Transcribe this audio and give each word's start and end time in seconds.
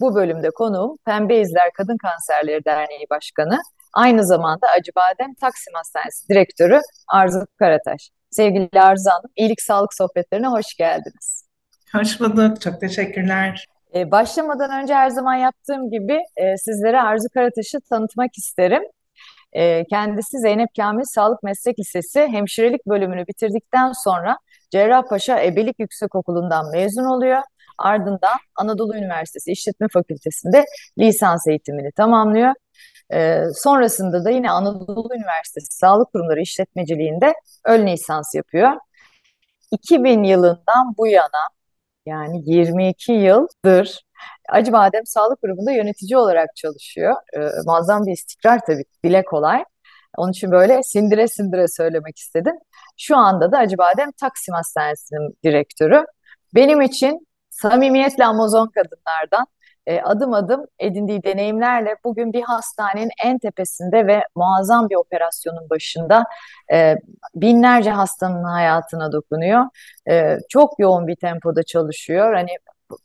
Bu 0.00 0.14
bölümde 0.14 0.50
konuğum 0.50 0.96
Pembe 1.06 1.36
İzler 1.36 1.70
Kadın 1.72 1.96
Kanserleri 1.96 2.64
Derneği 2.64 3.06
Başkanı, 3.10 3.58
aynı 3.94 4.26
zamanda 4.26 4.66
Acıbadem 4.78 5.34
Taksim 5.34 5.74
Hastanesi 5.74 6.28
Direktörü 6.28 6.80
Arzu 7.08 7.46
Karataş. 7.58 8.10
Sevgili 8.30 8.80
Arzu 8.80 9.10
Hanım, 9.10 9.30
İyilik 9.36 9.62
Sağlık 9.62 9.94
Sohbetlerine 9.94 10.46
hoş 10.46 10.74
geldiniz. 10.74 11.46
Hoş 11.92 12.20
bulduk, 12.20 12.60
çok 12.60 12.80
teşekkürler. 12.80 13.66
Ee, 13.94 14.10
başlamadan 14.10 14.82
önce 14.82 14.94
her 14.94 15.10
zaman 15.10 15.34
yaptığım 15.34 15.90
gibi 15.90 16.18
e, 16.36 16.56
sizlere 16.56 17.00
Arzu 17.00 17.28
Karataş'ı 17.34 17.80
tanıtmak 17.90 18.30
isterim. 18.38 18.82
E, 19.52 19.84
kendisi 19.84 20.38
Zeynep 20.38 20.68
Kamil 20.76 21.04
Sağlık 21.04 21.42
Meslek 21.42 21.78
Lisesi 21.78 22.20
hemşirelik 22.20 22.86
bölümünü 22.86 23.26
bitirdikten 23.26 23.92
sonra 24.04 24.38
Cerrahpaşa 24.70 25.42
Ebelik 25.42 25.80
Yüksekokulu'ndan 25.80 26.70
mezun 26.72 27.04
oluyor. 27.04 27.42
Ardından 27.78 28.36
Anadolu 28.56 28.96
Üniversitesi 28.96 29.52
İşletme 29.52 29.86
Fakültesi'nde 29.92 30.64
lisans 30.98 31.46
eğitimini 31.46 31.92
tamamlıyor. 31.92 32.54
Ee, 33.12 33.42
sonrasında 33.54 34.24
da 34.24 34.30
yine 34.30 34.50
Anadolu 34.50 35.14
Üniversitesi 35.14 35.76
Sağlık 35.76 36.12
Kurumları 36.12 36.40
İşletmeciliğinde 36.40 37.34
ön 37.64 37.86
lisans 37.86 38.34
yapıyor. 38.34 38.72
2000 39.70 40.22
yılından 40.22 40.94
bu 40.98 41.06
yana 41.06 41.48
yani 42.06 42.42
22 42.44 43.12
yıldır 43.12 44.00
Acıbadem 44.48 45.06
Sağlık 45.06 45.40
Kurumu'nda 45.40 45.72
yönetici 45.72 46.16
olarak 46.18 46.56
çalışıyor. 46.56 47.14
Ee, 47.36 47.40
muazzam 47.66 48.06
bir 48.06 48.12
istikrar 48.12 48.60
tabii, 48.66 48.84
dile 49.04 49.24
kolay. 49.24 49.64
Onun 50.16 50.32
için 50.32 50.50
böyle 50.50 50.82
sindire 50.82 51.28
sindire 51.28 51.68
söylemek 51.68 52.18
istedim. 52.18 52.54
Şu 52.98 53.16
anda 53.16 53.52
da 53.52 53.58
Acıbadem 53.58 54.12
Taksim 54.12 54.54
Hastanesi'nin 54.54 55.38
direktörü. 55.44 56.04
Benim 56.54 56.80
için 56.80 57.25
samimiyetle 57.62 58.24
Amazon 58.24 58.66
kadınlardan 58.66 59.46
e, 59.86 60.00
adım 60.00 60.34
adım 60.34 60.66
edindiği 60.78 61.22
deneyimlerle 61.22 61.96
bugün 62.04 62.32
bir 62.32 62.42
hastanenin 62.42 63.10
en 63.24 63.38
tepesinde 63.38 64.06
ve 64.06 64.22
muazzam 64.36 64.90
bir 64.90 64.96
operasyonun 64.96 65.70
başında 65.70 66.24
e, 66.72 66.96
binlerce 67.34 67.90
hastanın 67.90 68.44
hayatına 68.44 69.12
dokunuyor. 69.12 69.64
E, 70.10 70.38
çok 70.48 70.78
yoğun 70.78 71.06
bir 71.06 71.16
tempoda 71.16 71.62
çalışıyor. 71.62 72.34
Hani 72.34 72.50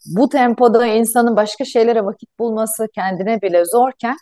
bu 0.05 0.29
tempoda 0.29 0.85
insanın 0.85 1.35
başka 1.35 1.65
şeylere 1.65 2.05
vakit 2.05 2.39
bulması 2.39 2.87
kendine 2.95 3.41
bile 3.41 3.65
zorken 3.65 4.15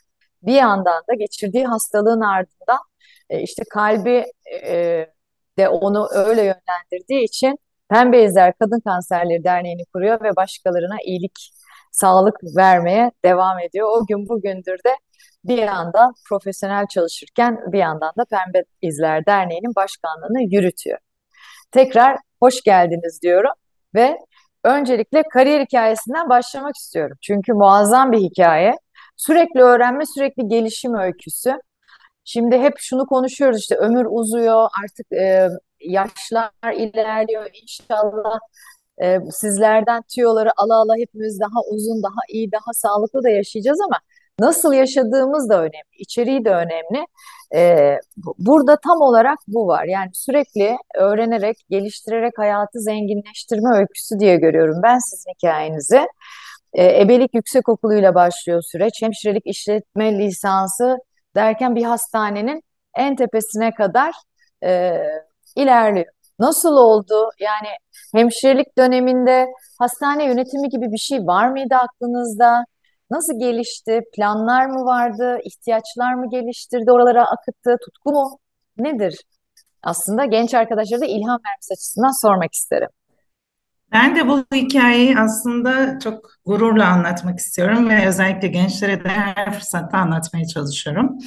bir 0.43 0.53
yandan 0.53 1.03
da 1.09 1.13
geçirdiği 1.13 1.65
hastalığın 1.65 2.21
ardından 2.21 2.79
e, 3.29 3.41
işte 3.41 3.63
kalbi 3.69 4.25
e, 4.63 5.05
de 5.57 5.69
onu 5.69 6.07
öyle 6.13 6.41
yönlendirdiği 6.41 7.23
için 7.23 7.59
Pembe 7.89 8.23
İzler 8.23 8.53
Kadın 8.59 8.79
Kanserleri 8.79 9.43
Derneği'ni 9.43 9.85
kuruyor 9.93 10.23
ve 10.23 10.35
başkalarına 10.35 10.97
iyilik, 11.05 11.51
sağlık 11.91 12.35
vermeye 12.57 13.11
devam 13.25 13.59
ediyor. 13.59 13.87
O 13.91 14.05
gün 14.05 14.29
bugündür 14.29 14.77
de 14.85 14.95
bir 15.43 15.57
yandan 15.57 16.13
profesyonel 16.29 16.85
çalışırken 16.87 17.59
bir 17.71 17.79
yandan 17.79 18.11
da 18.17 18.25
Pembe 18.25 18.63
İzler 18.81 19.25
Derneği'nin 19.25 19.75
başkanlığını 19.75 20.41
yürütüyor. 20.55 20.97
Tekrar 21.71 22.17
hoş 22.41 22.61
geldiniz 22.61 23.21
diyorum 23.21 23.51
ve 23.95 24.17
öncelikle 24.63 25.23
kariyer 25.33 25.61
hikayesinden 25.61 26.29
başlamak 26.29 26.75
istiyorum. 26.75 27.17
Çünkü 27.21 27.53
muazzam 27.53 28.11
bir 28.11 28.19
hikaye. 28.19 28.73
Sürekli 29.17 29.61
öğrenme, 29.61 30.05
sürekli 30.05 30.47
gelişim 30.47 30.95
öyküsü. 30.95 31.53
Şimdi 32.23 32.57
hep 32.59 32.73
şunu 32.77 33.05
konuşuyoruz 33.05 33.59
işte 33.59 33.75
ömür 33.75 34.05
uzuyor, 34.09 34.69
artık 34.83 35.11
e, 35.11 35.49
yaşlar 35.81 36.73
ilerliyor 36.73 37.49
inşallah. 37.61 38.39
E, 39.01 39.19
sizlerden 39.31 40.01
tüyoları 40.15 40.49
ala 40.57 40.81
ala 40.81 40.93
hepimiz 40.97 41.39
daha 41.39 41.61
uzun, 41.71 42.03
daha 42.03 42.21
iyi, 42.29 42.51
daha 42.51 42.73
sağlıklı 42.73 43.23
da 43.23 43.29
yaşayacağız 43.29 43.79
ama 43.81 43.99
nasıl 44.39 44.73
yaşadığımız 44.73 45.49
da 45.49 45.59
önemli, 45.59 45.95
içeriği 45.99 46.45
de 46.45 46.49
önemli. 46.49 47.05
E, 47.55 47.93
burada 48.37 48.75
tam 48.75 49.01
olarak 49.01 49.39
bu 49.47 49.67
var. 49.67 49.85
Yani 49.85 50.09
sürekli 50.13 50.77
öğrenerek, 50.95 51.57
geliştirerek 51.69 52.33
hayatı 52.37 52.79
zenginleştirme 52.79 53.77
öyküsü 53.77 54.19
diye 54.19 54.35
görüyorum 54.37 54.75
ben 54.83 54.97
sizin 54.99 55.31
hikayenizi. 55.31 56.07
E, 56.73 57.01
ebelik 57.01 57.35
yüksekokulu'yla 57.35 58.15
başlıyor 58.15 58.61
süreç. 58.71 58.93
Hemşirelik 59.01 59.47
işletme 59.47 60.19
lisansı 60.19 60.97
derken 61.35 61.75
bir 61.75 61.83
hastanenin 61.83 62.63
en 62.95 63.15
tepesine 63.15 63.73
kadar 63.73 64.13
e, 64.63 65.01
ilerliyor. 65.55 66.05
Nasıl 66.39 66.73
oldu? 66.77 67.29
Yani 67.39 67.67
hemşirelik 68.15 68.77
döneminde 68.77 69.47
hastane 69.79 70.25
yönetimi 70.25 70.69
gibi 70.69 70.91
bir 70.91 70.97
şey 70.97 71.19
var 71.19 71.49
mıydı 71.49 71.75
aklınızda? 71.75 72.65
Nasıl 73.11 73.39
gelişti? 73.39 74.01
Planlar 74.15 74.65
mı 74.65 74.85
vardı? 74.85 75.39
İhtiyaçlar 75.43 76.13
mı 76.13 76.29
geliştirdi? 76.29 76.91
Oralara 76.91 77.25
akıttı? 77.31 77.77
Tutku 77.85 78.11
mu? 78.11 78.39
Nedir? 78.77 79.21
Aslında 79.83 80.25
genç 80.25 80.53
arkadaşlara 80.53 81.01
da 81.01 81.05
ilham 81.05 81.39
vermesi 81.45 81.73
açısından 81.73 82.21
sormak 82.21 82.53
isterim. 82.53 82.89
Ben 83.91 84.15
de 84.15 84.27
bu 84.27 84.45
hikayeyi 84.55 85.19
aslında 85.19 85.99
çok 85.99 86.31
gururla 86.45 86.87
anlatmak 86.87 87.39
istiyorum 87.39 87.89
ve 87.89 88.07
özellikle 88.07 88.47
gençlere 88.47 89.03
de 89.03 89.09
her 89.09 89.53
fırsatta 89.53 89.97
anlatmaya 89.97 90.45
çalışıyorum. 90.45 91.17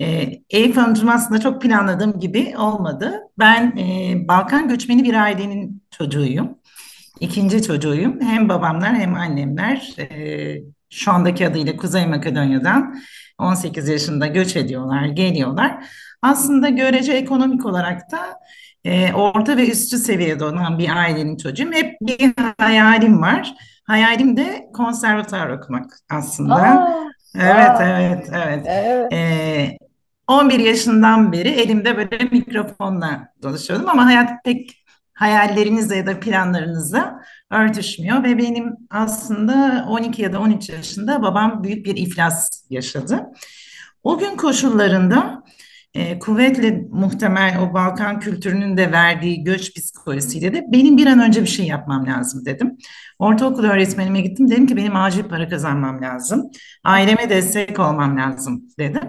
E, 0.00 0.32
Elif 0.50 0.76
Hanımcığım 0.76 1.08
aslında 1.08 1.40
çok 1.40 1.62
planladığım 1.62 2.20
gibi 2.20 2.54
olmadı. 2.58 3.20
Ben 3.38 3.76
e, 3.76 4.14
Balkan 4.28 4.68
göçmeni 4.68 5.04
bir 5.04 5.14
ailenin 5.14 5.82
çocuğuyum. 5.90 6.58
İkinci 7.20 7.62
çocuğuyum. 7.62 8.20
Hem 8.20 8.48
babamlar 8.48 8.94
hem 8.94 9.14
annemler 9.14 9.94
e, 9.98 10.56
şu 10.90 11.12
andaki 11.12 11.48
adıyla 11.48 11.76
Kuzey 11.76 12.06
Makedonya'dan 12.06 13.00
18 13.38 13.88
yaşında 13.88 14.26
göç 14.26 14.56
ediyorlar, 14.56 15.04
geliyorlar. 15.06 15.86
Aslında 16.22 16.68
görece 16.68 17.12
ekonomik 17.12 17.66
olarak 17.66 18.12
da 18.12 18.18
e, 18.84 19.12
orta 19.12 19.56
ve 19.56 19.70
üstü 19.70 19.98
seviyede 19.98 20.44
olan 20.44 20.78
bir 20.78 20.88
ailenin 20.96 21.36
çocuğuyum. 21.36 21.72
Hep 21.72 21.96
bir 22.00 22.32
hayalim 22.58 23.22
var. 23.22 23.54
Hayalim 23.84 24.36
de 24.36 24.70
konservatuar 24.74 25.48
okumak 25.50 25.90
aslında. 26.10 26.54
Aa, 26.54 27.10
evet, 27.34 27.80
aa, 27.80 28.00
evet, 28.00 28.28
evet, 28.32 28.66
evet. 28.68 29.12
E, 29.12 29.78
11 30.26 30.58
yaşından 30.58 31.32
beri 31.32 31.48
elimde 31.48 31.96
böyle 31.96 32.24
mikrofonla 32.24 33.28
dolaşıyordum 33.42 33.88
ama 33.88 34.06
hayat 34.06 34.44
pek 34.44 34.84
hayallerinizle 35.14 35.96
ya 35.96 36.06
da 36.06 36.20
planlarınızla 36.20 37.20
örtüşmüyor 37.50 38.24
ve 38.24 38.38
benim 38.38 38.76
aslında 38.90 39.86
12 39.88 40.22
ya 40.22 40.32
da 40.32 40.40
13 40.40 40.68
yaşında 40.68 41.22
babam 41.22 41.64
büyük 41.64 41.86
bir 41.86 41.96
iflas 41.96 42.48
yaşadı. 42.70 43.26
O 44.02 44.18
gün 44.18 44.36
koşullarında 44.36 45.42
e, 45.94 46.18
kuvvetle 46.18 46.84
muhtemel 46.90 47.58
o 47.60 47.74
Balkan 47.74 48.20
kültürünün 48.20 48.76
de 48.76 48.92
verdiği 48.92 49.44
göç 49.44 49.74
psikolojisiyle 49.74 50.54
de 50.54 50.64
benim 50.72 50.96
bir 50.96 51.06
an 51.06 51.18
önce 51.18 51.42
bir 51.42 51.46
şey 51.46 51.66
yapmam 51.66 52.06
lazım 52.06 52.44
dedim. 52.44 52.78
Ortaokul 53.18 53.64
öğretmenime 53.64 54.20
gittim 54.20 54.50
dedim 54.50 54.66
ki 54.66 54.76
benim 54.76 54.96
acil 54.96 55.24
para 55.24 55.48
kazanmam 55.48 56.02
lazım. 56.02 56.50
Aileme 56.84 57.30
destek 57.30 57.78
olmam 57.78 58.18
lazım 58.18 58.64
dedim. 58.78 59.02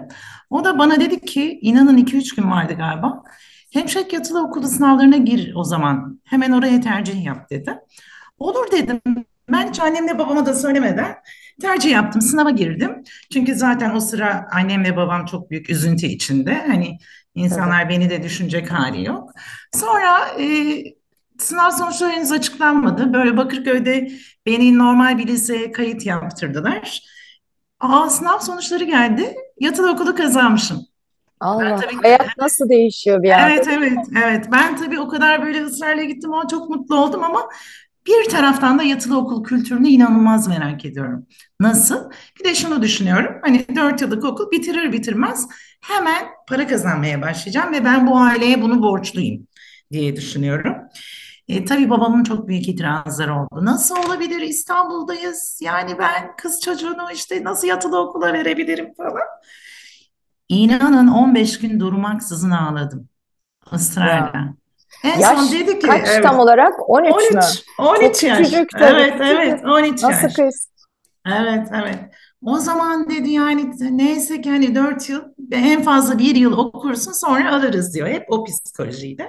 O 0.50 0.64
da 0.64 0.78
bana 0.78 1.00
dedi 1.00 1.20
ki 1.20 1.58
inanın 1.62 1.98
2-3 1.98 2.36
gün 2.36 2.50
vardı 2.50 2.74
galiba. 2.74 3.22
Hemşire 3.72 4.08
yatılı 4.12 4.42
okulu 4.46 4.68
sınavlarına 4.68 5.16
gir 5.16 5.52
o 5.54 5.64
zaman. 5.64 6.20
Hemen 6.24 6.52
oraya 6.52 6.80
tercih 6.80 7.24
yap 7.24 7.50
dedi. 7.50 7.78
Olur 8.38 8.70
dedim. 8.70 9.00
Ben 9.52 9.68
hiç 9.68 9.80
annemle 9.80 10.18
babama 10.18 10.46
da 10.46 10.54
söylemeden 10.54 11.14
tercih 11.60 11.90
yaptım. 11.90 12.22
Sınava 12.22 12.50
girdim. 12.50 13.02
Çünkü 13.32 13.54
zaten 13.54 13.94
o 13.94 14.00
sıra 14.00 14.48
annem 14.52 14.84
ve 14.84 14.96
babam 14.96 15.26
çok 15.26 15.50
büyük 15.50 15.70
üzüntü 15.70 16.06
içinde. 16.06 16.64
Hani 16.66 16.98
insanlar 17.34 17.80
evet. 17.80 17.90
beni 17.90 18.10
de 18.10 18.22
düşünecek 18.22 18.72
hali 18.72 19.04
yok. 19.04 19.30
Sonra 19.74 20.28
e, 20.40 20.46
sınav 21.38 21.70
sonuçları 21.70 22.10
henüz 22.10 22.32
açıklanmadı. 22.32 23.12
Böyle 23.12 23.36
Bakırköy'de 23.36 24.12
beni 24.46 24.78
normal 24.78 25.18
bir 25.18 25.26
liseye 25.26 25.72
kayıt 25.72 26.06
yaptırdılar. 26.06 27.02
Aa, 27.80 28.10
sınav 28.10 28.38
sonuçları 28.38 28.84
geldi. 28.84 29.34
Yatılı 29.60 29.92
okulu 29.92 30.14
kazanmışım. 30.14 30.86
Allah, 31.40 31.76
tabii, 31.76 31.96
hayat 32.02 32.38
nasıl 32.38 32.68
değişiyor 32.68 33.22
bir 33.22 33.30
anda? 33.30 33.50
Evet, 33.50 33.68
evet, 33.72 33.98
evet. 34.24 34.46
Ben 34.52 34.76
tabii 34.76 35.00
o 35.00 35.08
kadar 35.08 35.42
böyle 35.42 35.64
ısrarla 35.64 36.04
gittim 36.04 36.32
ama 36.32 36.48
çok 36.48 36.70
mutlu 36.70 36.96
oldum 36.96 37.24
ama 37.24 37.48
Bir 38.06 38.28
taraftan 38.28 38.78
da 38.78 38.82
yatılı 38.82 39.18
okul 39.18 39.44
kültürünü 39.44 39.88
inanılmaz 39.88 40.48
merak 40.48 40.84
ediyorum. 40.84 41.26
Nasıl? 41.60 42.10
Bir 42.38 42.44
de 42.44 42.54
şunu 42.54 42.82
düşünüyorum. 42.82 43.34
Hani 43.42 43.66
dört 43.76 44.00
yıllık 44.02 44.24
okul 44.24 44.50
bitirir 44.50 44.92
bitirmez 44.92 45.48
hemen 45.80 46.24
para 46.48 46.66
kazanmaya 46.66 47.22
başlayacağım 47.22 47.72
ve 47.72 47.84
ben 47.84 48.06
bu 48.06 48.18
aileye 48.18 48.62
bunu 48.62 48.82
borçluyum 48.82 49.46
diye 49.92 50.16
düşünüyorum. 50.16 50.76
E, 51.48 51.64
tabii 51.64 51.90
babamın 51.90 52.24
çok 52.24 52.48
büyük 52.48 52.68
itirazları 52.68 53.34
oldu. 53.34 53.64
Nasıl 53.64 53.96
olabilir 54.06 54.40
İstanbul'dayız? 54.40 55.60
Yani 55.62 55.98
ben 55.98 56.36
kız 56.36 56.60
çocuğunu 56.60 57.12
işte 57.14 57.44
nasıl 57.44 57.66
yatılı 57.68 58.00
okula 58.00 58.32
verebilirim 58.32 58.94
falan. 58.96 59.26
İnanın 60.48 61.08
15 61.08 61.58
gün 61.58 61.80
durmaksızın 61.80 62.50
ağladım. 62.50 63.08
Israrla. 63.74 64.54
En 65.02 65.18
Yaş 65.18 65.38
son 65.38 65.52
dedi 65.52 65.78
ki 65.78 65.86
kaç 65.86 66.08
evet, 66.08 66.22
tam 66.22 66.38
olarak? 66.38 66.90
13 66.90 67.10
mü? 67.10 67.40
13 67.40 67.62
13 67.78 68.20
Çok 68.20 68.22
yaş. 68.22 68.38
küçücük 68.38 68.70
tabii. 68.70 68.84
Evet 68.84 69.14
evet 69.20 69.64
13 69.64 70.02
Nasıl 70.02 70.22
yaş. 70.22 70.34
kız? 70.34 70.68
Evet 71.26 71.68
evet. 71.74 71.98
O 72.44 72.58
zaman 72.58 73.10
dedi 73.10 73.30
yani 73.30 73.70
neyse 73.90 74.40
ki 74.40 74.50
hani 74.50 74.74
4 74.74 75.08
yıl 75.08 75.22
en 75.52 75.82
fazla 75.82 76.18
bir 76.18 76.36
yıl 76.36 76.52
okursun 76.58 77.12
sonra 77.12 77.54
alırız 77.54 77.94
diyor. 77.94 78.08
Hep 78.08 78.24
o 78.28 78.44
psikolojiydi. 78.44 79.28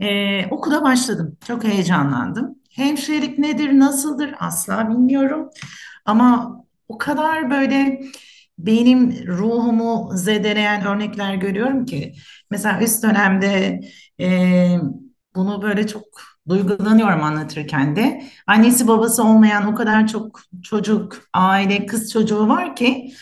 Ee, 0.00 0.46
okula 0.50 0.82
başladım. 0.82 1.36
Çok 1.46 1.64
heyecanlandım. 1.64 2.58
Hemşirelik 2.70 3.38
nedir, 3.38 3.78
nasıldır 3.78 4.34
asla 4.38 4.88
bilmiyorum. 4.90 5.50
Ama 6.04 6.56
o 6.88 6.98
kadar 6.98 7.50
böyle 7.50 8.00
benim 8.58 9.26
ruhumu 9.26 10.10
zedeleyen 10.14 10.86
örnekler 10.86 11.34
görüyorum 11.34 11.86
ki. 11.86 12.14
Mesela 12.50 12.80
üst 12.80 13.02
dönemde 13.02 13.80
e, 14.20 14.78
bunu 15.34 15.62
böyle 15.62 15.86
çok 15.86 16.04
duygulanıyorum 16.48 17.22
anlatırken 17.22 17.96
de. 17.96 18.22
Annesi 18.46 18.88
babası 18.88 19.24
olmayan 19.24 19.66
o 19.66 19.74
kadar 19.74 20.06
çok 20.06 20.40
çocuk, 20.62 21.16
aile, 21.34 21.86
kız 21.86 22.12
çocuğu 22.12 22.48
var 22.48 22.76
ki 22.76 23.12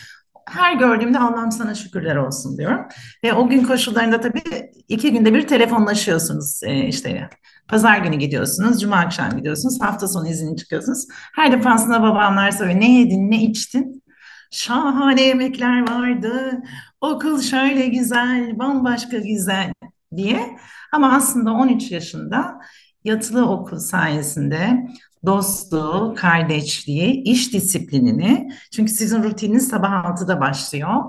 her 0.49 0.73
gördüğümde 0.73 1.19
Allah'ım 1.19 1.51
sana 1.51 1.75
şükürler 1.75 2.15
olsun 2.15 2.57
diyorum. 2.57 2.85
Ve 3.23 3.33
o 3.33 3.47
gün 3.47 3.63
koşullarında 3.63 4.21
tabii 4.21 4.71
iki 4.87 5.11
günde 5.11 5.33
bir 5.33 5.47
telefonlaşıyorsunuz 5.47 6.63
e, 6.63 6.87
işte. 6.87 7.29
Pazar 7.67 7.97
günü 7.97 8.15
gidiyorsunuz, 8.15 8.81
cuma 8.81 8.95
akşam 8.95 9.37
gidiyorsunuz, 9.37 9.81
hafta 9.81 10.07
sonu 10.07 10.27
izinli 10.27 10.57
çıkıyorsunuz. 10.57 11.05
Her 11.35 11.51
defasında 11.51 12.01
babamlar 12.01 12.51
soruyor 12.51 12.79
ne 12.79 12.99
yedin, 12.99 13.31
ne 13.31 13.43
içtin? 13.43 14.03
Şahane 14.51 15.21
yemekler 15.21 15.89
vardı, 15.89 16.61
okul 17.01 17.41
şöyle 17.41 17.87
güzel, 17.87 18.59
bambaşka 18.59 19.17
güzel 19.17 19.73
diye. 20.15 20.57
Ama 20.91 21.15
aslında 21.15 21.51
13 21.51 21.91
yaşında 21.91 22.59
yatılı 23.03 23.49
okul 23.49 23.77
sayesinde 23.77 24.87
dostluğu, 25.25 26.15
kardeşliği, 26.17 27.23
iş 27.23 27.53
disiplinini 27.53 28.49
çünkü 28.71 28.91
sizin 28.91 29.23
rutininiz 29.23 29.67
sabah 29.67 29.91
6'da 29.91 30.39
başlıyor 30.39 31.03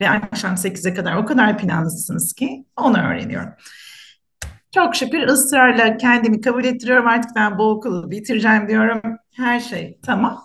ve 0.00 0.10
akşam 0.10 0.54
8'e 0.54 0.94
kadar 0.94 1.16
o 1.16 1.24
kadar 1.24 1.58
planlısınız 1.58 2.32
ki 2.32 2.64
onu 2.76 2.98
öğreniyorum. 2.98 3.52
Çok 4.74 4.96
şükür 4.96 5.28
ısrarla 5.28 5.96
kendimi 5.96 6.40
kabul 6.40 6.64
ettiriyorum 6.64 7.06
artık 7.06 7.30
ben 7.36 7.58
bu 7.58 7.70
okulu 7.70 8.10
bitireceğim 8.10 8.68
diyorum. 8.68 9.02
Her 9.36 9.60
şey 9.60 9.98
tamam. 10.02 10.44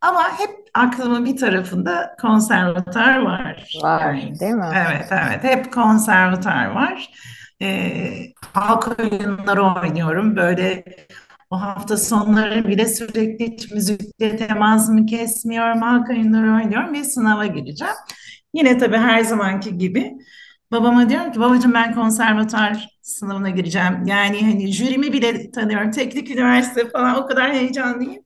Ama 0.00 0.38
hep 0.38 0.50
aklımın 0.76 1.24
bir 1.24 1.36
tarafında 1.36 2.16
konservatuar 2.20 3.16
var. 3.22 3.80
Var, 3.82 4.00
Yani, 4.00 4.40
değil 4.40 4.52
mi? 4.54 4.66
evet 4.74 5.06
evet 5.12 5.44
hep 5.44 5.72
konservatuar 5.72 6.66
var. 6.66 7.10
Ee, 7.62 8.26
halk 8.52 8.98
oyunları 9.00 9.62
oynuyorum. 9.64 10.36
Böyle 10.36 10.84
o 11.50 11.60
hafta 11.60 11.96
sonları 11.96 12.68
bile 12.68 12.86
sürekli 12.86 13.46
hiç 13.52 13.70
müzikle 13.72 14.36
temasımı 14.36 15.06
kesmiyorum. 15.06 15.82
Halk 15.82 16.10
oyunları 16.10 16.54
oynuyorum 16.54 16.92
ve 16.94 17.04
sınava 17.04 17.46
gireceğim. 17.46 17.94
Yine 18.54 18.78
tabii 18.78 18.96
her 18.96 19.20
zamanki 19.20 19.78
gibi 19.78 20.12
babama 20.72 21.08
diyorum 21.08 21.32
ki 21.32 21.40
babacığım 21.40 21.74
ben 21.74 21.94
konservatuar 21.94 22.88
sınavına 23.02 23.50
gireceğim. 23.50 24.06
Yani 24.06 24.40
hani 24.40 24.72
jürimi 24.72 25.12
bile 25.12 25.50
tanıyorum. 25.50 25.90
Teknik 25.90 26.30
üniversite 26.30 26.88
falan 26.90 27.16
o 27.16 27.26
kadar 27.26 27.52
heyecanlıyım. 27.52 28.22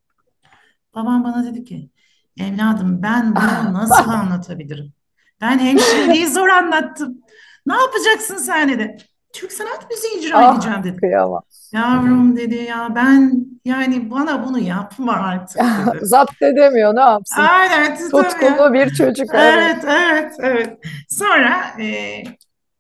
Babam 0.94 1.25
bana 1.25 1.44
dedi 1.46 1.64
ki 1.64 1.90
evladım 2.38 3.03
ben 3.03 3.37
bunu 3.37 3.73
nasıl 3.75 4.11
anlatabilirim? 4.11 4.93
Ben 5.41 5.59
hemşireliği 5.59 6.29
zor 6.29 6.49
anlattım. 6.49 7.19
Ne 7.67 7.75
yapacaksın 7.75 8.69
dedi. 8.69 8.97
Türk 9.32 9.53
sanat 9.53 9.91
müziği 9.91 10.19
icra 10.27 10.38
Ah 10.38 10.55
edeceğim 10.55 10.85
dedi. 10.85 10.97
kıyamam. 10.97 11.43
Yavrum 11.73 12.37
dedi 12.37 12.55
ya 12.55 12.88
ben 12.94 13.47
yani 13.65 14.11
bana 14.11 14.47
bunu 14.47 14.59
yapma 14.59 15.12
artık 15.12 15.61
dedi. 15.94 16.06
Zapt 16.06 16.43
edemiyor 16.43 16.97
ne 16.97 17.00
yapsın? 17.00 17.43
Aynen 17.43 17.99
tutamıyor. 17.99 18.31
Tutkulu 18.31 18.73
bir 18.73 18.91
çocuk 18.91 19.27
evet. 19.35 19.77
Evet 19.85 19.85
evet 19.88 20.32
evet. 20.41 20.79
Sonra 21.11 21.81
e, 21.81 22.23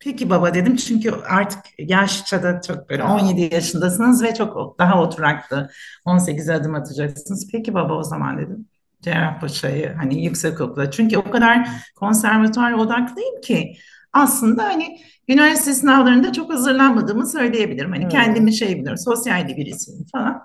peki 0.00 0.30
baba 0.30 0.54
dedim 0.54 0.76
çünkü 0.76 1.12
artık 1.28 1.60
yaşça 1.78 2.42
da 2.42 2.60
çok 2.60 2.90
böyle 2.90 3.02
17 3.04 3.54
yaşındasınız 3.54 4.22
ve 4.22 4.34
çok 4.34 4.78
daha 4.78 5.02
oturaklı 5.02 5.70
18'e 6.06 6.54
adım 6.54 6.74
atacaksınız. 6.74 7.48
Peki 7.52 7.74
baba 7.74 7.94
o 7.94 8.02
zaman 8.02 8.38
dedim. 8.38 8.68
Cerrahpaşa'yı 9.02 9.94
hani 9.98 10.24
yüksekokula 10.24 10.90
çünkü 10.90 11.18
o 11.18 11.30
kadar 11.30 11.68
konservatuar 11.96 12.72
odaklıyım 12.72 13.40
ki 13.40 13.76
aslında 14.12 14.64
hani 14.64 14.98
üniversite 15.28 15.74
sınavlarında 15.74 16.32
çok 16.32 16.52
hazırlanmadığımı 16.52 17.26
söyleyebilirim. 17.26 17.90
Hani 17.90 18.02
Hmm. 18.02 18.08
kendimi 18.08 18.54
şey 18.54 18.68
biliyorum, 18.76 18.98
sosyal 18.98 19.48
bir 19.48 19.56
birisiyim 19.56 20.06
falan. 20.12 20.42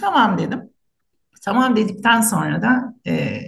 Tamam 0.00 0.38
dedim. 0.38 0.70
Tamam 1.44 1.76
dedikten 1.76 2.20
sonra 2.20 2.62
da 2.62 2.94
e, 3.06 3.40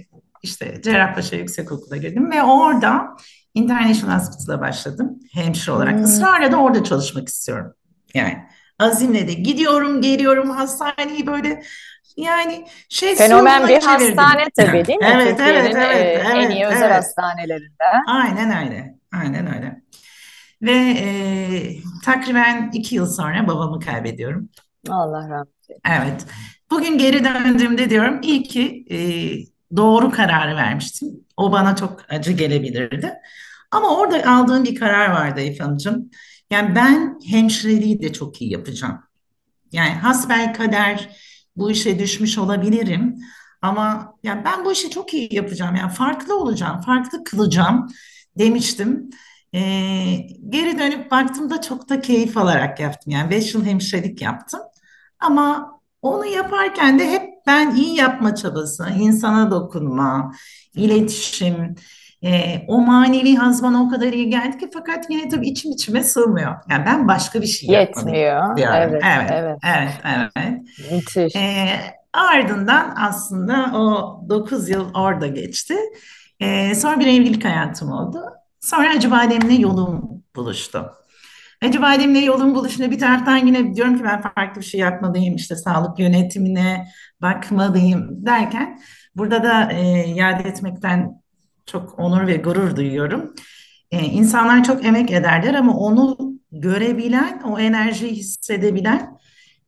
işte 0.43 0.81
Cerrahpaşa 0.84 1.37
Yüksekokulu'na 1.37 1.96
girdim 1.96 2.31
ve 2.31 2.43
orada 2.43 3.17
International 3.55 4.19
Hospital'a 4.19 4.61
başladım 4.61 5.19
hemşire 5.32 5.73
olarak. 5.75 5.94
Hmm. 5.94 6.05
Israrla 6.05 6.52
da 6.52 6.56
orada 6.56 6.84
çalışmak 6.84 7.28
istiyorum. 7.28 7.73
Yani 8.14 8.38
azimle 8.78 9.28
de 9.28 9.32
gidiyorum, 9.32 10.00
geliyorum 10.00 10.50
hastaneyi 10.50 11.26
böyle 11.26 11.62
yani 12.16 12.66
şey 12.88 13.14
Fenomen 13.14 13.62
bir 13.62 13.80
çevirdim. 13.80 14.16
hastane 14.16 14.44
tabii 14.56 14.86
değil 14.86 14.98
mi? 14.98 15.06
Evet, 15.12 15.28
Türkiye'nin 15.28 15.58
evet, 15.58 15.76
evet, 15.76 16.26
e, 16.26 16.28
en 16.28 16.36
evet, 16.36 16.54
iyi 16.54 16.66
özel 16.66 16.82
evet. 16.82 16.96
hastanelerinde. 16.96 17.84
Aynen 18.06 18.64
öyle. 18.64 18.94
Aynen 19.12 19.54
öyle. 19.54 19.82
Ve 20.62 20.72
e, 20.72 21.08
takriben 22.04 22.70
iki 22.74 22.94
yıl 22.94 23.06
sonra 23.06 23.48
babamı 23.48 23.80
kaybediyorum. 23.80 24.48
Allah 24.88 25.28
rahmet 25.28 25.48
eylesin. 25.68 26.02
Evet. 26.02 26.26
Bugün 26.70 26.98
geri 26.98 27.24
döndüğümde 27.24 27.90
diyorum 27.90 28.20
iyi 28.22 28.42
ki 28.42 28.84
e, 28.90 28.98
doğru 29.76 30.10
kararı 30.10 30.56
vermiştim. 30.56 31.08
O 31.36 31.52
bana 31.52 31.76
çok 31.76 32.00
acı 32.08 32.32
gelebilirdi. 32.32 33.14
Ama 33.70 33.96
orada 33.96 34.30
aldığım 34.30 34.64
bir 34.64 34.75
karar 34.75 35.11
vardı 35.11 35.40
Elif 35.40 35.61
Hanımcığım. 35.61 36.11
Yani 36.50 36.75
ben 36.75 37.18
hemşireliği 37.30 38.02
de 38.02 38.12
çok 38.12 38.42
iyi 38.42 38.52
yapacağım. 38.52 39.00
Yani 39.73 39.92
hasbelkader 39.92 41.08
bu 41.56 41.70
işe 41.70 41.98
düşmüş 41.98 42.38
olabilirim. 42.38 43.16
Ama 43.62 44.14
yani 44.22 44.44
ben 44.44 44.64
bu 44.64 44.72
işi 44.72 44.90
çok 44.90 45.14
iyi 45.14 45.34
yapacağım. 45.34 45.76
Yani 45.76 45.92
farklı 45.92 46.36
olacağım, 46.40 46.80
farklı 46.80 47.25
kılacağım 47.25 47.88
demiştim. 48.38 49.10
Ee, 49.54 50.16
geri 50.48 50.78
dönüp 50.78 51.10
baktığımda 51.10 51.60
çok 51.60 51.88
da 51.88 52.00
keyif 52.00 52.36
alarak 52.36 52.80
yaptım. 52.80 53.12
Yani 53.12 53.30
5 53.30 53.54
yıl 53.54 53.64
hemşirelik 53.64 54.22
yaptım. 54.22 54.60
Ama 55.20 55.72
onu 56.02 56.26
yaparken 56.26 56.98
de 56.98 57.10
hep 57.10 57.22
ben 57.46 57.75
iyi 57.75 57.96
yapma 57.96 58.34
çabası, 58.34 58.88
insana 58.98 59.50
dokunma, 59.50 60.32
iletişim, 60.75 61.75
e, 62.26 62.64
o 62.68 62.80
manevi 62.80 63.37
haz 63.37 63.62
bana 63.62 63.83
o 63.83 63.88
kadar 63.88 64.12
iyi 64.12 64.30
geldi 64.30 64.59
ki 64.59 64.71
fakat 64.75 65.11
yine 65.11 65.28
tabii 65.28 65.49
içim 65.49 65.73
içime 65.73 66.02
sığmıyor. 66.02 66.54
Yani 66.71 66.87
ben 66.87 67.09
başka 67.09 67.42
bir 67.42 67.47
şey 67.47 67.71
Yetmiyor. 67.71 68.59
Evet, 68.59 69.02
Evet, 69.06 69.33
evet. 69.35 69.59
evet, 69.64 69.92
evet. 70.04 70.61
Müthiş. 70.92 71.37
E, 71.37 71.68
ardından 72.12 72.95
aslında 73.00 73.78
o 73.78 74.21
9 74.28 74.68
yıl 74.68 74.95
orada 74.95 75.26
geçti. 75.26 75.76
E, 76.40 76.75
sonra 76.75 77.00
bir 77.00 77.06
evlilik 77.06 77.45
hayatım 77.45 77.92
oldu. 77.92 78.18
Sonra 78.61 78.90
Acıbadem'le 78.90 79.61
yolum 79.61 80.23
buluştu. 80.37 80.92
Acıbadem'le 81.64 82.25
yolum 82.25 82.54
buluşunda 82.54 82.90
bir 82.90 82.99
taraftan 82.99 83.37
yine 83.37 83.75
diyorum 83.75 83.99
ki 83.99 84.04
ben 84.04 84.21
farklı 84.21 84.61
bir 84.61 84.66
şey 84.66 84.80
yapmalıyım, 84.80 85.37
işte 85.37 85.56
sağlık 85.56 85.99
yönetimine 85.99 86.88
bakmalıyım 87.23 88.26
derken 88.26 88.80
burada 89.16 89.42
da 89.42 89.73
e, 89.73 89.87
yad 90.09 90.45
etmekten 90.45 91.25
çok 91.66 91.99
onur 91.99 92.26
ve 92.26 92.37
gurur 92.37 92.76
duyuyorum. 92.76 93.35
E, 93.90 94.00
insanlar 94.00 94.64
çok 94.64 94.85
emek 94.85 95.11
ederler 95.11 95.54
ama 95.54 95.76
onu 95.78 96.16
görebilen, 96.52 97.42
o 97.42 97.58
enerjiyi 97.58 98.12
hissedebilen 98.12 99.18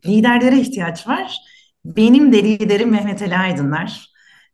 liderlere 0.06 0.58
ihtiyaç 0.60 1.08
var. 1.08 1.38
Benim 1.84 2.32
de 2.32 2.42
liderim 2.42 2.90
Mehmet 2.90 3.22
Ali 3.22 3.36
Aydınlar. 3.36 4.08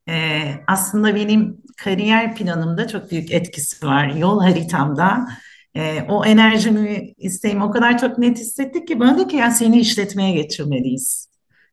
E, 0.08 0.42
aslında 0.66 1.14
benim 1.14 1.56
kariyer 1.76 2.34
planımda 2.34 2.88
çok 2.88 3.10
büyük 3.10 3.32
etkisi 3.32 3.86
var. 3.86 4.06
Yol 4.06 4.40
haritamda 4.40 5.26
e, 5.74 6.02
o 6.08 6.24
enerjimi, 6.24 7.14
isteğimi 7.18 7.64
o 7.64 7.70
kadar 7.70 7.98
çok 7.98 8.18
net 8.18 8.38
hissettik 8.38 8.88
ki 8.88 9.00
bana 9.00 9.18
dedi 9.18 9.28
ki 9.28 9.36
ya 9.36 9.50
seni 9.50 9.80
işletmeye 9.80 10.32
geçirmeliyiz. 10.32 11.28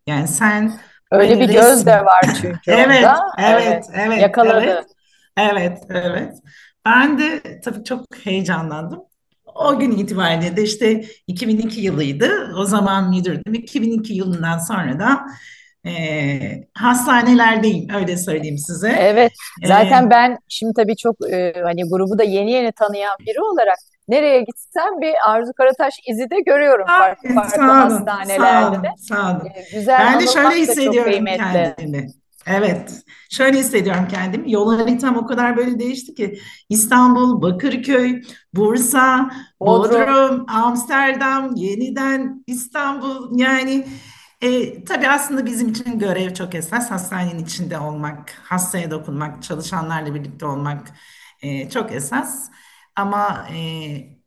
Yani 0.07 0.27
sen 0.27 0.79
Öyle 1.11 1.39
bir 1.39 1.53
göz 1.53 1.85
de 1.85 2.05
var 2.05 2.21
çünkü. 2.41 2.59
Evet, 2.71 3.05
evet, 3.37 3.61
evet, 3.61 3.85
evet, 3.93 4.21
yakaladı. 4.21 4.65
evet, 4.65 4.85
evet. 5.89 6.33
Ben 6.85 7.19
de 7.19 7.41
tabii 7.61 7.83
çok 7.83 8.05
heyecanlandım. 8.23 8.99
O 9.55 9.79
gün 9.79 9.91
itibariyle 9.91 10.57
de 10.57 10.63
işte 10.63 11.05
2002 11.27 11.81
yılıydı. 11.81 12.53
O 12.57 12.65
zaman 12.65 13.09
müdürdüm. 13.09 13.53
2002 13.53 14.13
yılından 14.13 14.57
sonra 14.57 14.99
da 14.99 15.25
e, 15.85 15.93
hastanelerdeyim, 16.73 17.89
öyle 17.95 18.17
söyleyeyim 18.17 18.57
size. 18.57 18.95
Evet, 18.99 19.31
zaten 19.65 20.09
ben 20.09 20.37
şimdi 20.47 20.73
tabii 20.73 20.95
çok 20.95 21.15
e, 21.31 21.53
hani 21.63 21.89
grubu 21.89 22.17
da 22.19 22.23
yeni 22.23 22.51
yeni 22.51 22.71
tanıyan 22.71 23.15
biri 23.19 23.41
olarak 23.41 23.77
nereye 24.07 24.39
gitsem 24.39 25.01
bir 25.01 25.13
Arzu 25.29 25.53
Karataş 25.53 25.93
izi 26.09 26.29
de 26.29 26.39
görüyorum 26.45 26.87
farklı 26.87 27.33
farklı 27.33 27.51
sağ 27.51 27.87
olun, 27.87 28.05
sağ 28.05 28.19
hastanelerde 28.19 28.75
de. 28.75 28.79
olun, 28.79 28.95
sağ 28.97 29.31
olun. 29.31 29.45
E, 29.45 29.77
güzel 29.77 29.99
Ben 29.99 30.19
de 30.19 30.27
şöyle 30.27 30.55
hissediyorum 30.55 31.25
kendimi. 31.25 32.07
Evet, 32.47 33.03
şöyle 33.29 33.59
hissediyorum 33.59 34.07
kendimi. 34.11 34.51
Yol 34.51 34.77
haritam 34.77 35.17
o 35.17 35.25
kadar 35.25 35.57
böyle 35.57 35.79
değişti 35.79 36.13
ki 36.15 36.39
İstanbul, 36.69 37.41
Bakırköy, 37.41 38.21
Bursa, 38.53 39.31
Bodrum. 39.59 40.01
Bodrum, 40.01 40.45
Amsterdam, 40.49 41.55
yeniden 41.55 42.43
İstanbul. 42.47 43.39
Yani 43.39 43.87
e, 44.41 44.83
tabii 44.83 45.09
aslında 45.09 45.45
bizim 45.45 45.69
için 45.69 45.99
görev 45.99 46.33
çok 46.33 46.55
esas. 46.55 46.91
Hastanenin 46.91 47.43
içinde 47.43 47.79
olmak, 47.79 48.29
hastaya 48.43 48.91
dokunmak, 48.91 49.43
çalışanlarla 49.43 50.15
birlikte 50.15 50.45
olmak 50.45 50.91
e, 51.41 51.69
çok 51.69 51.91
esas. 51.91 52.49
Ama 52.95 53.47
e, 53.55 53.57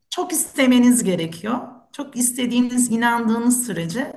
çok 0.09 0.31
istemeniz 0.31 1.03
gerekiyor. 1.03 1.59
Çok 1.91 2.15
istediğiniz, 2.15 2.91
inandığınız 2.91 3.65
sürece 3.65 4.13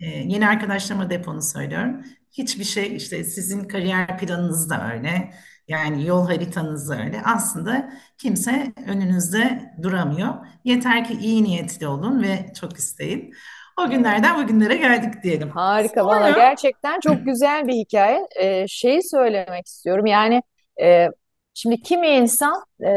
e, 0.00 0.06
yeni 0.06 0.48
arkadaşlarıma 0.48 1.10
da 1.10 1.14
hep 1.14 1.28
onu 1.28 1.42
söylüyorum. 1.42 2.02
Hiçbir 2.32 2.64
şey 2.64 2.96
işte 2.96 3.24
sizin 3.24 3.64
kariyer 3.64 4.18
planınız 4.18 4.70
da 4.70 4.92
öyle. 4.92 5.30
Yani 5.68 6.06
yol 6.06 6.26
haritanız 6.26 6.90
da 6.90 7.02
öyle. 7.02 7.22
Aslında 7.24 7.92
kimse 8.18 8.72
önünüzde 8.86 9.72
duramıyor. 9.82 10.34
Yeter 10.64 11.04
ki 11.04 11.14
iyi 11.20 11.44
niyetli 11.44 11.86
olun 11.86 12.22
ve 12.22 12.52
çok 12.60 12.76
isteyin. 12.76 13.34
O 13.80 13.90
günlerden 13.90 14.42
bugünlere 14.42 14.76
geldik 14.76 15.22
diyelim. 15.22 15.50
Harika 15.50 16.06
valla 16.06 16.14
Sonra 16.14 16.30
gerçekten 16.30 17.00
çok 17.00 17.26
güzel 17.26 17.68
bir 17.68 17.72
hikaye. 17.72 18.26
Ee, 18.40 18.64
şeyi 18.68 19.02
söylemek 19.02 19.66
istiyorum 19.66 20.06
yani 20.06 20.42
e, 20.82 21.08
şimdi 21.54 21.82
kimi 21.82 22.08
insan 22.08 22.64
e, 22.86 22.90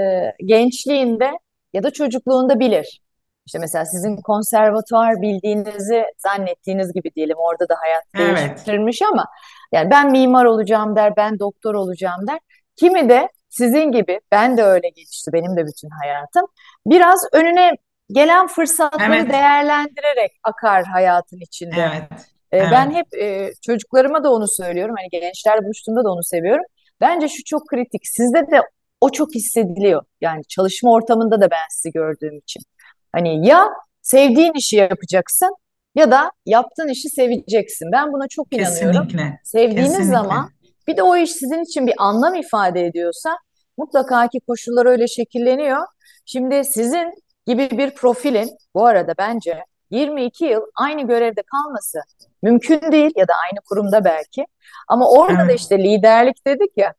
gençliğinde 0.46 1.32
ya 1.74 1.84
da 1.84 1.92
çocukluğunda 1.92 2.60
bilir. 2.60 3.03
İşte 3.46 3.60
mesela 3.60 3.86
sizin 3.86 4.18
konservatuvar 4.18 5.22
bildiğinizi 5.22 6.06
zannettiğiniz 6.18 6.94
gibi 6.94 7.12
diyelim 7.16 7.38
orada 7.38 7.70
da 7.70 7.76
hayat 7.82 8.04
evet, 8.16 8.50
değiştirmiş 8.50 9.02
ama 9.02 9.26
yani 9.72 9.92
ben 9.92 10.12
mimar 10.12 10.46
olacağım 10.46 10.96
der, 10.96 11.14
ben 11.18 11.40
doktor 11.40 11.76
olacağım 11.76 12.28
der. 12.28 12.40
Kimi 12.76 13.10
de 13.10 13.30
sizin 13.50 13.92
gibi 13.92 14.20
ben 14.32 14.58
de 14.58 14.64
öyle 14.64 14.90
gelişti 14.90 15.34
benim 15.34 15.58
de 15.58 15.66
bütün 15.66 15.90
hayatım. 15.90 16.46
Biraz 16.86 17.28
önüne 17.34 17.72
gelen 18.12 18.48
fırsatları 18.48 19.16
evet, 19.16 19.32
değerlendirerek 19.32 20.32
akar 20.44 20.86
hayatın 20.86 21.40
içinde. 21.40 21.76
evet, 21.78 22.22
E, 22.54 22.72
ben 22.72 22.92
evet. 22.92 22.96
hep 22.96 23.22
e, 23.22 23.52
çocuklarıma 23.62 24.24
da 24.24 24.34
onu 24.34 24.48
söylüyorum. 24.48 24.96
Hani 24.98 25.22
gençler 25.22 25.64
buluştuğumda 25.64 26.04
da 26.04 26.12
onu 26.12 26.24
seviyorum. 26.24 26.64
Bence 27.02 27.28
şu 27.28 27.44
çok 27.44 27.68
kritik. 27.68 28.02
Sizde 28.08 28.52
de 28.52 28.62
o 29.02 29.10
çok 29.12 29.36
hissediliyor. 29.36 30.04
Yani 30.22 30.44
çalışma 30.44 30.92
ortamında 30.92 31.42
da 31.42 31.52
ben 31.52 31.66
sizi 31.70 31.92
gördüğüm 31.92 32.38
için. 32.38 32.64
Hani 33.14 33.48
ya 33.48 33.70
sevdiğin 34.02 34.54
işi 34.54 34.76
yapacaksın 34.76 35.56
ya 35.96 36.12
da 36.12 36.32
yaptığın 36.46 36.88
işi 36.88 37.10
seveceksin. 37.10 37.92
Ben 37.92 38.14
buna 38.14 38.28
çok 38.28 38.54
inanıyorum. 38.54 39.08
Kesinlikle, 39.08 39.40
Sevdiğiniz 39.44 40.10
zaman 40.10 40.48
kesinlikle. 40.48 40.88
bir 40.88 40.98
de 40.98 41.04
o 41.04 41.16
iş 41.16 41.32
sizin 41.32 41.64
için 41.64 41.88
bir 41.88 41.94
anlam 41.98 42.36
ifade 42.36 42.86
ediyorsa 42.86 43.38
mutlaka 43.78 44.28
ki 44.28 44.40
koşullar 44.48 44.86
öyle 44.86 45.08
şekilleniyor. 45.08 45.82
Şimdi 46.26 46.66
sizin 46.66 47.14
gibi 47.48 47.70
bir 47.72 47.90
profilin 47.96 48.50
bu 48.76 48.86
arada 48.86 49.14
bence 49.18 49.64
22 49.92 50.46
yıl 50.46 50.62
aynı 50.76 51.08
görevde 51.08 51.42
kalması 51.42 52.00
mümkün 52.42 52.92
değil 52.92 53.12
ya 53.16 53.28
da 53.28 53.34
aynı 53.44 53.60
kurumda 53.70 54.06
belki. 54.06 54.46
Ama 54.88 55.10
orada 55.10 55.38
da 55.38 55.44
Evet, 55.44 55.60
işte 55.60 55.80
liderlik 55.80 56.48
dedik 56.48 56.72
ya. 56.78 56.94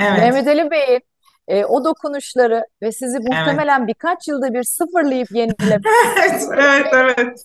evet, 0.00 0.18
Mehmet 0.18 0.48
Ali 0.48 0.70
Bey'in 0.70 1.00
e, 1.48 1.64
o 1.64 1.84
dokunuşları 1.84 2.64
ve 2.82 2.92
sizi 2.92 3.16
evet. 3.16 3.28
muhtemelen 3.28 3.86
birkaç 3.86 4.28
yılda 4.28 4.54
bir 4.54 4.62
sıfırlayıp 4.62 5.30
yenilemesi, 5.30 5.82
Evet, 6.18 6.46
evet, 6.54 6.86
yeni, 6.94 7.14
evet. 7.18 7.38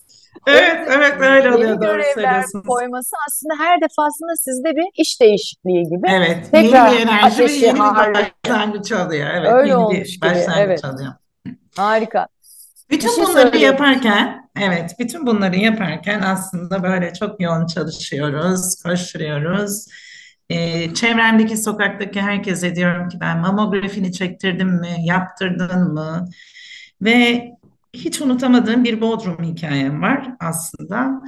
Evet, 0.46 0.88
evet 0.90 1.14
öyle 1.20 1.46
yeni 1.48 1.54
oluyor. 1.54 1.80
Doğru 1.82 2.02
görevler 2.02 2.44
koyması 2.66 3.16
aslında 3.28 3.54
her 3.58 3.80
defasında 3.80 4.36
sizde 4.36 4.76
bir 4.76 4.84
iş 4.94 5.20
değişikliği 5.20 5.82
gibi 5.82 6.06
Evet, 6.10 6.48
yeni 6.52 6.64
tekrar 6.70 6.92
bir 6.92 7.00
enerji 7.00 7.44
ve 7.44 7.52
yeni 7.52 7.74
bir 7.74 7.80
başlangıç 7.80 8.92
oluyor. 8.92 9.30
Evet, 9.34 9.52
Öyle 9.52 9.70
yeni 9.72 9.90
bir 9.90 10.04
gibi. 10.06 10.20
başlangıç 10.22 10.56
Evet, 10.58 10.84
oluyor. 10.84 11.12
harika. 11.76 12.28
Bir 12.90 12.96
Bütün 12.96 13.08
şey 13.08 13.24
bunları 13.24 13.32
söylüyordum. 13.50 13.60
yaparken, 13.60 14.50
evet, 14.60 14.90
bütün 14.98 15.26
bunları 15.26 15.56
yaparken 15.56 16.20
aslında 16.20 16.82
böyle 16.82 17.12
çok 17.12 17.40
yoğun 17.40 17.66
çalışıyoruz, 17.66 18.82
koşturuyoruz. 18.82 19.86
Ee, 20.50 20.94
çevremdeki 20.94 21.56
sokaktaki 21.56 22.20
herkese 22.20 22.76
diyorum 22.76 23.08
ki 23.08 23.18
ben 23.20 23.38
mamografini 23.38 24.12
çektirdim 24.12 24.68
mi, 24.80 24.96
yaptırdın 25.04 25.92
mı? 25.94 26.28
Ve 27.02 27.48
hiç 27.94 28.20
unutamadığım 28.20 28.84
bir 28.84 29.00
Bodrum 29.00 29.44
hikayem 29.44 30.02
var 30.02 30.30
aslında. 30.40 31.22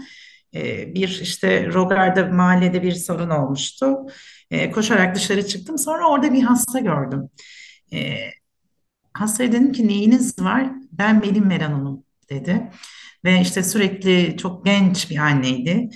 Ee, 0.54 0.94
bir 0.94 1.09
işte 1.23 1.73
Rogar'da 1.73 2.26
mahallede 2.26 2.83
bir 2.83 2.92
sorun 2.92 3.30
olmuştu. 3.30 3.97
Ee, 4.50 4.71
koşarak 4.71 5.14
dışarı 5.16 5.47
çıktım. 5.47 5.78
Sonra 5.78 6.09
orada 6.09 6.33
bir 6.33 6.42
hasta 6.42 6.78
gördüm. 6.80 7.30
Ee, 7.92 8.16
hastaya 9.14 9.52
dedim 9.52 9.73
ki 9.73 9.88
neyiniz 9.88 10.38
var? 10.38 10.71
Ben 10.92 11.23
benim 11.23 11.50
Hanım 11.50 12.04
dedi. 12.30 12.71
Ve 13.25 13.40
işte 13.40 13.62
sürekli 13.62 14.37
çok 14.37 14.64
genç 14.66 15.11
bir 15.11 15.16
anneydi. 15.16 15.88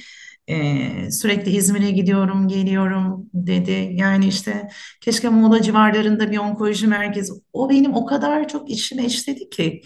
Ee, 0.48 1.10
sürekli 1.10 1.50
İzmir'e 1.50 1.90
gidiyorum, 1.90 2.48
geliyorum 2.48 3.30
dedi. 3.34 3.90
Yani 3.92 4.26
işte 4.26 4.68
keşke 5.00 5.28
Muğla 5.28 5.62
civarlarında 5.62 6.30
bir 6.30 6.38
onkoloji 6.38 6.86
merkezi. 6.86 7.32
O 7.52 7.70
benim 7.70 7.94
o 7.94 8.06
kadar 8.06 8.48
çok 8.48 8.70
içime 8.70 9.04
işledi 9.04 9.50
ki. 9.50 9.82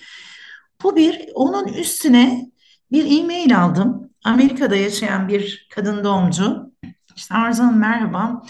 Bu 0.83 0.97
bir, 0.97 1.29
onun 1.35 1.69
üstüne 1.69 2.51
bir 2.93 3.21
e-mail 3.21 3.59
aldım. 3.59 4.11
Amerika'da 4.25 4.77
yaşayan 4.77 5.29
bir 5.29 5.69
kadın 5.75 6.05
doğumcu. 6.05 6.73
İşte 7.17 7.35
Arzu 7.35 7.63
Hanım 7.63 7.79
merhaba. 7.79 8.43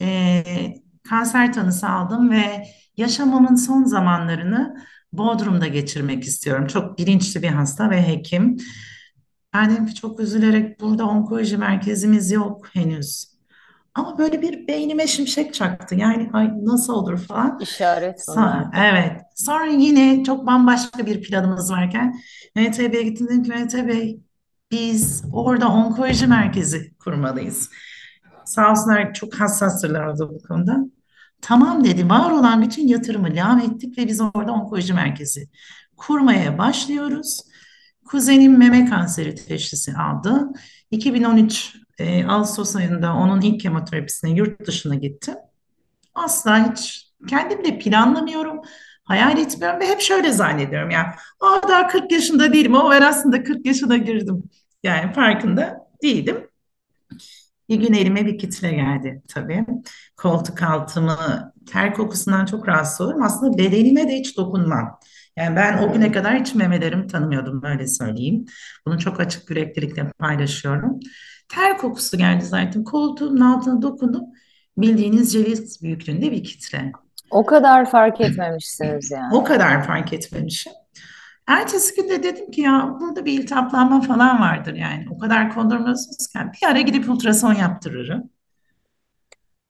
Ee, 0.00 0.74
kanser 1.08 1.52
tanısı 1.52 1.88
aldım 1.88 2.30
ve 2.30 2.64
yaşamamın 2.96 3.54
son 3.54 3.84
zamanlarını 3.84 4.76
Bodrum'da 5.12 5.66
geçirmek 5.66 6.24
istiyorum. 6.24 6.66
Çok 6.66 6.98
bilinçli 6.98 7.42
bir 7.42 7.48
hasta 7.48 7.90
ve 7.90 8.08
hekim. 8.08 8.56
Ki 9.86 9.94
çok 9.94 10.20
üzülerek 10.20 10.80
burada 10.80 11.06
onkoloji 11.06 11.56
merkezimiz 11.56 12.30
yok 12.30 12.68
henüz. 12.72 13.32
Ama 13.94 14.18
böyle 14.18 14.42
bir 14.42 14.66
beynime 14.68 15.06
şimşek 15.06 15.54
çaktı. 15.54 15.94
Yani 15.94 16.30
ay 16.32 16.50
nasıl 16.62 16.92
olur 16.92 17.18
falan. 17.18 17.58
İşaret 17.60 18.28
da. 18.28 18.32
evet. 18.76 19.20
Sonra 19.34 19.66
yine 19.66 20.24
çok 20.24 20.46
bambaşka 20.46 21.06
bir 21.06 21.22
planımız 21.22 21.70
varken 21.72 22.20
MTB'ye 22.56 23.02
gittim 23.02 23.28
dedim 23.28 23.42
ki 23.42 23.52
MT 23.52 23.88
Bey 23.88 24.20
biz 24.70 25.24
orada 25.32 25.68
onkoloji 25.68 26.26
merkezi 26.26 26.94
kurmalıyız. 26.98 27.70
Sağ 28.44 28.70
olsunlar 28.70 29.14
çok 29.14 29.34
hassastırlar 29.34 30.06
orada 30.06 30.30
bu 30.30 30.42
konuda. 30.42 30.76
Tamam 31.40 31.84
dedi. 31.84 32.08
Var 32.08 32.30
olan 32.30 32.62
bütün 32.62 32.88
yatırımı 32.88 33.28
lağv 33.34 33.58
ettik 33.58 33.98
ve 33.98 34.06
biz 34.06 34.20
orada 34.20 34.52
onkoloji 34.52 34.94
merkezi 34.94 35.48
kurmaya 35.96 36.58
başlıyoruz. 36.58 37.51
Kuzenim 38.04 38.58
meme 38.58 38.84
kanseri 38.84 39.34
teşhisi 39.34 39.92
aldı. 39.92 40.48
2013 40.90 41.76
e, 41.98 42.24
Ağustos 42.26 42.76
ayında 42.76 43.14
onun 43.14 43.40
ilk 43.40 43.60
kemoterapisine 43.60 44.30
yurt 44.30 44.66
dışına 44.66 44.94
gittim. 44.94 45.34
Asla 46.14 46.72
hiç 46.72 47.10
kendim 47.28 47.64
de 47.64 47.78
planlamıyorum, 47.78 48.60
hayal 49.04 49.38
etmiyorum 49.38 49.80
ve 49.80 49.86
hep 49.86 50.00
şöyle 50.00 50.32
zannediyorum. 50.32 50.90
Yani 50.90 51.06
Aa, 51.40 51.68
daha 51.68 51.86
40 51.86 52.12
yaşında 52.12 52.52
değilim 52.52 52.74
ama 52.74 52.90
ben 52.90 53.02
aslında 53.02 53.42
40 53.42 53.66
yaşına 53.66 53.96
girdim. 53.96 54.42
Yani 54.82 55.12
farkında 55.12 55.88
değilim. 56.02 56.48
Bir 57.68 57.76
gün 57.76 57.92
elime 57.94 58.26
bir 58.26 58.38
kitle 58.38 58.72
geldi 58.72 59.22
tabii. 59.28 59.66
Koltuk 60.16 60.62
altımı 60.62 61.16
ter 61.66 61.94
kokusundan 61.94 62.46
çok 62.46 62.68
rahatsız 62.68 63.00
olurum. 63.00 63.22
Aslında 63.22 63.58
bedenime 63.58 64.08
de 64.08 64.16
hiç 64.16 64.36
dokunmam. 64.36 64.98
Yani 65.36 65.56
ben 65.56 65.78
o 65.78 65.92
güne 65.92 66.12
kadar 66.12 66.40
hiç 66.40 66.54
memelerimi 66.54 67.06
tanımıyordum 67.06 67.62
öyle 67.64 67.86
söyleyeyim. 67.86 68.44
Bunu 68.86 68.98
çok 68.98 69.20
açık 69.20 69.50
yüreklilikle 69.50 70.10
paylaşıyorum. 70.18 71.00
Ter 71.48 71.78
kokusu 71.78 72.16
geldi 72.18 72.44
zaten. 72.44 72.84
Koltuğumun 72.84 73.40
altına 73.40 73.82
dokundum. 73.82 74.22
Bildiğiniz 74.76 75.32
ceviz 75.32 75.82
büyüklüğünde 75.82 76.32
bir 76.32 76.44
kitle. 76.44 76.92
O 77.30 77.46
kadar 77.46 77.90
fark 77.90 78.20
etmemişsiniz 78.20 79.12
O 79.12 79.14
yani. 79.14 79.44
kadar 79.44 79.86
fark 79.86 80.12
etmemişim. 80.12 80.72
Ertesi 81.46 81.94
gün 81.96 82.08
de 82.08 82.22
dedim 82.22 82.50
ki 82.50 82.60
ya 82.60 82.96
burada 83.00 83.24
bir 83.24 83.32
iltihaplanma 83.40 84.00
falan 84.00 84.40
vardır 84.40 84.74
yani. 84.74 85.06
O 85.10 85.18
kadar 85.18 85.54
kondurmuyorsunuzken 85.54 86.52
bir 86.52 86.66
ara 86.68 86.80
gidip 86.80 87.10
ultrason 87.10 87.54
yaptırırım. 87.54 88.30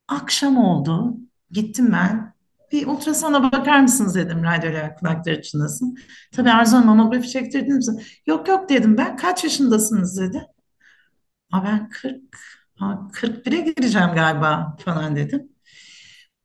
Akşam 0.09 0.57
oldu. 0.57 1.17
Gittim 1.51 1.93
ben. 1.93 2.32
Bir 2.73 2.87
ultrasona 2.87 3.53
bakar 3.53 3.81
mısınız 3.81 4.15
dedim 4.15 4.45
radyoyla 4.45 4.95
kulakları 4.95 5.43
çınlasın. 5.43 5.97
Tabii 6.33 6.51
Arzu 6.51 6.77
Hanım 6.77 6.87
mamografi 6.87 7.31
çektirdiniz 7.31 7.89
mi? 7.89 8.03
Yok 8.27 8.49
yok 8.49 8.69
dedim 8.69 8.97
ben. 8.99 9.17
Kaç 9.17 9.45
yaşındasınız 9.45 10.21
dedi. 10.21 10.47
Aa, 11.53 11.65
ben 11.65 11.89
40, 11.89 12.17
ha, 12.77 13.09
41'e 13.13 13.61
gireceğim 13.61 14.11
galiba 14.15 14.77
falan 14.85 15.17
dedim. 15.17 15.49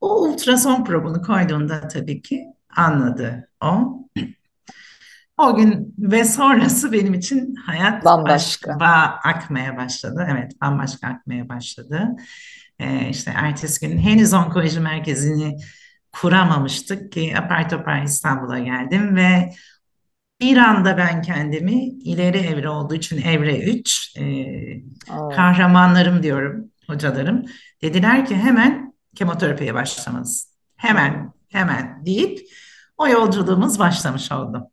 O 0.00 0.22
ultrason 0.28 0.84
probunu 0.84 1.22
koyduğunda 1.22 1.88
tabii 1.88 2.22
ki 2.22 2.44
anladı 2.76 3.48
o. 3.64 3.98
O 5.38 5.56
gün 5.56 5.94
ve 5.98 6.24
sonrası 6.24 6.92
benim 6.92 7.14
için 7.14 7.54
hayat 7.54 8.04
Bambaşka. 8.04 8.80
başka 8.80 8.84
akmaya 9.24 9.76
başladı. 9.76 10.26
Evet, 10.30 10.52
bambaşka 10.62 11.08
akmaya 11.08 11.48
başladı. 11.48 12.08
Ee, 12.78 13.08
işte 13.08 13.32
ertesi 13.36 13.86
gün 13.88 13.98
henüz 13.98 14.32
onkoloji 14.34 14.80
merkezini 14.80 15.56
kuramamıştık 16.12 17.12
ki 17.12 17.34
apar 17.38 17.68
topar 17.68 18.02
İstanbul'a 18.02 18.58
geldim 18.58 19.16
ve 19.16 19.52
bir 20.40 20.56
anda 20.56 20.96
ben 20.96 21.22
kendimi 21.22 21.84
ileri 21.84 22.38
evre 22.38 22.68
olduğu 22.68 22.94
için 22.94 23.22
evre 23.22 23.58
3 23.58 24.16
e, 24.18 24.22
kahramanlarım 25.36 26.22
diyorum 26.22 26.70
hocalarım. 26.86 27.44
Dediler 27.82 28.26
ki 28.26 28.36
hemen 28.36 28.94
kemoterapiye 29.14 29.74
başlamalısın. 29.74 30.52
Hemen 30.76 31.32
hemen 31.48 32.06
deyip 32.06 32.38
o 32.98 33.08
yolculuğumuz 33.08 33.78
başlamış 33.78 34.32
oldu. 34.32 34.70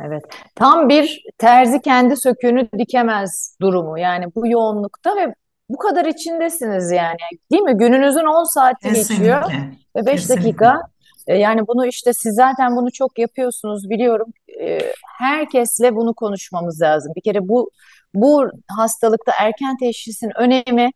evet. 0.00 0.22
Tam 0.54 0.88
bir 0.88 1.22
terzi 1.38 1.80
kendi 1.80 2.16
söküğünü 2.16 2.68
dikemez 2.78 3.56
durumu. 3.60 3.98
Yani 3.98 4.26
bu 4.34 4.46
yoğunlukta 4.46 5.16
ve 5.16 5.34
bu 5.72 5.78
kadar 5.78 6.04
içindesiniz 6.04 6.90
yani. 6.90 7.16
Değil 7.50 7.62
mi? 7.62 7.76
Gününüzün 7.76 8.24
10 8.24 8.44
saati 8.44 8.88
geçiyor 8.88 9.42
Kesinlikle, 9.42 9.76
ve 9.96 10.06
5 10.06 10.20
kesinlikle. 10.20 10.48
dakika. 10.48 10.82
E, 11.26 11.38
Yani 11.38 11.66
bunu 11.66 11.86
işte 11.86 12.12
siz 12.12 12.34
zaten 12.34 12.76
bunu 12.76 12.92
çok 12.92 13.18
yapıyorsunuz 13.18 13.90
biliyorum. 13.90 14.26
E, 14.60 14.78
Herkesle 15.18 15.96
bunu 15.96 16.14
konuşmamız 16.14 16.82
lazım. 16.82 17.12
Bir 17.16 17.20
kere 17.20 17.48
bu 17.48 17.70
bu 18.14 18.50
hastalıkta 18.76 19.32
erken 19.40 19.76
teşhisin 19.76 20.30
önemi 20.36 20.90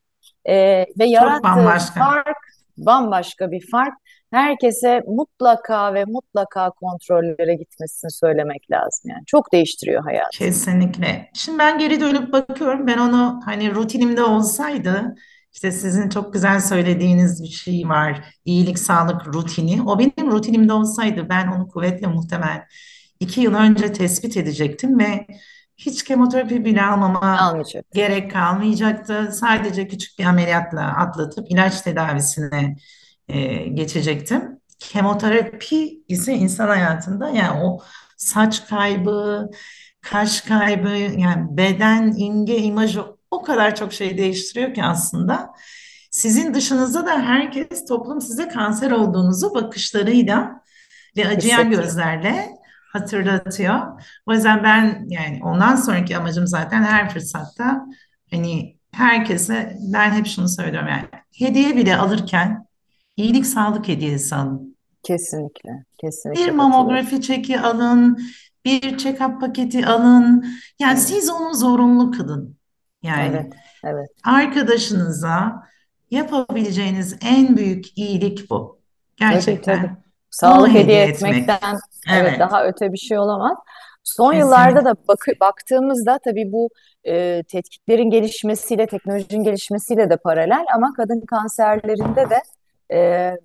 e, 0.45 0.55
ve 0.99 1.05
yarattığı 1.05 1.43
bambaşka. 1.43 2.01
fark 2.01 2.37
bambaşka 2.79 3.51
bir 3.51 3.71
fark. 3.71 3.95
Herkese 4.37 5.03
mutlaka 5.07 5.95
ve 5.95 6.05
mutlaka 6.05 6.71
kontrollere 6.71 7.55
gitmesini 7.55 8.11
söylemek 8.11 8.71
lazım 8.71 9.11
yani. 9.11 9.23
Çok 9.27 9.53
değiştiriyor 9.53 10.03
hayatı. 10.03 10.39
Kesinlikle. 10.39 11.31
Şimdi 11.35 11.59
ben 11.59 11.79
geri 11.79 12.01
dönüp 12.01 12.33
bakıyorum. 12.33 12.87
Ben 12.87 12.99
onu 12.99 13.41
hani 13.45 13.75
rutinimde 13.75 14.23
olsaydı 14.23 15.15
işte 15.53 15.73
sizin 15.73 16.09
çok 16.09 16.33
güzel 16.33 16.61
söylediğiniz 16.61 17.43
bir 17.43 17.49
şey 17.49 17.89
var. 17.89 18.25
İyilik, 18.45 18.79
sağlık 18.79 19.27
rutini. 19.27 19.83
O 19.83 19.99
benim 19.99 20.31
rutinimde 20.31 20.73
olsaydı 20.73 21.29
ben 21.29 21.47
onu 21.47 21.69
kuvvetle 21.69 22.07
muhtemel 22.07 22.63
iki 23.21 23.41
yıl 23.41 23.55
önce 23.55 23.93
tespit 23.93 24.37
edecektim 24.37 24.99
ve 24.99 25.27
hiç 25.77 26.05
kemoterapi 26.05 26.65
bile 26.65 26.83
almama 26.83 27.39
Almayacak. 27.41 27.85
gerek 27.95 28.31
kalmayacaktı. 28.31 29.31
Sadece 29.33 29.89
küçük 29.89 30.19
bir 30.19 30.25
ameliyatla 30.25 30.83
atlatıp 30.83 31.51
ilaç 31.51 31.81
tedavisine 31.81 32.77
e, 33.29 33.55
geçecektim. 33.69 34.61
Kemoterapi 34.79 36.03
ise 36.09 36.35
insan 36.35 36.69
hayatında 36.69 37.29
yani 37.31 37.61
o 37.65 37.83
saç 38.17 38.67
kaybı, 38.67 39.51
kaş 40.01 40.41
kaybı, 40.41 40.89
yani 41.21 41.57
beden, 41.57 42.15
imge, 42.17 42.57
imajı 42.57 43.05
o 43.31 43.43
kadar 43.43 43.75
çok 43.77 43.93
şey 43.93 44.19
değiştiriyor 44.19 44.75
ki 44.75 44.85
aslında. 44.85 45.55
Sizin 46.11 46.55
dışınızda 46.55 47.07
da 47.07 47.21
herkes 47.21 47.87
toplum 47.89 48.21
size 48.21 48.49
kanser 48.49 48.91
olduğunuzu 48.91 49.55
bakışlarıyla 49.55 50.63
ve 51.17 51.29
acıyan 51.29 51.71
gözlerle 51.71 52.49
hatırlatıyor. 52.93 54.03
O 54.27 54.33
yüzden 54.33 54.65
ben 54.65 55.07
yani 55.09 55.41
ondan 55.45 55.77
sonraki 55.77 56.17
amacım 56.17 56.47
zaten 56.47 56.83
her 56.83 57.11
fırsatta 57.11 57.87
hani 58.31 58.77
herkese 58.93 59.79
ben 59.93 60.11
hep 60.11 60.27
şunu 60.27 60.49
söylüyorum 60.49 60.89
yani 60.89 61.09
hediye 61.39 61.77
bile 61.77 61.97
alırken 61.97 62.67
iyilik 63.17 63.47
sağlık 63.47 63.89
hediyesi 63.89 64.35
alın. 64.35 64.77
Kesinlikle. 65.03 65.71
Bir 65.71 65.99
Kesinlikle 65.99 66.41
katılıyorum. 66.47 66.57
mamografi 66.73 67.21
çeki 67.21 67.61
alın, 67.61 68.19
bir 68.65 68.81
check-up 68.99 69.41
paketi 69.41 69.87
alın. 69.87 70.47
Yani 70.81 70.93
Evet. 70.93 71.03
siz 71.03 71.31
onu 71.31 71.55
zorunlu 71.55 72.11
kılın. 72.11 72.57
Yani 73.03 73.29
Evet. 73.37 73.53
Evet. 73.85 74.09
arkadaşınıza 74.25 75.63
yapabileceğiniz 76.11 77.17
en 77.25 77.57
büyük 77.57 77.99
iyilik 77.99 78.51
bu. 78.51 78.79
Tabii 79.21 79.31
tabii. 79.31 79.35
Gerçekten 79.35 79.85
onu 79.85 79.97
Sağlık 80.31 80.69
hediye 80.69 80.83
hediye 80.83 81.03
etmek. 81.03 81.33
etmekten 81.33 81.79
evet 82.11 82.23
Evet, 82.23 82.41
daha 82.41 82.65
öte 82.67 82.93
bir 82.93 82.99
şey 82.99 83.19
olamaz. 83.19 83.59
Son 84.05 84.33
yıllarda 84.33 84.75
kesinlikle. 84.75 84.91
da 84.91 85.09
bakı, 85.09 85.31
baktığımızda 85.41 86.19
tabii 86.25 86.53
bu 86.53 86.69
e, 87.07 87.43
tetkiklerin 87.49 88.11
gelişmesiyle, 88.11 88.87
teknolojinin 88.87 89.45
gelişmesiyle 89.45 90.11
de 90.11 90.17
paralel 90.17 90.65
ama 90.75 90.93
kadın 90.97 91.21
kanserlerinde 91.21 92.31
de 92.31 92.43
e, 92.93 92.97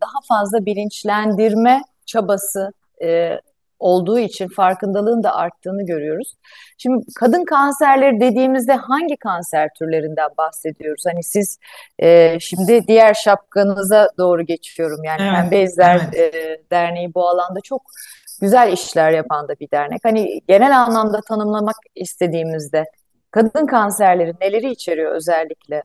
daha 0.02 0.20
fazla 0.28 0.66
bilinçlendirme 0.66 1.82
çabası 2.06 2.74
e, 3.04 3.40
olduğu 3.80 4.20
için 4.20 4.48
farkındalığın 4.48 5.24
da 5.24 5.36
arttığını 5.36 5.86
görüyoruz. 5.86 6.34
Şimdi 6.78 7.06
kadın 7.16 7.46
kanserleri 7.46 8.20
dediğimizde 8.20 8.74
hangi 8.74 9.18
kanser 9.18 9.70
türlerinden 9.80 10.30
bahsediyoruz? 10.38 11.04
Hani 11.12 11.24
siz 11.24 11.58
e, 12.00 12.40
şimdi 12.40 12.88
diğer 12.88 13.14
şapkanıza 13.14 14.10
doğru 14.18 14.46
geçiyorum. 14.46 15.04
Yani 15.04 15.22
Evet, 15.22 15.36
Pembe 15.36 15.62
İzler 15.62 16.02
evet. 16.16 16.36
e, 16.36 16.62
Derneği 16.72 17.14
bu 17.14 17.30
alanda 17.30 17.62
çok 17.62 17.82
güzel 18.42 18.74
işler 18.74 19.12
yapan 19.12 19.48
da 19.48 19.54
bir 19.60 19.72
dernek. 19.72 20.00
Hani 20.04 20.42
genel 20.48 20.80
anlamda 20.80 21.22
tanımlamak 21.28 21.76
istediğimizde 21.96 22.86
kadın 23.32 23.66
kanserleri 23.66 24.34
neleri 24.42 24.72
içeriyor 24.72 25.12
özellikle? 25.12 25.84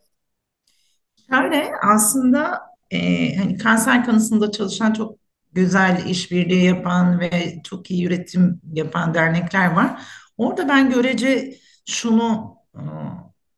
Şöyle 1.30 1.70
aslında 1.82 2.65
e, 2.90 3.36
hani 3.36 3.58
kanser 3.58 4.04
konusunda 4.04 4.50
çalışan 4.52 4.92
çok 4.92 5.18
güzel 5.52 6.06
işbirliği 6.06 6.64
yapan 6.64 7.20
ve 7.20 7.60
çok 7.64 7.90
iyi 7.90 8.06
üretim 8.06 8.60
yapan 8.72 9.14
dernekler 9.14 9.72
var. 9.72 10.02
Orada 10.36 10.68
ben 10.68 10.90
görece 10.90 11.56
şunu 11.86 12.56
e, 12.74 12.80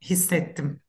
hissettim. 0.03 0.81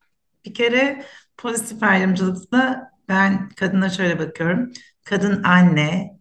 Bir 0.46 0.54
kere 0.54 1.06
pozitif 1.38 1.84
ayrımcılıkla 1.84 2.92
ben 3.10 3.50
kadına 3.50 3.90
şöyle 3.90 4.20
bakıyorum. 4.20 4.72
Kadın 5.04 5.44
anne, 5.44 6.20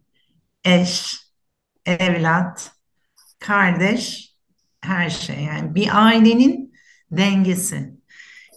eş, 0.65 1.17
evlat, 1.87 2.73
kardeş, 3.39 4.35
her 4.81 5.11
şey. 5.11 5.45
Yani 5.45 5.75
bir 5.75 6.07
ailenin 6.07 6.75
dengesi. 7.11 7.95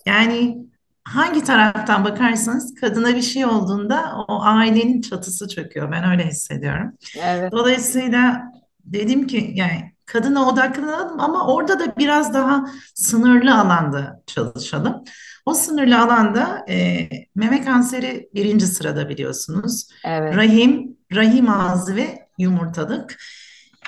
Yani 0.05 0.57
hangi 1.03 1.43
taraftan 1.43 2.05
bakarsanız 2.05 2.75
kadına 2.75 3.15
bir 3.15 3.21
şey 3.21 3.45
olduğunda 3.45 4.15
o 4.27 4.41
ailenin 4.43 5.01
çatısı 5.01 5.47
çöküyor. 5.47 5.91
Ben 5.91 6.11
öyle 6.11 6.27
hissediyorum. 6.27 6.91
Evet, 7.23 7.51
Dolayısıyla 7.51 8.51
dedim 8.85 9.27
ki 9.27 9.51
yani 9.55 9.91
kadına 10.05 10.49
odaklanalım 10.49 11.19
ama 11.19 11.47
orada 11.47 11.79
da 11.79 11.97
biraz 11.97 12.33
daha 12.33 12.65
sınırlı 12.95 13.59
alanda 13.59 14.23
çalışalım. 14.27 15.03
O 15.45 15.53
sınırlı 15.53 15.99
alanda 16.01 16.65
e, 16.69 17.09
meme 17.35 17.63
kanseri 17.63 18.29
birinci 18.33 18.67
sırada 18.67 19.09
biliyorsunuz. 19.09 19.87
evet. 20.05 20.35
Rahim, 20.35 20.97
rahim 21.15 21.49
ağzı 21.49 21.95
ve 21.95 22.27
yumurtalık 22.37 23.17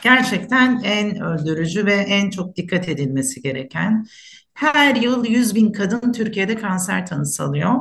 gerçekten 0.03 0.81
en 0.83 1.21
öldürücü 1.21 1.85
ve 1.85 1.93
en 1.93 2.29
çok 2.29 2.55
dikkat 2.55 2.89
edilmesi 2.89 3.41
gereken. 3.41 4.05
Her 4.53 4.95
yıl 4.95 5.25
100 5.25 5.55
bin 5.55 5.71
kadın 5.71 6.11
Türkiye'de 6.11 6.55
kanser 6.55 7.05
tanısı 7.05 7.43
alıyor. 7.43 7.75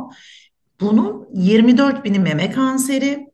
Bunun 0.81 1.29
24 1.35 2.05
bini 2.05 2.19
meme 2.19 2.51
kanseri, 2.51 3.27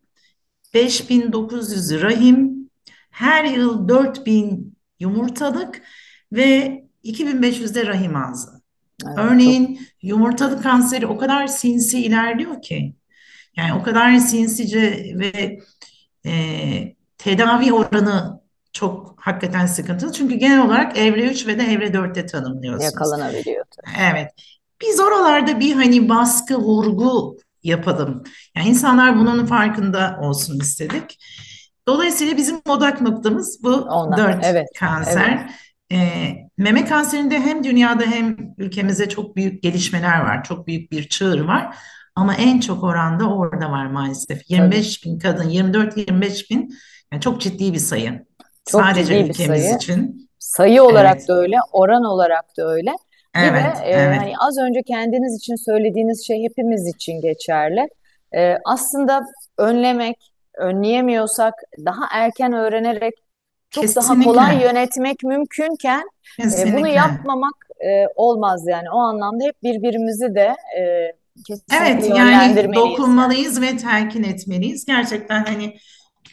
5900 0.75 2.03
rahim, 2.03 2.71
her 3.11 3.45
yıl 3.45 3.89
4000 3.89 4.77
yumurtalık 5.01 5.83
ve 6.33 6.85
2500 7.03 7.75
de 7.75 7.87
rahim 7.87 8.17
ağzı. 8.17 8.51
Evet, 9.07 9.17
çok 9.17 9.25
Örneğin 9.25 9.81
yumurtalık 10.03 10.63
kanseri 10.63 11.07
o 11.07 11.19
kadar 11.19 11.47
sinsi 11.47 12.01
ilerliyor 12.01 12.63
ki, 12.63 12.95
yani 13.57 13.75
o 13.75 13.83
kadar 13.83 14.19
sinsice 14.19 15.15
ve 15.19 15.59
e, 16.27 16.95
tedavi 17.19 17.73
oranı 17.73 18.41
çok 18.79 19.15
hakikaten 19.21 19.67
sıkıntılı. 19.67 20.13
Çünkü 20.13 20.35
genel 20.35 20.67
olarak 20.67 20.99
evre 20.99 21.23
3 21.31 21.47
ve 21.47 21.59
de 21.59 21.63
evre 21.63 21.87
4'te 21.87 22.27
tanımlıyorsunuz. 22.27 22.85
yakalanabiliyor. 22.85 23.65
Evet. 24.01 24.31
Biz 24.83 25.01
oralarda 25.01 25.61
bir 25.61 25.75
hani 25.75 26.09
baskı, 26.09 26.57
vurgu 26.57 27.37
yapalım. 27.63 28.23
Yani 28.57 28.69
insanlar 28.69 29.19
bunun 29.19 29.47
farkında 29.47 30.19
olsun 30.23 30.61
istedik. 30.61 31.19
Dolayısıyla 31.89 32.37
bizim 32.37 32.61
odak 32.69 33.01
noktamız 33.01 33.63
bu 33.63 33.75
Onlar. 33.75 34.19
dört 34.19 34.45
Evet. 34.47 34.67
kanser. 34.79 35.29
Evet. 35.29 35.51
Ee, 35.93 36.35
meme 36.59 36.85
kanserinde 36.85 37.41
hem 37.41 37.65
dünyada 37.65 38.05
hem 38.05 38.37
ülkemizde 38.59 39.09
çok 39.09 39.37
büyük 39.37 39.63
gelişmeler 39.63 40.21
var. 40.21 40.45
Çok 40.45 40.67
büyük 40.67 40.93
bir 40.93 41.09
çığır 41.09 41.41
var. 41.41 41.77
Ama 42.15 42.35
en 42.35 42.61
çok 42.61 42.85
oranda 42.85 43.29
orada 43.31 43.71
var 43.71 43.87
maalesef. 43.87 44.51
25 44.51 45.05
bin 45.05 45.19
kadın, 45.19 45.49
24-25 45.49 46.51
bin 46.51 46.75
yani 47.13 47.23
çok 47.23 47.41
ciddi 47.41 47.73
bir 47.73 47.79
sayı. 47.79 48.28
Çok 48.69 48.83
Sadece 48.83 49.21
ülkemiz 49.25 49.63
sayı. 49.63 49.77
için. 49.77 50.29
Sayı 50.39 50.83
olarak 50.83 51.17
Evet, 51.17 51.29
da 51.29 51.35
öyle, 51.41 51.57
oran 51.73 52.05
olarak 52.05 52.57
da 52.59 52.69
öyle. 52.71 52.91
Bir 53.37 53.41
de 53.41 53.47
evet, 53.47 53.77
e, 53.85 53.89
evet. 53.91 54.19
hani 54.21 54.33
az 54.39 54.59
önce 54.59 54.83
kendiniz 54.83 55.37
için 55.37 55.55
söylediğiniz 55.57 56.27
şey 56.27 56.43
hepimiz 56.45 56.87
için 56.87 57.21
geçerli. 57.21 57.89
E, 58.37 58.57
aslında 58.65 59.25
önlemek, 59.59 60.17
önleyemiyorsak 60.59 61.55
daha 61.85 62.05
erken 62.13 62.53
öğrenerek 62.53 63.15
çok 63.71 63.85
daha 63.97 64.21
kolay 64.25 64.47
Kesinlikle, 64.47 64.67
yönetmek 64.69 65.23
mümkünken 65.25 66.01
e, 66.01 66.43
bunu 66.43 66.51
kesinlikle. 66.51 66.91
yapmamak 66.91 67.55
e, 67.81 68.07
olmaz 68.17 68.65
yani. 68.69 68.91
O 68.91 68.99
anlamda 68.99 69.45
hep 69.45 69.63
birbirimizi 69.63 70.35
de 70.35 70.55
e, 70.79 71.13
kesinlikle 71.47 71.77
Evet, 71.77 72.09
yani. 72.17 72.75
dokunmalıyız 72.75 73.63
ve 73.63 73.77
telkin 73.77 74.23
etmeliyiz. 74.23 74.85
Gerçekten 74.85 75.45
hani 75.45 75.77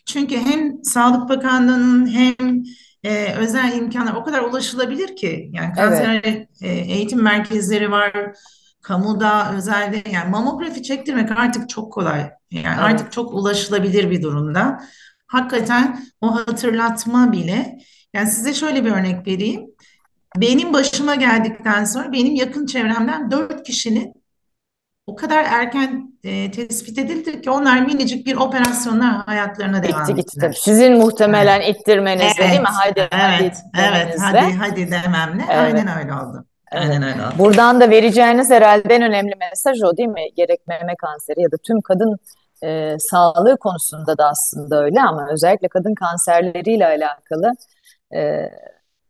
çünkü 0.06 0.38
hem 0.38 0.84
Sağlık 0.84 1.30
Bakanlığı'nın 1.30 2.08
hem 2.08 2.64
e, 3.04 3.34
özel 3.34 3.78
imkanlar 3.78 4.14
o 4.14 4.24
kadar 4.24 4.42
ulaşılabilir 4.42 5.16
ki. 5.16 5.50
Yani 5.54 5.74
Evet, 5.78 5.90
kanser 5.90 6.24
e, 6.62 6.70
eğitim 6.70 7.22
merkezleri 7.22 7.92
var, 7.92 8.14
kamuda, 8.82 9.54
özelde. 9.54 10.04
Yani 10.12 10.30
mamografi 10.30 10.84
çektirmek 10.84 11.32
artık 11.32 11.70
çok 11.70 11.94
kolay. 11.94 12.32
Yani 12.52 12.66
evet. 12.68 12.80
artık 12.80 13.12
çok 13.12 13.34
ulaşılabilir 13.34 14.12
bir 14.12 14.22
durumda. 14.22 14.84
Hakikaten 15.28 16.06
o 16.22 16.36
hatırlatma 16.36 17.32
bile. 17.32 17.78
Yani 18.14 18.28
size 18.30 18.54
şöyle 18.54 18.86
bir 18.86 18.92
örnek 18.92 19.28
vereyim. 19.28 19.66
Benim 20.38 20.74
başıma 20.74 21.16
geldikten 21.16 21.86
sonra 21.86 22.12
benim 22.12 22.36
yakın 22.36 22.66
çevremden 22.66 23.32
dört 23.32 23.64
kişinin 23.64 24.25
o 25.08 25.16
kadar 25.16 25.44
erken 25.44 26.14
e, 26.24 26.52
tespit 26.52 26.98
edildi 27.00 27.42
ki 27.42 27.50
onlar 27.52 27.82
minicik 27.82 28.26
bir 28.26 28.36
operasyonla 28.36 29.28
hayatlarına 29.28 29.84
devam 29.84 30.16
gitti 30.16 30.38
tabii. 30.38 30.52
ettiler. 30.52 30.54
Sizin 30.54 30.96
Evet, 30.96 30.98
muhtemelen 30.98 31.62
ittirmenizle 31.62 32.50
değil 32.52 32.62
mi? 32.62 32.68
evet, 33.12 33.58
Hadi 33.74 33.92
evet, 33.92 34.16
evet. 34.20 34.20
Hadi, 34.20 34.54
hadi 34.54 34.92
dememle. 34.92 35.44
Evet, 35.52 35.76
Aynen 35.76 35.88
öyle 36.00 36.14
oldu. 36.14 36.46
evet. 36.72 36.84
Aynen 36.84 37.04
öyle 37.04 37.26
oldu. 37.26 37.34
Buradan 37.40 37.82
da 37.82 37.90
vereceğiniz 37.90 38.50
herhalde 38.52 38.96
en 38.96 39.02
önemli 39.02 39.34
mesaj 39.36 39.82
o 39.84 39.98
değil 39.98 40.10
mi? 40.10 40.26
Gerek 40.36 40.68
meme 40.68 40.96
kanseri 40.96 41.42
ya 41.42 41.52
da 41.52 41.58
tüm 41.58 41.82
kadın 41.82 42.18
e, 42.64 42.96
sağlığı 43.00 43.58
konusunda 43.58 44.18
da 44.18 44.26
aslında 44.30 44.84
öyle 44.84 45.02
ama 45.02 45.28
özellikle 45.32 45.68
kadın 45.68 45.96
kanserleriyle 45.96 46.86
alakalı 46.88 47.52
e, 48.16 48.20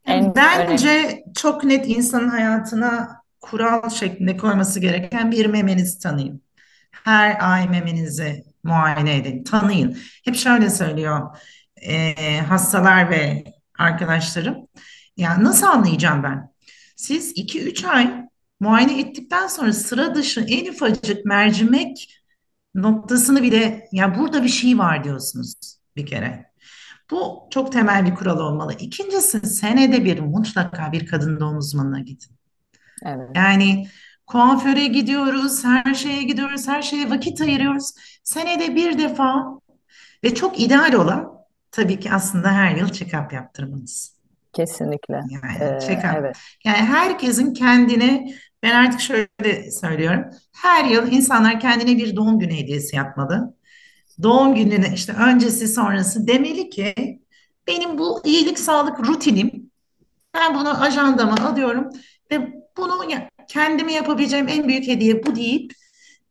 en 0.06 0.34
Yani 0.46 0.66
önemli. 0.66 0.82
bence 0.82 1.24
çok 1.36 1.64
net 1.64 1.88
insanın 1.88 2.30
hayatına 2.30 3.22
kural 3.46 3.90
şeklinde 3.90 4.38
koyması 4.38 4.80
gereken 4.80 5.32
bir 5.32 5.46
memenizi 5.46 6.00
tanıyın. 6.00 6.42
Her 6.92 7.38
ay 7.54 7.70
memenizi 7.70 8.46
muayene 8.64 9.18
edin, 9.18 9.44
tanıyın. 9.44 9.98
Hep 10.26 10.36
şöyle 10.36 10.70
söylüyor 10.70 11.38
e, 11.82 12.38
hastalar 12.40 13.10
ve 13.10 13.44
arkadaşlarım. 13.80 14.58
Ya 15.18 15.44
nasıl 15.44 15.68
anlayacağım 15.68 16.24
ben? 16.24 16.50
Siz 16.96 17.32
2-3 17.38 17.86
ay 17.86 18.28
muayene 18.60 19.00
ettikten 19.00 19.48
sonra 19.48 19.74
sıra 19.74 20.16
dışı 20.16 20.42
en 20.42 20.72
ufacık 20.72 21.26
mercimek 21.26 22.22
noktasını 22.76 23.44
bile 23.44 23.88
ya 23.92 24.18
burada 24.20 24.44
bir 24.44 24.50
şey 24.50 24.78
var 24.78 25.04
diyorsunuz 25.04 25.56
bir 25.96 26.06
kere. 26.06 26.52
Bu 27.12 27.48
çok 27.52 27.72
temel 27.72 28.06
bir 28.06 28.16
kural 28.16 28.40
olmalı. 28.40 28.74
İkincisi 28.80 29.40
senede 29.40 30.06
bir 30.06 30.20
mutlaka 30.20 30.92
bir 30.92 31.06
kadın 31.08 31.40
doğum 31.40 31.58
uzmanına 31.58 32.00
gidin. 32.00 32.36
Evet, 33.06 33.30
Yani 33.36 33.88
kuaföre 34.28 34.88
gidiyoruz, 34.88 35.66
her 35.66 35.94
şeye 35.94 36.24
gidiyoruz, 36.24 36.68
her 36.68 36.82
şeye 36.82 37.10
vakit 37.10 37.42
ayırıyoruz. 37.42 37.92
Senede 38.24 38.76
bir 38.76 38.98
defa 39.00 39.60
ve 40.24 40.36
çok 40.36 40.60
ideal 40.62 40.94
olan 40.94 41.32
tabii 41.72 42.00
ki 42.00 42.12
aslında 42.12 42.52
her 42.52 42.76
yıl 42.76 42.88
check-up 42.90 43.36
yaptırmanız. 43.36 44.16
kesinlikle. 44.54 45.22
Yani 45.30 45.64
E, 45.64 45.66
check-up. 45.80 46.16
evet, 46.20 46.38
Yani 46.66 46.78
herkesin 46.78 47.54
kendine, 47.54 48.34
ben 48.64 48.76
artık 48.86 49.00
şöyle 49.02 49.72
söylüyorum. 49.72 50.26
Her 50.56 50.86
yıl 50.86 51.12
insanlar 51.12 51.60
kendine 51.60 51.98
bir 51.98 52.16
doğum 52.16 52.40
günü 52.40 52.54
hediyesi 52.54 52.96
yapmalı. 52.96 53.56
Doğum 54.24 54.56
gününe 54.56 54.92
işte 54.96 55.14
öncesi 55.14 55.68
sonrası 55.68 56.28
demeli 56.28 56.70
ki 56.70 56.96
benim 57.68 57.98
bu 57.98 58.22
iyilik 58.26 58.60
sağlık 58.60 59.00
rutinim. 59.00 59.72
Ben 60.34 60.56
bunu 60.56 60.84
ajandama 60.84 61.36
alıyorum 61.50 61.90
ve 62.32 62.54
bunu 62.78 63.12
ya- 63.12 63.30
kendime 63.48 63.94
yapabileceğim 63.94 64.48
en 64.48 64.68
büyük 64.68 64.88
hediye 64.88 65.26
bu 65.26 65.36
deyip 65.36 65.72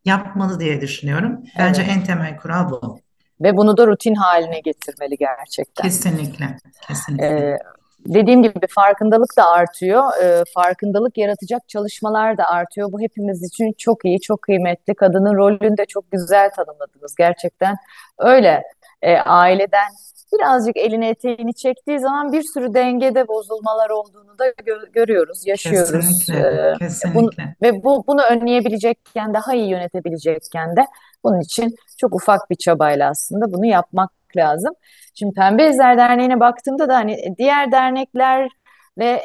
yapmalı 0.05 0.61
diye 0.61 0.81
düşünüyorum. 0.81 1.41
Bence 1.59 1.83
evet. 1.83 1.97
en 1.97 2.05
temel 2.05 2.37
kural 2.37 2.71
bu. 2.71 3.01
Ve 3.41 3.57
bunu 3.57 3.77
da 3.77 3.87
rutin 3.87 4.15
haline 4.15 4.61
getirmeli 4.61 5.17
gerçekten. 5.17 5.83
Kesinlikle, 5.83 6.57
kesinlikle. 6.89 7.27
Ee, 7.27 7.59
dediğim 8.07 8.43
gibi 8.43 8.67
farkındalık 8.71 9.37
da 9.37 9.51
artıyor. 9.51 10.03
Ee, 10.23 10.43
farkındalık 10.55 11.19
yaratacak 11.19 11.69
çalışmalar 11.69 12.39
da 12.39 12.45
artıyor. 12.45 12.93
Bu 12.93 13.01
hepimiz 13.01 13.43
için 13.43 13.73
çok 13.79 14.05
iyi, 14.05 14.21
çok 14.21 14.43
kıymetli. 14.43 14.95
Kadının 14.95 15.35
rolünü 15.37 15.77
de 15.77 15.85
çok 15.87 16.11
güzel 16.11 16.51
tanımladınız. 16.51 17.15
Gerçekten 17.19 17.77
öyle. 18.19 18.63
Ee, 19.03 19.17
aileden 19.17 19.89
birazcık 20.33 20.77
elini 20.77 21.07
eteğini 21.07 21.55
çektiği 21.55 22.01
zaman 22.01 22.33
bir 22.33 22.43
sürü 22.43 22.75
dengede 22.75 23.29
bozulmalar 23.29 23.91
olduğunu 23.91 24.39
da 24.39 24.49
gö- 24.49 24.93
görüyoruz, 24.93 25.47
yaşıyoruz. 25.47 25.91
Kesinlikle, 25.91 26.71
Ee, 26.75 26.79
kesinlikle. 26.79 27.57
ve 27.63 27.85
bu 27.85 28.05
bunu 28.07 28.23
önleyebilecekken, 28.23 29.35
daha 29.35 29.55
iyi 29.55 29.69
yönetebilecekken 29.69 30.77
de 30.77 30.87
bunun 31.25 31.41
için 31.41 31.75
çok 31.99 32.15
ufak 32.15 32.51
bir 32.51 32.57
çabayla 32.57 33.11
aslında 33.11 33.53
bunu 33.53 33.67
yapmak 33.67 34.11
lazım. 34.37 34.75
Şimdi 35.15 35.35
Pembe 35.35 35.69
İzler 35.69 35.99
Derneği'ne 35.99 36.41
baktığımda 36.41 36.89
da 36.89 36.97
hani 36.97 37.35
diğer 37.39 37.73
derneklerle 37.73 38.49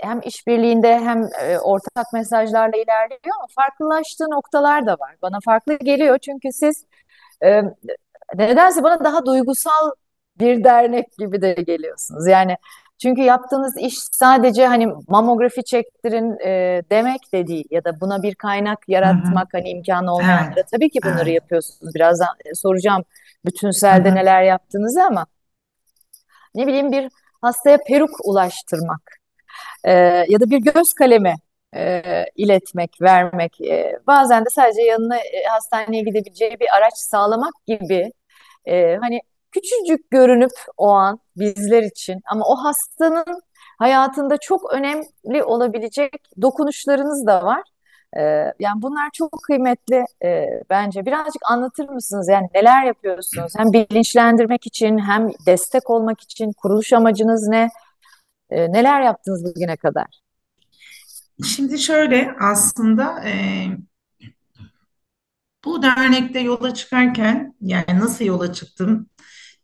hem 0.02 0.20
işbirliğinde 0.24 1.00
hem 1.00 1.24
e, 1.42 1.60
ortak 1.60 2.14
mesajlarla 2.14 2.78
ilerliyor 2.78 3.36
ama 3.38 3.48
farklılaştığı 3.56 4.26
noktalar 4.30 4.86
da 4.86 4.92
var. 4.94 5.16
Bana 5.22 5.38
farklı 5.46 5.74
geliyor 5.80 6.18
çünkü 6.18 6.50
siz 6.52 6.86
e, 7.44 7.62
nedense 8.36 8.84
bana 8.84 9.04
daha 9.04 9.26
duygusal 9.26 9.92
bir 10.40 10.64
dernek 10.64 11.18
gibi 11.18 11.42
de 11.42 11.54
geliyorsunuz. 11.54 12.28
Yani 12.28 12.58
çünkü 13.02 13.22
yaptığınız 13.22 13.78
iş 13.78 13.96
sadece 14.12 14.68
hani 14.68 14.88
mamografi 15.08 15.64
çektirin 15.64 16.40
e, 16.46 16.84
demek 16.92 17.34
de 17.34 17.48
değil 17.48 17.66
ya 17.72 17.84
da 17.84 18.02
buna 18.02 18.24
bir 18.24 18.36
kaynak 18.36 18.80
yaratmak 18.88 19.48
hani 19.54 19.70
imkanı 19.70 20.14
olmayanlara 20.14 20.54
Evet, 20.56 20.68
tabii 20.72 20.90
ki 20.90 21.00
bunları 21.04 21.30
evet. 21.30 21.42
yapıyorsunuz. 21.42 21.96
Birazdan 21.96 22.36
e, 22.46 22.56
soracağım 22.56 23.04
bütünselde 23.46 24.12
hı. 24.12 24.16
neler 24.16 24.44
yaptığınızı 24.44 25.04
ama 25.04 25.26
ne 26.56 26.68
bileyim 26.68 26.92
bir 26.92 27.10
hastaya 27.42 27.78
peruk 27.88 28.12
ulaştırmak 28.24 29.02
e, 29.84 29.92
ya 30.30 30.40
da 30.40 30.50
bir 30.50 30.58
göz 30.58 30.94
kalemi 30.94 31.36
e, 31.76 32.02
iletmek, 32.36 33.02
vermek, 33.02 33.62
e, 33.62 34.00
bazen 34.08 34.46
de 34.46 34.50
sadece 34.50 34.82
yanına 34.82 35.18
e, 35.18 35.44
hastaneye 35.50 36.04
gidebileceği 36.04 36.60
bir 36.60 36.78
araç 36.78 36.94
sağlamak 36.96 37.54
gibi 37.68 38.12
e, 38.66 38.98
hani 39.02 39.22
küçücük 39.52 40.12
görünüp 40.12 40.52
o 40.78 40.90
an 40.90 41.20
bizler 41.36 41.84
için 41.84 42.22
ama 42.32 42.46
o 42.46 42.56
hastanın 42.56 43.42
hayatında 43.80 44.38
çok 44.38 44.74
önemli 44.74 45.44
olabilecek 45.44 46.14
dokunuşlarınız 46.42 47.28
da 47.28 47.44
var. 47.44 47.62
E, 48.18 48.22
yani 48.60 48.82
bunlar 48.82 49.10
çok 49.14 49.44
kıymetli 49.44 50.06
e, 50.24 50.46
bence. 50.70 51.06
Birazcık 51.06 51.42
anlatır 51.50 51.90
mısınız? 51.90 52.28
Yani 52.30 52.48
neler 52.56 52.84
yapıyorsunuz? 52.84 53.54
Hem 53.58 53.74
bilinçlendirmek 53.74 54.68
için 54.68 54.98
hem 54.98 55.30
destek 55.46 55.90
olmak 55.90 56.22
için 56.22 56.52
kuruluş 56.54 56.94
amacınız 56.94 57.48
ne? 57.48 57.70
E, 58.50 58.72
neler 58.72 59.02
yaptınız 59.02 59.46
bugüne 59.46 59.78
kadar? 59.78 60.08
Şimdi 61.46 61.80
şöyle 61.80 62.36
aslında 62.40 63.24
e, 63.26 63.34
bu 65.66 65.82
dernekte 65.82 66.40
yola 66.40 66.74
çıkarken 66.74 67.56
yani 67.62 68.00
nasıl 68.00 68.26
yola 68.26 68.54
çıktım 68.54 69.10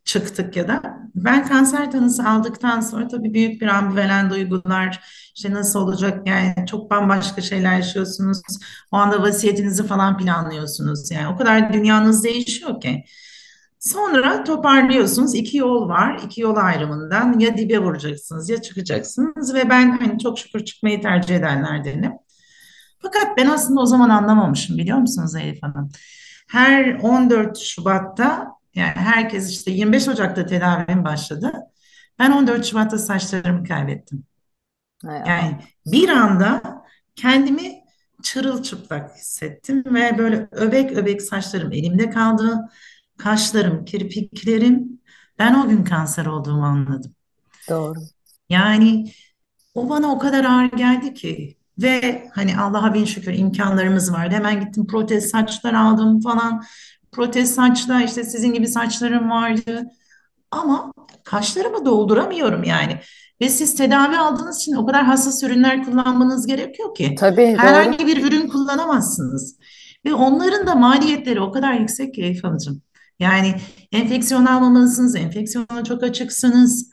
çıktık 0.05 0.55
ya 0.55 0.67
da. 0.67 0.81
Ben 1.15 1.47
kanser 1.47 1.91
tanısı 1.91 2.29
aldıktan 2.29 2.79
sonra 2.79 3.07
tabii 3.07 3.33
büyük 3.33 3.61
bir 3.61 3.67
ambivalen 3.67 4.29
duygular 4.29 5.03
işte 5.35 5.51
nasıl 5.51 5.79
olacak 5.79 6.27
yani 6.27 6.55
çok 6.67 6.91
bambaşka 6.91 7.41
şeyler 7.41 7.75
yaşıyorsunuz. 7.75 8.41
O 8.91 8.97
anda 8.97 9.21
vasiyetinizi 9.21 9.87
falan 9.87 10.17
planlıyorsunuz 10.17 11.11
yani. 11.11 11.27
O 11.27 11.37
kadar 11.37 11.73
dünyanız 11.73 12.23
değişiyor 12.23 12.81
ki. 12.81 13.03
Sonra 13.79 14.43
toparlıyorsunuz 14.43 15.35
iki 15.35 15.57
yol 15.57 15.89
var 15.89 16.19
iki 16.25 16.41
yol 16.41 16.55
ayrımından. 16.55 17.39
Ya 17.39 17.57
dibe 17.57 17.79
vuracaksınız 17.79 18.49
ya 18.49 18.61
çıkacaksınız 18.61 19.53
ve 19.53 19.69
ben 19.69 19.97
hani 19.97 20.19
çok 20.19 20.39
şükür 20.39 20.65
çıkmayı 20.65 21.01
tercih 21.01 21.35
edenlerdenim. 21.35 22.11
Fakat 22.99 23.37
ben 23.37 23.47
aslında 23.47 23.81
o 23.81 23.85
zaman 23.85 24.09
anlamamışım 24.09 24.77
biliyor 24.77 24.97
musunuz 24.97 25.35
Elif 25.35 25.63
Hanım? 25.63 25.89
Her 26.47 26.93
14 26.93 27.57
Şubat'ta 27.57 28.54
Yani 28.75 28.91
herkes 28.95 29.51
işte 29.51 29.71
25 29.71 30.07
Ocak'ta 30.07 30.45
tedavim 30.45 31.05
başladı. 31.05 31.53
Ben 32.19 32.31
14 32.31 32.65
Şubat'ta 32.65 32.97
saçlarımı 32.97 33.63
kaybettim. 33.63 34.23
Hay 35.05 35.17
Allah. 35.17 35.27
Yani 35.27 35.57
bir 35.85 36.09
anda 36.09 36.61
kendimi 37.15 37.85
çırılçıplak 38.23 39.15
hissettim 39.15 39.83
ve 39.85 40.17
böyle 40.17 40.47
öbek 40.51 40.91
öbek 40.91 41.21
saçlarım 41.21 41.71
elimde 41.71 42.09
kaldı. 42.09 42.59
Kaşlarım, 43.17 43.85
kirpiklerim. 43.85 45.01
Ben 45.39 45.53
o 45.53 45.67
gün 45.69 45.83
kanser 45.83 46.25
olduğumu 46.25 46.65
anladım. 46.65 47.15
Doğru. 47.69 47.99
Yani 48.49 49.11
o 49.73 49.89
bana 49.89 50.07
o 50.07 50.19
kadar 50.19 50.45
ağır 50.45 50.71
geldi 50.71 51.13
ki 51.13 51.57
ve 51.77 52.27
hani 52.33 52.57
Allah'a 52.57 52.93
bin 52.93 53.05
şükür 53.05 53.33
imkanlarımız 53.33 54.13
vardı. 54.13 54.35
Hemen 54.35 54.59
gittim 54.65 54.87
protez 54.87 55.29
saçlar 55.29 55.73
aldım 55.73 56.21
falan. 56.21 56.63
Protez 57.15 57.55
saçla 57.55 58.01
işte 58.01 58.23
sizin 58.23 58.53
gibi 58.53 58.67
saçlarım 58.67 59.29
vardı. 59.29 59.83
Ama 60.51 60.93
kaşlarımı 61.23 61.85
dolduramıyorum 61.85 62.63
yani. 62.63 62.99
Ve 63.41 63.49
siz 63.49 63.75
tedavi 63.75 64.17
aldığınız 64.17 64.57
için 64.57 64.75
o 64.75 64.85
kadar 64.85 65.03
hassas 65.03 65.43
ürünler 65.43 65.85
kullanmanız 65.85 66.47
gerekiyor 66.47 66.95
ki 66.95 67.15
Tabii 67.19 67.55
doğru. 67.57 67.67
herhangi 67.67 68.07
bir 68.07 68.27
ürün 68.27 68.47
kullanamazsınız. 68.47 69.57
Ve 70.05 70.13
onların 70.13 70.67
da 70.67 70.75
maliyetleri 70.75 71.41
o 71.41 71.51
kadar 71.51 71.73
yüksek 71.73 72.13
ki 72.13 72.21
Elif 72.21 72.43
Hanımcığım. 72.43 72.81
Yani 73.19 73.55
enfeksiyon 73.91 74.45
almamalısınız, 74.45 75.15
enfeksiyona 75.15 75.83
çok 75.83 76.03
açıksınız. 76.03 76.89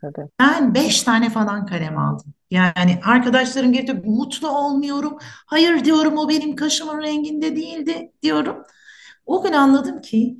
Tabii. 0.00 0.28
Ben 0.40 0.74
beş 0.74 1.02
tane 1.02 1.30
falan 1.30 1.66
kalem 1.66 1.98
aldım. 1.98 2.34
Yani 2.50 3.00
arkadaşlarım 3.04 3.72
gelip 3.72 4.04
mutlu 4.04 4.48
olmuyorum. 4.48 5.18
Hayır 5.46 5.84
diyorum 5.84 6.18
o 6.18 6.28
benim 6.28 6.56
kaşımın 6.56 7.02
renginde 7.02 7.56
değildi 7.56 8.12
diyorum. 8.22 8.56
O 9.26 9.42
gün 9.42 9.52
anladım 9.52 10.00
ki 10.00 10.38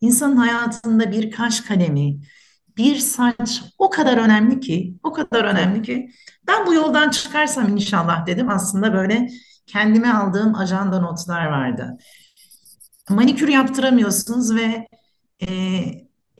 insanın 0.00 0.36
hayatında 0.36 1.10
bir 1.10 1.30
kaş 1.30 1.60
kalemi, 1.60 2.20
bir 2.76 2.96
saç 2.96 3.62
o 3.78 3.90
kadar 3.90 4.18
önemli 4.18 4.60
ki, 4.60 4.94
o 5.02 5.12
kadar 5.12 5.44
önemli 5.44 5.82
ki. 5.82 6.10
Ben 6.46 6.66
bu 6.66 6.74
yoldan 6.74 7.10
çıkarsam 7.10 7.68
inşallah 7.68 8.26
dedim. 8.26 8.48
Aslında 8.48 8.92
böyle 8.92 9.28
kendime 9.66 10.12
aldığım 10.12 10.54
ajanda 10.54 11.00
notlar 11.00 11.46
vardı. 11.46 11.96
Manikür 13.10 13.48
yaptıramıyorsunuz 13.48 14.54
ve 14.54 14.88
e, 15.40 15.48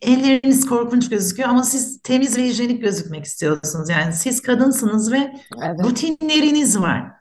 elleriniz 0.03 0.67
korkunç 0.67 1.09
gözüküyor 1.09 1.49
ama 1.49 1.63
siz 1.63 2.03
temiz 2.03 2.39
ve 2.39 2.45
hijyenik 2.45 2.83
gözükmek 2.83 3.25
istiyorsunuz. 3.25 3.89
Yani 3.89 4.13
siz 4.13 4.43
kadınsınız 4.43 5.13
ve 5.13 5.33
Evet. 5.63 5.81
rutinleriniz 5.85 6.81
var. 6.81 7.13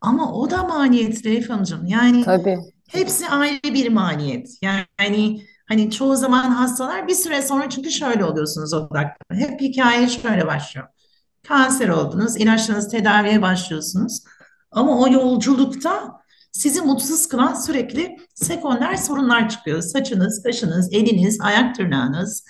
Ama 0.00 0.32
o 0.32 0.50
da 0.50 0.62
maliyetli 0.62 1.30
Elif 1.30 1.50
Hanımcığım. 1.50 1.86
Yani 1.86 2.24
Tabii. 2.24 2.58
Tabii. 2.92 3.02
hepsi 3.02 3.28
ayrı 3.28 3.74
bir 3.74 3.88
maliyet. 3.88 4.48
Yani 4.62 5.40
hani 5.68 5.90
çoğu 5.90 6.16
zaman 6.16 6.50
hastalar 6.50 7.08
bir 7.08 7.14
süre 7.14 7.42
sonra 7.42 7.68
çünkü 7.68 7.90
şöyle 7.90 8.24
oluyorsunuz 8.24 8.74
odaklı. 8.74 9.36
Hep 9.36 9.60
hikaye 9.60 10.08
şöyle 10.08 10.46
başlıyor. 10.46 10.86
Kanser 11.48 11.88
oldunuz, 11.88 12.36
ilaçlarınız 12.36 12.90
tedaviye 12.90 13.42
başlıyorsunuz. 13.42 14.24
Ama 14.70 14.98
o 14.98 15.08
yolculukta 15.08 16.12
sizi 16.52 16.82
mutsuz 16.82 17.28
kılan 17.28 17.54
sürekli 17.54 18.16
sekonder 18.34 18.96
sorunlar 18.96 19.48
çıkıyor. 19.48 19.82
Saçınız, 19.82 20.42
kaşınız, 20.42 20.92
eliniz, 20.92 21.40
ayak 21.40 21.74
tırnağınız 21.74 22.44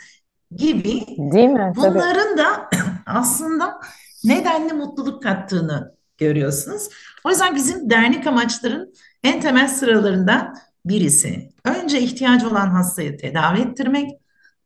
gibi 0.57 1.07
Değil 1.33 1.49
mi? 1.49 1.73
Tabii. 1.77 1.95
bunların 1.95 2.39
da 2.39 2.71
aslında 3.07 3.81
nedenli 4.25 4.73
mutluluk 4.73 5.23
kattığını 5.23 5.98
görüyorsunuz. 6.19 6.89
O 7.25 7.31
yüzden 7.31 7.55
bizim 7.55 7.91
dernek 7.91 8.27
amaçların 8.27 8.95
en 9.25 9.41
temel 9.41 9.69
sıralarından 9.69 10.55
birisi. 10.85 11.53
Önce 11.65 12.01
ihtiyacı 12.01 12.49
olan 12.49 12.71
hastayı 12.71 13.19
tedavi 13.19 13.61
ettirmek 13.61 14.11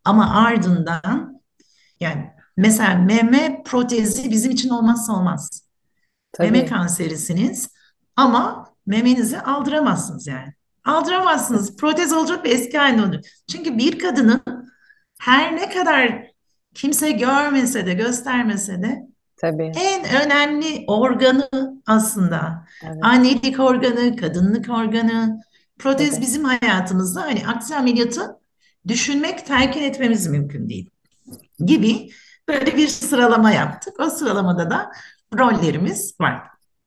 ama 0.05 0.35
ardından 0.35 1.43
yani 2.01 2.31
mesela 2.57 2.95
meme 2.95 3.63
protezi 3.67 4.31
bizim 4.31 4.53
için 4.53 4.69
olmazsa 4.69 5.13
olmaz. 5.13 5.63
Meme 6.39 6.59
Tabii. 6.61 6.71
kanserisiniz 6.71 7.69
ama 8.17 8.73
memenizi 8.87 9.41
aldıramazsınız 9.41 10.27
yani. 10.27 10.55
Aldıramazsınız. 10.85 11.77
Protez 11.77 12.13
olacak 12.13 12.45
ve 12.45 12.49
eski 12.49 12.79
haline 12.79 13.03
olacak. 13.03 13.25
Çünkü 13.51 13.79
bir 13.79 13.99
kadının 13.99 14.43
her 15.19 15.57
ne 15.57 15.71
kadar 15.71 16.27
kimse 16.75 17.11
görmese 17.11 17.87
de 17.87 17.95
göstermese 17.95 18.83
de 18.83 19.12
Tabii. 19.43 19.73
en 19.77 20.05
önemli 20.27 20.85
organı 20.87 21.49
aslında 21.87 22.65
Evet. 22.87 22.97
annelik 23.03 23.61
organı, 23.61 24.17
kadınlık 24.17 24.71
organı. 24.71 25.41
Protez 25.79 26.11
Tabii. 26.11 26.21
bizim 26.21 26.45
hayatımızda 26.45 27.23
hani 27.23 27.43
aksi 27.47 27.77
ameliyatı 27.77 28.37
düşünmek, 28.89 29.47
telkin 29.47 29.83
etmemiz 29.83 30.27
mümkün 30.27 30.69
değil 30.69 30.91
gibi 31.59 32.09
böyle 32.49 32.77
bir 32.77 32.89
sıralama 32.89 33.51
yaptık. 33.51 34.01
O 34.01 34.11
sıralamada 34.11 34.71
da 34.71 34.91
rollerimiz 35.39 36.15
var. 36.21 36.43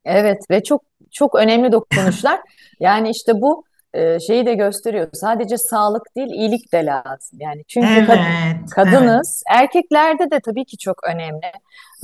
Evet 0.06 0.38
ve 0.52 0.64
çok 0.64 0.84
çok 1.12 1.36
önemli 1.36 1.72
dokunuşlar. 1.72 2.40
Yani 2.80 3.10
işte 3.10 3.32
bu 3.42 3.64
e, 3.94 4.20
şeyi 4.20 4.46
de 4.46 4.54
gösteriyor. 4.54 5.08
Sadece 5.14 5.58
sağlık 5.58 6.04
değil, 6.16 6.28
iyilik 6.28 6.74
de 6.74 6.86
lazım. 6.86 7.40
Yani 7.40 7.64
çünkü 7.68 7.88
kad- 7.88 8.18
Evet, 8.18 8.56
evet, 8.60 8.70
kadınız, 8.70 9.44
erkeklerde 9.50 10.32
de 10.32 10.40
tabii 10.46 10.66
ki 10.66 10.78
çok 10.78 11.04
önemli. 11.08 11.52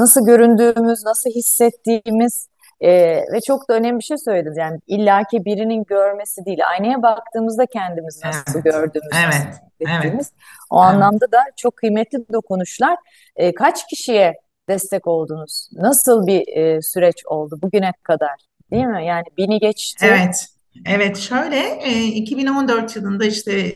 Nasıl 0.02 0.26
göründüğümüz, 0.26 1.06
nasıl 1.06 1.30
hissettiğimiz 1.30 2.48
e, 2.80 2.92
ve 3.34 3.42
çok 3.48 3.70
da 3.70 3.74
önemli 3.74 4.00
bir 4.00 4.04
şey 4.04 4.18
söylediniz. 4.18 4.58
Yani 4.58 4.80
illaki 4.88 5.46
birinin 5.46 5.84
görmesi 5.84 6.46
değil. 6.46 6.60
Aynaya 6.70 7.02
baktığımızda 7.02 7.66
kendimizi 7.66 8.20
nasıl 8.26 8.56
evet, 8.56 8.64
gördüğümüz, 8.64 9.14
nasıl 9.14 9.26
evet, 9.26 9.48
evet, 9.80 9.90
hissettiğimiz. 9.90 10.32
O 10.70 10.84
evet. 10.84 10.94
anlamda 10.94 11.32
da 11.32 11.44
çok 11.58 11.78
kıymetli 11.78 12.20
dokunuşlar. 12.34 12.98
E, 13.36 13.54
kaç 13.54 13.88
kişiye 13.88 14.34
destek 14.70 15.08
oldunuz? 15.08 15.70
Nasıl 15.74 16.28
bir 16.28 16.58
e, 16.58 16.82
süreç 16.82 17.26
oldu 17.26 17.60
bugüne 17.62 17.94
kadar? 18.04 18.36
Değil 18.72 18.86
mi? 18.86 19.06
Yani 19.06 19.26
bini 19.38 19.60
geçti. 19.60 20.06
Evet, 20.10 20.48
evet 20.86 21.18
şöyle 21.18 21.60
e, 21.60 22.04
2014 22.04 22.96
yılında 22.96 23.26
işte 23.26 23.76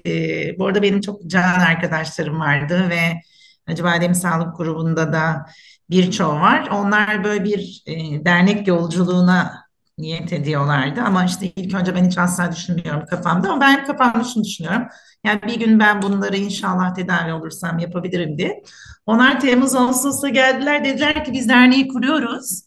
bu 0.59 0.65
arada 0.65 0.81
benim 0.81 1.01
çok 1.01 1.25
can 1.27 1.59
arkadaşlarım 1.59 2.39
vardı 2.39 2.89
ve 2.89 3.21
Acıbadem 3.67 4.15
Sağlık 4.15 4.57
Grubu'nda 4.57 5.13
da 5.13 5.45
birçoğu 5.89 6.33
var. 6.33 6.69
Onlar 6.73 7.23
böyle 7.23 7.43
bir 7.43 7.83
e, 7.87 8.25
dernek 8.25 8.67
yolculuğuna 8.67 9.65
niyet 9.97 10.33
ediyorlardı 10.33 11.01
ama 11.01 11.25
işte 11.25 11.45
ilk 11.55 11.73
önce 11.75 11.95
ben 11.95 12.05
hiç 12.05 12.17
asla 12.17 12.51
düşünmüyorum 12.51 13.05
kafamda 13.05 13.49
ama 13.49 13.61
ben 13.61 13.85
kafamda 13.85 14.23
şunu 14.23 14.43
düşünüyorum. 14.43 14.87
Yani 15.23 15.41
bir 15.47 15.59
gün 15.59 15.79
ben 15.79 16.01
bunları 16.01 16.37
inşallah 16.37 16.95
tedavi 16.95 17.33
olursam 17.33 17.79
yapabilirim 17.79 18.37
diye. 18.37 18.63
Onlar 19.05 19.39
Temmuz 19.39 19.75
Ağustos'ta 19.75 20.29
geldiler 20.29 20.85
dediler 20.85 21.25
ki 21.25 21.33
biz 21.33 21.49
derneği 21.49 21.87
kuruyoruz. 21.87 22.61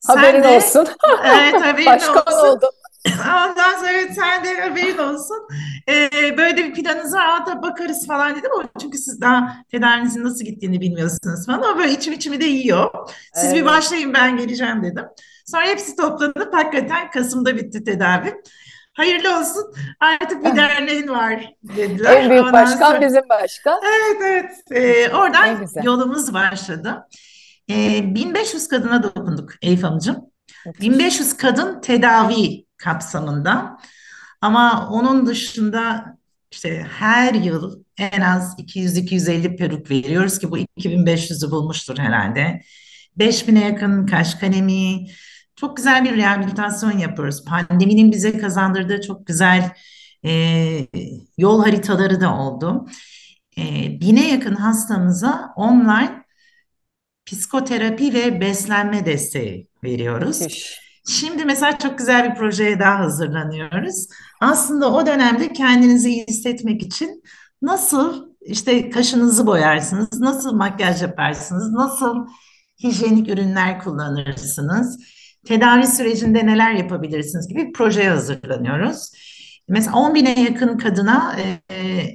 Sen 0.00 0.16
Haberin 0.16 0.42
de 0.42 0.48
olsun. 0.48 0.86
evet 1.24 1.54
haberin 1.62 1.86
Başkan 1.86 2.16
olsun. 2.34 2.48
oldum. 2.48 2.68
Ondan 3.06 3.74
sonra 3.78 4.14
sen 4.14 4.44
de 4.44 4.60
haberin 4.60 4.98
olsun. 4.98 5.48
Ee, 5.88 6.10
böyle 6.38 6.56
bir 6.56 6.74
planınız 6.74 7.14
var. 7.14 7.46
Tabii 7.46 7.62
bakarız 7.62 8.06
falan 8.06 8.36
dedim 8.36 8.50
ama 8.58 8.68
çünkü 8.80 8.98
siz 8.98 9.20
daha 9.20 9.56
tedavinizin 9.70 10.24
nasıl 10.24 10.44
gittiğini 10.44 10.80
bilmiyorsunuz 10.80 11.46
falan 11.46 11.62
ama 11.62 11.78
böyle 11.78 11.92
içim 11.92 12.12
içimi 12.12 12.40
de 12.40 12.44
yiyor. 12.44 12.90
Siz 13.34 13.50
bir 13.50 13.56
Evet. 13.56 13.66
başlayın 13.66 14.14
ben 14.14 14.36
geleceğim 14.36 14.82
dedim. 14.82 15.04
Sonra 15.46 15.62
hepsi 15.66 15.96
toplanıp 15.96 16.54
hakikaten 16.54 17.10
Kasım'da 17.10 17.56
bitti 17.56 17.84
tedavi. 17.84 18.34
Hayırlı 18.94 19.38
olsun 19.38 19.74
artık 20.00 20.44
bir 20.44 20.56
derneğin 20.56 21.08
var 21.08 21.32
En 21.70 21.76
dediler. 21.76 22.30
büyük 22.30 22.42
Ondan 22.42 22.52
başkan 22.52 22.90
sonra 22.90 23.00
bizim 23.00 23.28
başkan. 23.28 23.80
evet 23.84 24.22
evet 24.22 24.52
Ee, 24.70 25.10
oradan 25.16 25.66
yolumuz 25.82 26.34
başladı. 26.34 27.06
Ee, 27.70 28.14
1500 28.14 28.68
kadına 28.68 29.02
dokunduk 29.02 29.50
Elif 29.62 29.82
Hanımcığım. 29.82 30.16
Müthiş. 30.66 30.80
1500 30.80 31.36
kadın 31.36 31.80
tedavi 31.80 32.67
kapsamında 32.78 33.78
ama 34.40 34.88
onun 34.90 35.26
dışında 35.26 36.04
işte 36.50 36.86
her 36.98 37.34
yıl 37.34 37.84
en 37.98 38.20
az 38.20 38.58
200-250 38.58 39.56
peruk 39.56 39.90
veriyoruz 39.90 40.38
ki 40.38 40.50
bu 40.50 40.58
2500'ü 40.58 41.50
bulmuştur 41.50 41.98
herhalde. 41.98 42.62
5000'e 43.18 43.64
yakın 43.64 44.06
kaş 44.06 44.34
kalemi. 44.34 45.06
Çok 45.56 45.76
güzel 45.76 46.04
bir 46.04 46.16
rehabilitasyon 46.16 46.98
yapıyoruz. 46.98 47.44
Pandeminin 47.44 48.12
bize 48.12 48.38
kazandırdığı 48.38 49.00
çok 49.00 49.26
güzel 49.26 49.72
e, 50.24 50.30
yol 51.38 51.62
haritaları 51.62 52.20
da 52.20 52.36
oldu. 52.36 52.86
E, 53.58 53.62
bine 54.00 54.30
yakın 54.30 54.54
hastamıza 54.54 55.52
online 55.56 56.24
psikoterapi 57.26 58.14
ve 58.14 58.40
beslenme 58.40 59.06
desteği 59.06 59.68
veriyoruz. 59.84 60.40
Müthiş. 60.40 60.87
Şimdi 61.08 61.44
mesela 61.44 61.78
çok 61.78 61.98
güzel 61.98 62.30
bir 62.30 62.34
projeye 62.34 62.80
daha 62.80 62.98
hazırlanıyoruz. 62.98 64.06
Aslında 64.40 64.92
o 64.92 65.06
dönemde 65.06 65.52
kendinizi 65.52 66.10
iyi 66.10 66.26
hissetmek 66.28 66.82
için 66.82 67.22
nasıl 67.62 68.28
işte 68.40 68.90
kaşınızı 68.90 69.46
boyarsınız, 69.46 70.20
nasıl 70.20 70.52
makyaj 70.54 71.02
yaparsınız, 71.02 71.72
nasıl 71.72 72.26
hijyenik 72.82 73.28
ürünler 73.28 73.78
kullanırsınız, 73.78 74.98
tedavi 75.46 75.86
sürecinde 75.86 76.46
neler 76.46 76.72
yapabilirsiniz 76.72 77.48
gibi 77.48 77.66
bir 77.66 77.72
projeye 77.72 78.10
hazırlanıyoruz. 78.10 79.10
Mesela 79.68 79.96
10 79.96 80.14
bine 80.14 80.40
yakın 80.42 80.78
kadına 80.78 81.36
e, 81.70 82.06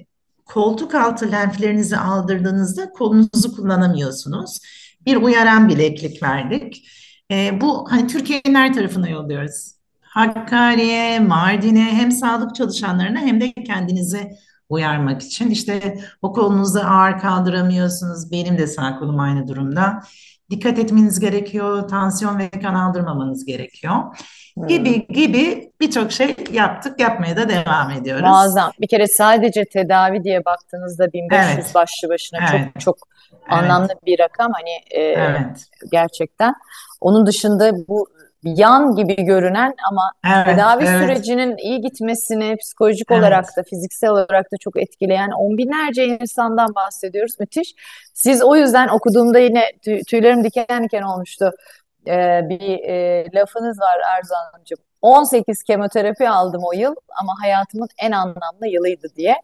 koltuk 0.45 0.95
altı 0.95 1.31
lenflerinizi 1.31 1.97
aldırdığınızda 1.97 2.89
kolunuzu 2.89 3.55
kullanamıyorsunuz. 3.55 4.59
Bir 5.05 5.15
uyaran 5.15 5.69
bileklik 5.69 6.23
verdik. 6.23 6.87
E, 7.33 7.61
bu 7.61 7.91
hani 7.91 8.07
Türkiye'nin 8.07 8.55
her 8.55 8.73
tarafına 8.73 9.09
yolluyoruz. 9.09 9.71
Hakkari'ye, 10.01 11.19
Mardin'e 11.19 11.85
hem 11.85 12.11
sağlık 12.11 12.55
çalışanlarına 12.55 13.19
hem 13.19 13.41
de 13.41 13.53
kendinize 13.53 14.31
uyarmak 14.69 15.21
için. 15.21 15.49
İşte 15.49 15.97
o 16.21 16.33
kolunuzu 16.33 16.79
ağır 16.79 17.19
kaldıramıyorsunuz. 17.19 18.31
Benim 18.31 18.57
de 18.57 18.67
sağ 18.67 18.99
kolum 18.99 19.19
aynı 19.19 19.47
durumda. 19.47 20.03
Dikkat 20.49 20.79
etmeniz 20.79 21.19
gerekiyor. 21.19 21.87
Tansiyon 21.87 22.39
ve 22.39 22.49
kan 22.49 22.73
aldırmamanız 22.73 23.45
gerekiyor. 23.45 23.95
Gibi 24.67 25.07
gibi 25.07 25.71
birçok 25.81 26.11
şey 26.11 26.35
yaptık. 26.51 26.99
Yapmaya 26.99 27.37
da 27.37 27.49
devam 27.49 27.91
ediyoruz. 27.91 28.23
Muazzam. 28.23 28.71
Bir 28.81 28.87
kere 28.87 29.07
sadece 29.07 29.65
tedavi 29.65 30.23
diye 30.23 30.45
baktığınızda 30.45 31.13
1500 31.13 31.53
Evet, 31.53 31.75
başlı 31.75 32.09
başına 32.09 32.39
evet, 32.51 32.67
çok 32.79 32.79
çok 32.79 32.97
anlamlı 33.49 33.89
bir 34.05 34.19
rakam. 34.19 34.51
Hani 34.53 34.71
e, 34.91 35.01
evet, 35.01 35.65
gerçekten. 35.91 36.53
Onun 37.01 37.25
dışında 37.25 37.71
bu 37.87 38.07
yan 38.43 38.95
gibi 38.95 39.15
görünen 39.15 39.73
ama 39.89 40.11
evet, 40.35 40.45
tedavi 40.45 40.85
evet, 40.85 41.01
sürecinin 41.01 41.57
iyi 41.57 41.81
gitmesini 41.81 42.57
psikolojik 42.57 43.11
evet. 43.11 43.19
olarak 43.19 43.45
da 43.57 43.63
fiziksel 43.63 44.09
olarak 44.09 44.51
da 44.51 44.57
çok 44.59 44.81
etkileyen 44.81 45.29
on 45.29 45.57
binlerce 45.57 46.05
insandan 46.05 46.75
bahsediyoruz. 46.75 47.39
Müthiş. 47.39 47.75
Siz 48.13 48.43
o 48.43 48.55
yüzden 48.55 48.87
okuduğumda 48.87 49.39
yine 49.39 49.63
tüy- 49.85 50.03
tüylerim 50.05 50.43
diken 50.43 50.83
diken 50.83 51.01
olmuştu. 51.01 51.51
Ee, 52.07 52.41
bir 52.49 52.79
e, 52.89 53.25
lafınız 53.35 53.79
var 53.79 53.99
Arzu 54.17 54.33
Hanımcığım. 54.35 54.79
18 55.03 55.63
kemoterapi 55.63 56.29
aldım 56.29 56.61
o 56.65 56.73
yıl 56.73 56.95
ama 57.21 57.33
hayatımın 57.41 57.87
en 57.97 58.11
anlamlı 58.11 58.67
yılıydı 58.67 59.07
diye. 59.15 59.35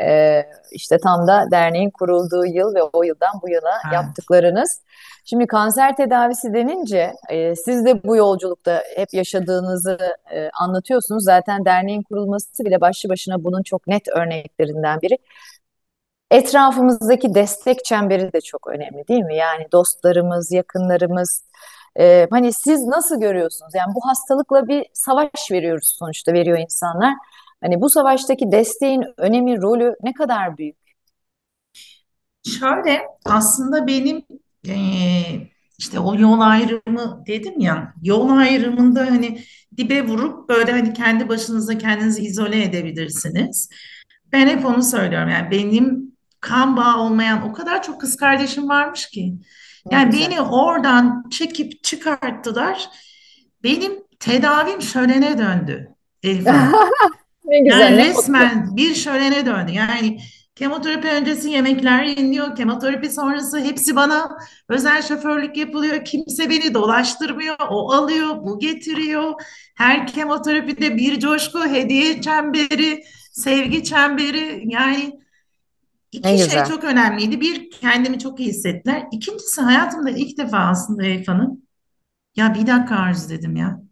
Ee, 0.00 0.42
işte 0.72 0.98
tam 0.98 1.26
da 1.26 1.44
derneğin 1.50 1.90
kurulduğu 1.90 2.46
yıl 2.46 2.74
ve 2.74 2.82
o 2.82 3.02
yıldan 3.02 3.32
bu 3.42 3.48
yana 3.48 3.70
Evet. 3.84 3.94
yaptıklarınız. 3.94 4.82
Şimdi 5.24 5.46
kanser 5.46 5.96
tedavisi 5.96 6.54
denince 6.54 7.12
e, 7.28 7.56
siz 7.56 7.84
de 7.84 8.04
bu 8.04 8.16
yolculukta 8.16 8.82
hep 8.96 9.14
yaşadığınızı 9.14 9.98
e, 10.34 10.50
anlatıyorsunuz. 10.50 11.24
Zaten 11.24 11.64
derneğin 11.64 12.02
kurulması 12.02 12.64
bile 12.64 12.80
başlı 12.80 13.08
başına 13.08 13.44
bunun 13.44 13.62
çok 13.62 13.86
net 13.86 14.08
örneklerinden 14.08 15.00
biri. 15.02 15.18
Etrafımızdaki 16.30 17.34
destek 17.34 17.84
çemberi 17.84 18.32
de 18.32 18.40
çok 18.40 18.66
önemli 18.66 19.08
değil 19.08 19.22
mi? 19.24 19.36
Yani 19.36 19.66
dostlarımız, 19.72 20.52
yakınlarımız. 20.52 21.44
E, 22.00 22.26
hani 22.30 22.52
siz 22.52 22.84
nasıl 22.86 23.20
görüyorsunuz? 23.20 23.72
Yani 23.74 23.94
bu 23.94 24.08
hastalıkla 24.08 24.68
bir 24.68 24.86
savaş 24.92 25.50
veriyoruz 25.52 25.96
sonuçta 25.98 26.32
veriyor 26.32 26.58
insanlar. 26.58 27.14
Hani 27.62 27.80
bu 27.80 27.90
savaştaki 27.90 28.52
desteğin 28.52 29.04
önemi, 29.16 29.62
rolü 29.62 29.96
ne 30.02 30.12
kadar 30.12 30.58
büyük? 30.58 30.76
Şöyle 32.46 33.02
aslında 33.24 33.86
benim 33.86 34.22
eee, 34.64 35.50
işte 35.78 35.98
o 36.00 36.14
yol 36.14 36.40
ayrımı 36.40 37.24
dedim 37.26 37.60
ya 37.60 37.94
yol 38.02 38.30
ayrımında 38.30 39.00
hani 39.00 39.42
dibe 39.76 40.06
vurup 40.06 40.48
böyle 40.48 40.72
hani 40.72 40.92
kendi 40.92 41.28
başınıza 41.28 41.78
kendinizi 41.78 42.22
izole 42.22 42.62
edebilirsiniz. 42.64 43.68
Ben 44.32 44.46
hep 44.46 44.66
onu 44.66 44.82
söylüyorum 44.82 45.28
yani 45.28 45.50
benim 45.50 46.12
kan 46.40 46.76
bağı 46.76 46.98
olmayan 47.00 47.42
o 47.50 47.52
kadar 47.52 47.82
çok 47.82 48.00
kız 48.00 48.16
kardeşim 48.16 48.68
varmış 48.68 49.08
ki. 49.08 49.34
Yani 49.90 50.12
beni 50.12 50.40
oradan 50.40 51.24
çekip 51.30 51.84
çıkarttılar. 51.84 52.90
Benim 53.62 53.92
tedavim 54.20 54.82
şölene 54.82 55.38
döndü 55.38 55.88
Hanım. 56.46 56.72
Ne 57.44 57.60
güzel, 57.60 57.80
Yani 57.80 57.96
ne 57.96 58.08
mutlu. 58.12 58.18
resmen 58.18 58.76
bir 58.76 58.94
şölene 58.94 59.46
döndü. 59.46 59.72
Yani 59.72 60.18
kemoterapi 60.54 61.08
öncesi 61.08 61.50
yemekler 61.50 62.02
yeniliyor, 62.04 62.56
kemoterapi 62.56 63.10
sonrası 63.10 63.58
hepsi 63.60 63.96
bana 63.96 64.38
özel 64.68 65.02
şoförlük 65.02 65.56
yapılıyor. 65.56 66.04
Kimse 66.04 66.50
beni 66.50 66.74
dolaştırmıyor, 66.74 67.56
o 67.70 67.92
alıyor, 67.92 68.28
bu 68.42 68.58
getiriyor. 68.58 69.32
Her 69.74 70.06
kemoterapide 70.06 70.96
bir 70.96 71.20
coşku, 71.20 71.66
hediye 71.66 72.20
çemberi, 72.20 73.04
sevgi 73.32 73.84
çemberi. 73.84 74.62
Yani 74.66 75.21
Ne 76.14 76.34
iki 76.34 76.50
şey 76.50 76.62
güzel. 76.62 76.66
çok 76.68 76.84
önemliydi. 76.84 77.40
Bir, 77.40 77.70
kendimi 77.70 78.18
çok 78.18 78.40
iyi 78.40 78.48
hissettiler. 78.48 79.06
İkincisi 79.12 79.60
hayatımda 79.60 80.10
ilk 80.10 80.38
defa 80.38 80.58
aslında 80.58 81.04
Elif 81.04 81.28
Hanım, 81.28 81.62
ya 82.36 82.54
bir 82.54 82.66
dakika 82.66 82.96
Arzu 82.96 83.28
dedim 83.28 83.56
ya. 83.56 83.82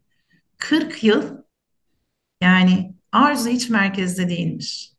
40 0.59 1.05
yıl 1.05 1.23
yani 2.41 2.95
Arzu 3.13 3.49
hiç 3.49 3.69
merkezde 3.71 4.29
değilmiş. 4.29 4.93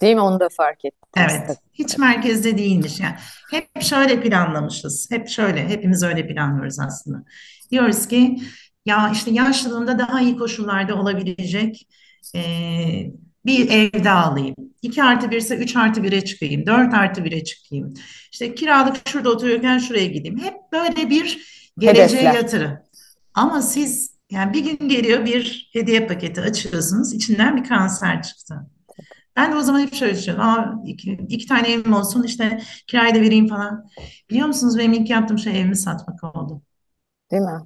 Değil 0.00 0.14
mi? 0.14 0.20
Onu 0.20 0.40
da 0.40 0.48
fark 0.48 0.84
tabii. 1.12 1.32
Evet, 1.32 1.58
hiç 1.72 1.98
merkezde 1.98 2.58
değilmiş 2.58 3.00
yani. 3.00 3.14
Hep 3.50 3.82
şöyle 3.82 4.20
planlamışız. 4.20 5.10
Hep 5.10 5.28
şöyle, 5.28 5.68
hepimiz 5.68 6.02
öyle 6.02 6.26
planlıyoruz 6.26 6.80
aslında. 6.80 7.24
Diyoruz 7.70 8.08
ki 8.08 8.36
ya 8.86 9.10
işte 9.12 9.30
yaşlılığımda 9.30 9.98
daha 9.98 10.20
iyi 10.20 10.36
koşullarda 10.36 10.94
olabilecek 10.94 11.88
eee, 12.34 13.12
bir 13.46 13.70
evde 13.70 14.10
alayım. 14.10 14.54
2 14.82 15.02
artı 15.02 15.30
1 15.30 15.36
ise 15.36 15.56
3 15.56 15.76
artı 15.76 16.00
1'e 16.00 16.24
çıkayım. 16.24 16.66
4 16.66 16.94
artı 16.94 17.20
1'e 17.24 17.44
çıkayım. 17.44 17.94
İşte 18.32 18.54
kiralık 18.54 19.08
şurada 19.08 19.30
oturuyorken 19.30 19.78
şuraya 19.78 20.06
gideyim. 20.06 20.38
Hep 20.38 20.54
böyle 20.72 21.10
bir 21.10 21.46
geleceğe 21.78 22.20
Hedefler. 22.20 22.34
yatırım. 22.34 22.78
Ama 23.34 23.62
siz 23.62 24.14
yani 24.30 24.52
bir 24.54 24.64
gün 24.78 24.88
geliyor 24.88 25.24
bir 25.26 25.70
hediye 25.72 26.06
paketi 26.06 26.40
açıyorsunuz. 26.40 27.12
içinden 27.14 27.56
bir 27.56 27.64
kanser 27.68 28.22
çıktı. 28.22 28.54
Ben 29.36 29.52
de 29.52 29.56
o 29.56 29.60
zaman 29.60 29.80
hep 29.80 29.94
şöyle 29.94 30.14
düşünüyorum. 30.14 30.44
Aa, 30.48 30.82
iki, 30.86 31.12
iki 31.28 31.46
tane 31.46 31.72
evim 31.72 31.92
olsun 31.92 32.22
işte 32.22 32.60
kirayı 32.86 33.14
da 33.14 33.20
vereyim 33.20 33.48
falan. 33.48 33.88
Biliyor 34.30 34.46
musunuz 34.46 34.78
benim 34.78 34.92
ilk 34.92 35.10
yaptığım 35.10 35.38
şey 35.38 35.60
evimi 35.60 35.76
satmak 35.76 36.24
oldu. 36.24 36.62
Değil 37.30 37.42
mi? 37.42 37.60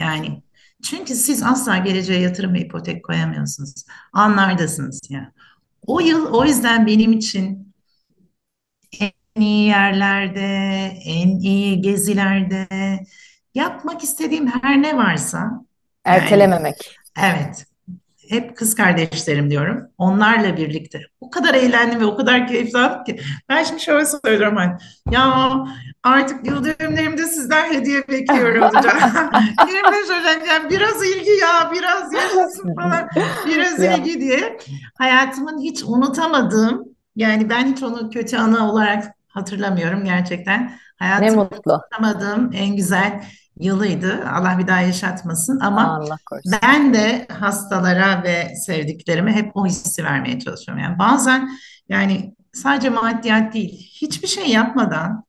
Yani 0.00 0.42
çünkü 0.82 1.14
siz 1.14 1.42
asla 1.42 1.78
geleceğe 1.78 2.20
yatırım 2.20 2.54
ve 2.54 2.60
ipotek 2.60 3.04
koyamıyorsunuz. 3.04 3.74
Anlardasınız 4.12 5.00
ya. 5.10 5.32
O 5.86 6.00
yıl 6.00 6.26
o 6.34 6.44
yüzden 6.44 6.86
benim 6.86 7.12
için 7.12 7.72
en 9.00 9.12
iyi 9.42 9.66
yerlerde, 9.66 10.40
en 11.04 11.28
iyi 11.38 11.80
gezilerde 11.80 12.68
yapmak 13.54 14.02
istediğim 14.02 14.46
her 14.46 14.82
ne 14.82 14.96
varsa 14.96 15.38
yani 15.38 15.64
Ertelememek. 16.22 16.96
evet 17.18 17.66
hep 18.30 18.56
kız 18.56 18.74
kardeşlerim 18.74 19.50
diyorum. 19.50 19.88
Onlarla 19.98 20.56
birlikte. 20.56 21.00
O 21.20 21.30
kadar 21.30 21.54
eğlendim 21.54 22.00
ve 22.00 22.04
o 22.04 22.16
kadar 22.16 22.46
keyif 22.46 22.74
aldım 22.74 23.04
ki. 23.04 23.20
Ben 23.48 23.64
şimdi 23.64 23.80
şöyle 23.80 24.06
söylüyorum 24.06 24.56
hani. 24.56 24.72
Ya 25.10 25.54
artık 26.02 26.46
yıl 26.46 26.64
dönümlerimde 26.64 27.26
sizden 27.26 27.72
hediye 27.72 28.08
bekliyorum 28.08 28.62
hocam. 28.62 28.98
25 29.68 30.04
Ocak 30.20 30.48
yani 30.48 30.70
biraz 30.70 31.06
ilgi 31.06 31.30
ya 31.30 31.72
biraz 31.74 32.12
yaşasın 32.12 32.74
falan. 32.74 33.08
Biraz 33.46 33.82
ilgi 33.82 34.20
diye. 34.20 34.58
Hayatımın 34.98 35.60
hiç 35.60 35.82
unutamadığım 35.82 36.84
yani 37.16 37.50
ben 37.50 37.66
hiç 37.66 37.82
onu 37.82 38.10
kötü 38.10 38.36
anı 38.36 38.72
olarak 38.72 39.04
hatırlamıyorum 39.28 40.04
gerçekten. 40.04 40.72
mutlu. 41.36 41.72
unutamadığım 41.72 42.50
en 42.54 42.76
güzel 42.76 43.24
yılıydı. 43.60 44.24
Allah 44.32 44.58
bir 44.58 44.66
daha 44.66 44.80
yaşatmasın 44.80 45.60
ama 45.60 45.96
Allah 45.96 46.16
korusun. 46.26 46.52
ben 46.62 46.94
de 46.94 47.26
hastalara 47.32 48.22
ve 48.22 48.54
sevdiklerime 48.54 49.32
hep 49.32 49.56
o 49.56 49.66
hissi 49.66 50.04
vermeye 50.04 50.38
çalışıyorum. 50.38 50.84
Yani 50.84 50.98
bazen 50.98 51.50
yani 51.88 52.34
sadece 52.52 52.90
maddiyat 52.90 53.54
değil, 53.54 53.88
hiçbir 54.02 54.28
şey 54.28 54.46
yapmadan 54.46 55.24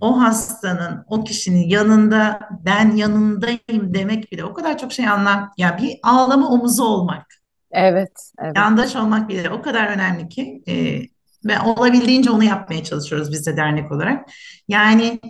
o 0.00 0.20
hastanın, 0.20 1.04
o 1.06 1.24
kişinin 1.24 1.68
yanında 1.68 2.40
ben 2.64 2.96
yanındayım 2.96 3.94
demek 3.94 4.32
bile 4.32 4.44
o 4.44 4.54
kadar 4.54 4.78
çok 4.78 4.92
şey 4.92 5.08
anlam. 5.08 5.50
Ya 5.56 5.78
bir 5.82 5.98
ağlama 6.02 6.48
omuzu 6.48 6.84
olmak, 6.84 7.26
Evet, 7.72 8.30
evet. 8.38 8.56
yandaş 8.56 8.96
olmak 8.96 9.28
bile 9.28 9.50
o 9.50 9.62
kadar 9.62 9.86
önemli 9.86 10.28
ki 10.28 10.62
e, 10.68 10.74
ve 11.44 11.60
olabildiğince 11.60 12.30
onu 12.30 12.44
yapmaya 12.44 12.84
çalışıyoruz 12.84 13.32
biz 13.32 13.46
de 13.46 13.56
dernek 13.56 13.92
olarak. 13.92 14.30
Yani 14.68 15.20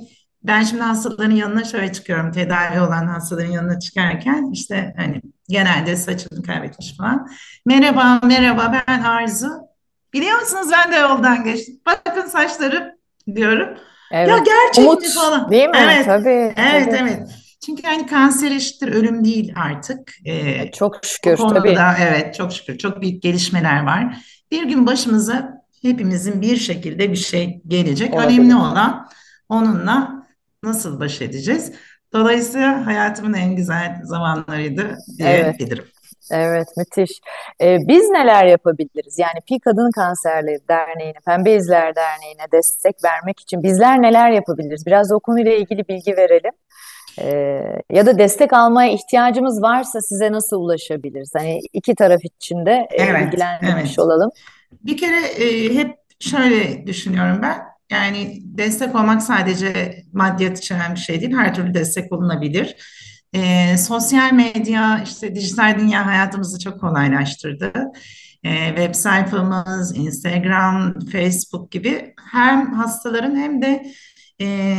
ben 0.45 0.63
şimdi 0.63 0.83
hastaların 0.83 1.31
yanına 1.35 1.65
şöyle 1.65 1.93
çıkıyorum. 1.93 2.33
Tedavi 2.33 2.81
olan 2.81 3.07
hastaların 3.07 3.51
yanına 3.51 3.79
çıkarken 3.79 4.51
işte 4.53 4.95
hani 4.97 5.23
genelde 5.49 5.97
saçını 5.97 6.43
kaybetmiş 6.43 6.97
falan. 6.97 7.29
Merhaba, 7.67 8.21
merhaba 8.27 8.83
ben 8.89 9.03
Arzu. 9.03 9.49
Biliyor 10.13 10.41
musunuz 10.41 10.69
ben 10.73 10.93
de 10.93 10.97
yoldan 10.97 11.45
geçtim. 11.45 11.81
Bakın 11.87 12.27
saçlarım 12.29 12.83
diyorum. 13.35 13.69
Ya 14.13 14.21
Evet. 14.21 14.47
gerçek 14.47 14.85
Umut 14.91 15.03
mi 15.03 15.09
falan. 15.09 15.51
değil 15.51 15.69
mi? 15.69 15.77
Evet, 15.85 16.05
Tabii, 16.07 16.29
evet, 16.57 16.85
tabii. 16.99 17.11
evet. 17.11 17.29
Çünkü 17.67 17.83
yani 17.87 18.07
kanser 18.07 18.51
eşittir 18.51 18.89
ölüm 18.89 19.25
değil 19.25 19.53
artık. 19.57 20.13
E, 20.25 20.33
Ee, 20.35 20.71
Çok 20.71 20.95
bu 21.03 21.07
şükür 21.07 21.37
konuda 21.37 21.59
tabii. 21.59 21.77
evet 22.03 22.35
çok 22.35 22.53
şükür 22.53 22.79
çok 22.79 23.01
büyük 23.03 23.23
gelişmeler 23.23 23.83
var. 23.87 24.17
Bir 24.51 24.63
gün 24.65 24.87
başımıza 24.87 25.63
hepimizin 25.83 26.43
bir 26.43 26.57
şekilde 26.57 27.11
bir 27.11 27.17
şey 27.17 27.61
gelecek. 27.69 28.15
Önemli 28.15 28.25
Olabilir. 28.27 28.55
olan 28.55 29.09
onunla 29.49 30.22
nasıl 30.63 31.01
baş 31.01 31.23
edeceğiz. 31.23 31.73
Dolayısıyla 32.13 32.87
hayatımın 32.87 33.35
en 33.35 33.57
güzel 33.57 34.01
zamanlarıydı 34.05 34.97
Evet. 35.21 35.59
diyebilirim. 35.59 35.85
Evet, 36.31 36.67
müthiş. 36.77 37.21
Ee, 37.61 37.79
biz 37.89 38.09
neler 38.11 38.47
yapabiliriz? 38.47 39.19
Yani 39.19 39.41
Pi 39.49 39.61
Kadın 39.61 39.91
Kanserleri 39.91 40.69
Derneği'ne, 40.69 41.19
Pembe 41.27 41.53
İzler 41.55 41.95
Derneği'ne 41.97 42.45
destek 42.53 43.05
vermek 43.05 43.41
için 43.41 43.63
bizler 43.63 44.03
neler 44.03 44.31
yapabiliriz? 44.31 44.87
Biraz 44.87 45.13
o 45.13 45.21
konuyla 45.21 45.53
ilgili 45.53 45.89
bilgi 45.89 46.17
verelim. 46.17 46.53
Ee, 47.19 47.63
ya 47.91 48.07
da 48.07 48.19
destek 48.19 48.53
almaya 48.53 48.93
ihtiyacımız 48.93 49.63
varsa 49.63 50.01
size 50.01 50.33
nasıl 50.33 50.57
ulaşabiliriz? 50.61 51.33
Hani 51.37 51.61
iki 51.73 51.95
taraf 51.95 52.25
için 52.25 52.67
de 52.67 52.87
e, 52.91 53.03
Evet, 53.03 53.27
bilgilendirmiş 53.27 53.91
evet. 53.91 53.99
olalım. 53.99 54.31
Bir 54.73 54.97
kere 54.97 55.27
e, 55.27 55.75
hep 55.75 55.97
şöyle 56.21 56.87
düşünüyorum 56.87 57.39
ben. 57.43 57.72
Yani 57.93 58.43
destek 58.45 58.95
olmak 58.95 59.23
sadece 59.23 60.03
maddiyat 60.13 60.59
içeren 60.59 60.95
bir 60.95 61.01
şey 61.01 61.21
değil. 61.21 61.37
Her 61.37 61.55
türlü 61.55 61.75
destek 61.75 62.13
olunabilir. 62.13 62.77
E, 63.33 63.77
sosyal 63.79 64.33
medya, 64.33 65.03
işte 65.05 65.35
dijital 65.35 65.79
dünya 65.79 66.07
hayatımızı 66.07 66.59
çok 66.59 66.81
kolaylaştırdı. 66.81 67.73
E, 68.45 68.67
web 68.67 68.95
sayfamız, 68.95 69.97
Instagram, 69.97 71.01
Facebook 71.13 71.71
gibi 71.71 72.15
hem 72.33 72.73
hastaların 72.73 73.37
hem 73.37 73.63
de 73.63 73.87
e, 74.41 74.77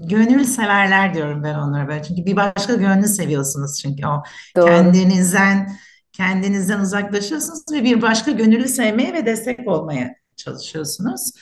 gönül 0.00 0.44
severler 0.44 1.14
diyorum 1.14 1.42
ben 1.42 1.54
onlara 1.54 1.88
böyle. 1.88 2.02
Çünkü 2.02 2.26
bir 2.26 2.36
başka 2.36 2.74
gönlü 2.74 3.08
seviyorsunuz 3.08 3.78
çünkü 3.82 4.06
o 4.06 4.22
Doğru. 4.56 4.66
kendinizden 4.66 5.78
kendinizden 6.12 6.80
uzaklaşıyorsunuz 6.80 7.62
ve 7.72 7.84
bir 7.84 8.02
başka 8.02 8.30
gönüllü 8.30 8.68
sevmeye 8.68 9.12
ve 9.12 9.26
destek 9.26 9.68
olmaya 9.68 10.14
çalışıyorsunuz. 10.36 11.32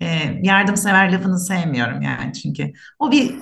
E, 0.00 0.06
yardımsever 0.42 1.12
lafını 1.12 1.38
sevmiyorum 1.38 2.02
yani 2.02 2.32
çünkü 2.32 2.72
o 2.98 3.12
bir 3.12 3.34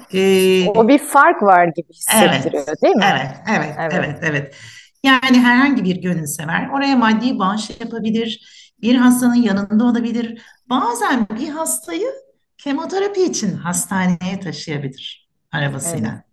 O 0.75 0.85
e, 0.85 0.89
bir 0.89 0.99
fark 0.99 1.43
var 1.43 1.67
gibi 1.67 1.87
evet, 2.15 2.33
hissettiriyor, 2.35 2.67
değil 2.83 2.97
mi? 2.97 3.05
evet, 3.05 3.31
evet, 3.49 3.75
Evet, 3.79 3.95
evet, 3.95 4.19
evet. 4.23 4.55
Yani 5.03 5.41
herhangi 5.41 5.85
bir 5.85 5.97
gönülsever 5.97 6.69
oraya 6.69 6.97
maddi 6.97 7.39
bağış 7.39 7.71
yapabilir, 7.81 8.41
bir 8.83 8.97
hastanın 8.97 9.35
yanında 9.35 9.85
olabilir. 9.85 10.43
Bazen 10.71 11.27
bir 11.41 11.49
hastayı 11.49 12.07
kemoterapi 12.59 13.23
için 13.23 13.57
hastaneye 13.57 14.41
taşıyabilir 14.43 15.29
evet, 15.55 15.65
arabasıyla. 15.65 16.25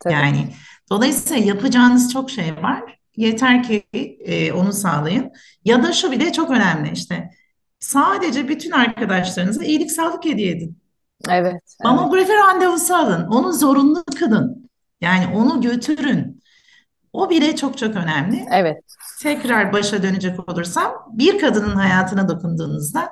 tabii. 0.00 0.14
Yani 0.14 0.54
dolayısıyla 0.90 1.44
yapacağınız 1.44 2.12
çok 2.12 2.30
şey 2.30 2.56
var. 2.56 2.98
Yeter 3.16 3.62
ki 3.62 3.84
e, 4.24 4.52
onu 4.52 4.72
sağlayın. 4.72 5.32
Ya 5.64 5.82
da 5.82 5.92
şu 5.92 6.12
bile 6.12 6.32
çok 6.32 6.50
önemli 6.50 6.90
işte. 6.92 7.30
Sadece 7.80 8.48
bütün 8.48 8.70
arkadaşlarınıza 8.70 9.64
iyilik 9.64 9.92
sağlık 9.92 10.24
hediye 10.24 10.50
edin. 10.50 10.78
Evet, 11.28 11.52
evet, 11.52 11.62
Mamografi 11.84 12.32
randevusu 12.32 12.94
alın. 12.94 13.26
Onu 13.26 13.52
zorunlu 13.52 14.04
kılın. 14.18 14.70
Yani 15.00 15.36
onu 15.36 15.60
götürün. 15.60 16.42
O 17.12 17.30
bile 17.30 17.56
çok 17.56 17.78
çok 17.78 17.96
önemli. 17.96 18.46
evet. 18.52 18.84
Tekrar 19.22 19.72
başa 19.72 20.02
dönecek 20.02 20.48
olursam 20.48 20.92
bir 21.12 21.38
kadının 21.38 21.76
hayatına 21.76 22.28
dokunduğunuzda 22.28 23.10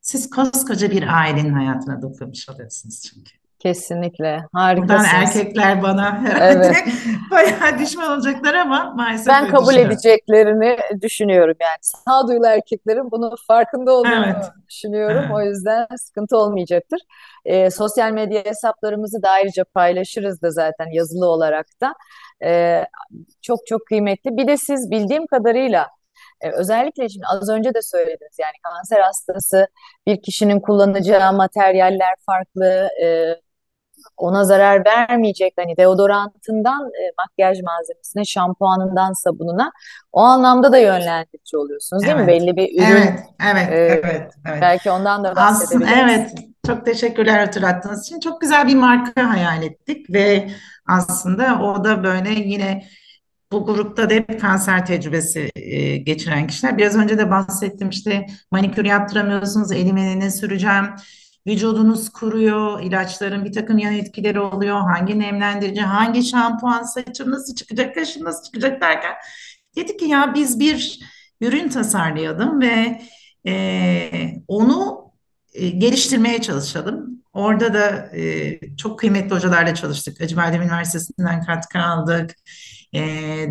siz 0.00 0.30
koskoca 0.30 0.90
bir 0.90 1.18
ailenin 1.18 1.52
hayatına 1.52 2.02
dokunmuş 2.02 2.48
oluyorsunuz 2.48 3.02
çünkü. 3.02 3.39
Kesinlikle. 3.60 4.40
Buradan 4.54 4.58
Harikasınız. 4.60 5.36
erkekler 5.36 5.82
bana 5.82 6.22
herhalde 6.22 6.66
Evet. 6.66 6.76
bayağı 7.30 7.78
düşman 7.78 8.10
olacaklar 8.12 8.54
ama 8.54 8.92
maalesef 8.96 9.26
Ben 9.26 9.48
kabul 9.48 9.74
edeceklerini 9.76 10.78
düşünüyorum 11.02 11.56
yani. 11.60 11.78
Sağduyulu 11.82 12.46
erkeklerin 12.46 13.10
bunun 13.10 13.34
farkında 13.46 13.92
olduğunu 13.92 14.24
Evet, 14.26 14.44
düşünüyorum. 14.68 15.30
O 15.34 15.40
evet, 15.40 15.54
yüzden 15.54 15.86
sıkıntı 15.96 16.36
olmayacaktır. 16.36 17.00
Ee, 17.44 17.70
sosyal 17.70 18.10
medya 18.10 18.44
hesaplarımızı 18.44 19.22
da 19.22 19.30
ayrıca 19.30 19.64
paylaşırız 19.74 20.42
da 20.42 20.50
zaten 20.50 20.86
yazılı 20.92 21.26
olarak 21.26 21.66
da. 21.80 21.94
Ee, 22.44 22.84
çok 23.42 23.66
çok 23.66 23.86
kıymetli. 23.86 24.36
Bir 24.36 24.46
de 24.46 24.56
siz 24.56 24.90
bildiğim 24.90 25.26
kadarıyla 25.26 25.86
e, 26.40 26.50
özellikle 26.50 27.08
şimdi 27.08 27.26
az 27.32 27.48
önce 27.48 27.74
de 27.74 27.82
söylediniz 27.82 28.36
yani 28.40 28.52
kanser 28.62 29.00
hastası 29.00 29.66
bir 30.06 30.22
kişinin 30.22 30.60
kullanacağı 30.60 31.32
materyaller 31.32 32.14
farklı, 32.26 32.88
e, 33.04 33.34
ona 34.16 34.44
zarar 34.44 34.84
vermeyecek 34.86 35.52
hani 35.56 35.76
deodorantından 35.76 36.82
e, 36.86 37.02
makyaj 37.18 37.58
malzemesine, 37.62 38.24
şampuanından 38.24 39.12
sabununa 39.12 39.72
o 40.12 40.20
anlamda 40.20 40.72
da 40.72 40.78
yönlendirici 40.78 41.56
oluyorsunuz 41.56 42.06
değil 42.06 42.16
mi? 42.16 42.24
evet, 42.24 42.28
Belli 42.28 42.56
bir 42.56 42.82
ürün 42.82 42.92
evet, 42.92 43.20
evet, 43.52 43.68
e, 43.72 44.00
evet, 44.04 44.32
evet. 44.46 44.62
belki 44.62 44.90
ondan 44.90 45.24
da 45.24 45.34
Aslında 45.36 45.86
bahsedebiliriz. 45.86 46.00
evet, 46.04 46.30
çok 46.66 46.86
teşekkürler 46.86 47.38
hatırlattığınız 47.38 48.06
için. 48.06 48.20
Çok 48.20 48.40
güzel 48.40 48.68
bir 48.68 48.74
marka 48.74 49.30
hayal 49.30 49.62
ettik 49.62 50.10
ve 50.10 50.50
aslında 50.88 51.60
o 51.62 51.84
da 51.84 52.04
böyle 52.04 52.30
yine 52.30 52.84
Bu 53.52 53.66
grupta 53.66 54.10
da 54.10 54.14
hep 54.14 54.40
kanser 54.40 54.86
tecrübesi 54.86 55.50
e, 55.56 55.96
geçiren 55.96 56.46
kişiler. 56.46 56.78
Biraz 56.78 56.96
önce 56.96 57.18
de 57.18 57.30
bahsettim 57.30 57.88
işte 57.88 58.26
manikür 58.50 58.84
yaptıramıyorsunuz, 58.84 59.72
elime 59.72 60.18
ne 60.20 60.30
süreceğim, 60.30 60.86
vücudunuz 61.46 62.08
kuruyor, 62.08 62.82
ilaçların 62.82 63.44
bir 63.44 63.52
takım 63.52 63.78
yan 63.78 63.94
etkileri 63.94 64.40
oluyor, 64.40 64.80
hangi 64.80 65.18
nemlendirici, 65.18 65.80
hangi 65.80 66.24
şampuan, 66.24 66.82
saçım 66.82 67.30
nasıl 67.30 67.54
çıkacak, 67.54 67.94
kaşım 67.94 68.24
nasıl 68.24 68.44
çıkacak 68.44 68.80
derken 68.80 69.14
dedik 69.76 69.98
ki 69.98 70.04
ya 70.04 70.34
biz 70.34 70.60
bir 70.60 71.00
ürün 71.40 71.68
tasarlayalım 71.68 72.60
ve 72.60 73.02
e, 73.46 74.42
onu 74.48 75.10
e, 75.54 75.68
geliştirmeye 75.68 76.42
çalışalım. 76.42 77.20
Orada 77.32 77.74
da 77.74 78.16
e, 78.16 78.76
çok 78.76 78.98
kıymetli 78.98 79.34
hocalarla 79.34 79.74
çalıştık. 79.74 80.20
Acıbadem 80.20 80.62
Üniversitesi'nden 80.62 81.44
katkı 81.44 81.78
aldık 81.78 82.34
e, 82.92 83.00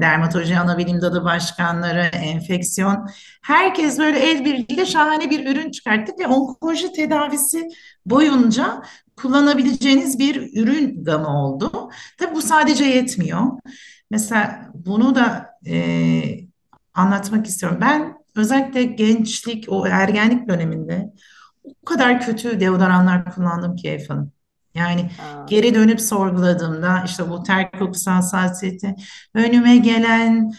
dermatoloji 0.02 0.58
anabilim 0.60 1.02
dalı 1.02 1.24
başkanları, 1.24 2.02
enfeksiyon. 2.02 3.10
Herkes 3.42 4.00
böyle 4.00 4.20
el 4.20 4.46
birliğiyle 4.46 4.86
şahane 4.86 5.30
bir 5.30 5.48
ürün 5.52 5.72
çıkarttık 5.72 6.20
ve 6.20 6.28
onkoloji 6.28 6.94
tedavisi 6.94 7.68
boyunca 8.06 8.82
kullanabileceğiniz 9.18 10.20
bir 10.20 10.62
ürün 10.64 11.04
gamı 11.04 11.44
oldu. 11.44 11.90
Tabii 12.18 12.36
bu 12.36 12.42
sadece 12.42 12.86
yetmiyor. 12.86 13.44
Mesela 14.12 14.72
bunu 14.74 15.16
da 15.16 15.50
e, 15.68 16.22
anlatmak 16.94 17.48
istiyorum. 17.48 17.78
Ben 17.82 18.14
özellikle 18.36 18.84
gençlik, 18.84 19.66
o 19.68 19.88
ergenlik 19.88 20.48
döneminde 20.48 21.14
o 21.64 21.86
kadar 21.86 22.22
kötü 22.22 22.60
deodoranlar 22.60 23.36
kullandım 23.36 23.76
ki 23.76 24.06
Hanım. 24.08 24.32
Yani 24.76 25.02
Aa, 25.02 25.46
geri 25.50 25.76
dönüp 25.76 26.02
sorguladığımda 26.02 27.04
işte 27.06 27.30
bu 27.30 27.44
ter 27.44 27.72
kokusu 27.72 28.12
hassasiyeti 28.12 28.96
önüme 29.34 29.78
gelen 29.78 30.52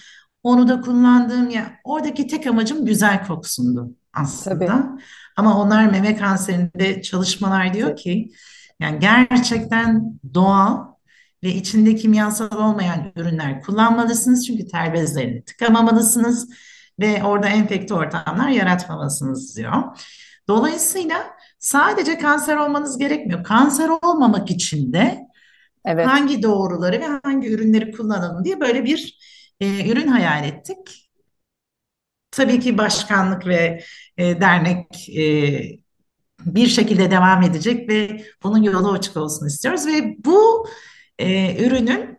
onu 0.43 0.69
da 0.69 0.81
kullandığım 0.81 1.51
ya 1.51 1.73
oradaki 1.85 2.27
tek 2.27 2.47
amacım 2.47 2.87
güzel 2.87 3.27
kokusundu 3.27 3.97
tabii. 4.15 4.25
aslında. 4.25 4.99
Ama 5.37 5.61
onlar 5.61 5.87
meme 5.87 6.17
kanserinde 6.17 7.03
çalışmalar 7.03 7.75
diyor 7.75 7.97
ki 7.97 8.33
yani 8.81 8.99
gerçekten 8.99 10.21
doğal 10.35 10.87
ve 11.43 11.55
içinde 11.55 11.95
kimyasal 11.97 12.59
olmayan 12.59 13.13
ürünler 13.17 13.63
kullanmalısınız. 13.63 14.47
Çünkü 14.47 14.67
ter 14.69 14.95
bezlerini 14.95 15.45
tıkamamalısınız 15.45 16.49
ve 17.01 17.25
orada 17.25 17.49
enfekte 17.49 17.95
ortamlar 17.95 18.49
yaratmamalısınız 18.49 19.57
diyor. 19.57 19.83
Dolayısıyla 20.49 21.27
sadece 21.61 22.19
kanser 22.19 22.57
olmanız 22.57 22.99
gerekmiyor. 22.99 23.45
Kanser 23.45 23.89
olmamak 24.03 24.51
için 24.51 24.93
de 24.93 25.31
Evet, 25.85 26.07
hangi 26.07 26.43
doğruları 26.43 27.01
ve 27.01 27.07
hangi 27.23 27.49
ürünleri 27.49 27.93
kullanalım 27.93 28.45
diye 28.45 28.61
böyle 28.61 28.85
bir 28.85 29.19
e, 29.61 29.91
ürün 29.91 30.07
hayal 30.07 30.45
ettik. 30.45 31.11
Tabii 32.31 32.61
ki 32.61 32.79
başkanlık 32.79 33.47
ve 33.47 33.81
e, 34.17 34.41
dernek 34.41 35.09
e, 35.19 35.81
bir 36.41 36.67
şekilde 36.67 37.11
devam 37.11 37.43
edecek 37.43 37.89
ve 37.89 38.25
bunun 38.43 38.63
yolu 38.63 38.93
açık 38.93 39.17
olsun 39.17 39.47
istiyoruz 39.47 39.87
ve 39.87 40.17
bu 40.25 40.67
e, 41.19 41.57
ürünün 41.67 42.19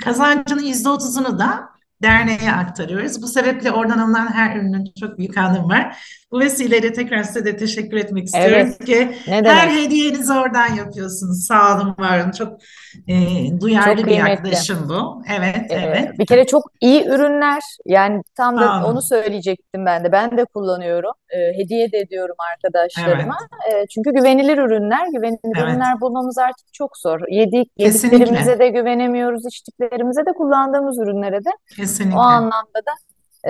kazancının 0.00 0.62
yüzde 0.62 0.88
otuzunu 0.88 1.38
da 1.38 1.73
derneğe 2.02 2.52
aktarıyoruz. 2.52 3.22
Bu 3.22 3.26
sebeple 3.26 3.72
oradan 3.72 3.98
alınan 3.98 4.26
her 4.34 4.56
ürünün 4.56 4.92
çok 5.00 5.18
büyük 5.18 5.38
anlamı 5.38 5.68
var. 5.68 5.96
Bu 6.32 6.40
vesileyle 6.40 6.92
tekrar 6.92 7.22
size 7.22 7.44
de 7.44 7.56
teşekkür 7.56 7.96
etmek 7.96 8.24
istiyorum 8.24 8.56
evet. 8.56 8.84
ki 8.84 9.16
Ne 9.28 9.42
her 9.50 9.68
hediyenizi 9.68 10.32
oradan 10.32 10.74
yapıyorsunuz. 10.74 11.46
Sağ 11.46 11.76
olun, 11.76 11.94
var 11.98 12.20
olun. 12.20 12.30
Çok 12.30 12.58
e, 13.08 13.48
Çok 13.50 13.60
duyarlı 13.60 13.96
bir 13.96 14.02
kıymetli. 14.02 14.30
yaklaşım 14.30 14.88
bu. 14.88 15.22
Evet, 15.38 15.70
Ee, 15.70 15.74
evet. 15.74 16.18
bir 16.18 16.26
kere 16.26 16.46
çok 16.46 16.62
iyi 16.80 17.04
ürünler 17.04 17.60
yani 17.86 18.22
tam 18.36 18.56
da 18.56 18.66
Sağ 18.66 18.86
onu 18.86 19.02
söyleyecektim 19.02 19.86
ben 19.86 20.04
de 20.04 20.12
ben 20.12 20.36
de 20.36 20.44
kullanıyorum 20.44 21.12
Ee, 21.30 21.62
hediye 21.62 21.92
de 21.92 21.98
ediyorum 21.98 22.36
arkadaşlarıma 22.52 23.36
Evet, 23.70 23.84
Ee, 23.84 23.86
çünkü 23.90 24.14
güvenilir 24.14 24.58
ürünler 24.58 25.06
güvenilir 25.12 25.38
evet. 25.44 25.64
ürünler 25.64 26.00
bulmamız 26.00 26.38
artık 26.38 26.72
çok 26.72 26.96
zor 26.96 27.20
yedik 27.30 27.70
yediklerimize 27.78 28.34
Kesinlikle, 28.34 28.58
de 28.58 28.68
güvenemiyoruz 28.68 29.46
içtiklerimize 29.46 30.26
de 30.26 30.32
kullandığımız 30.32 30.98
ürünlere 30.98 31.44
de 31.44 31.50
o 31.78 31.83
kesinlikle. 31.86 32.18
anlamda 32.20 32.78
da 32.86 32.92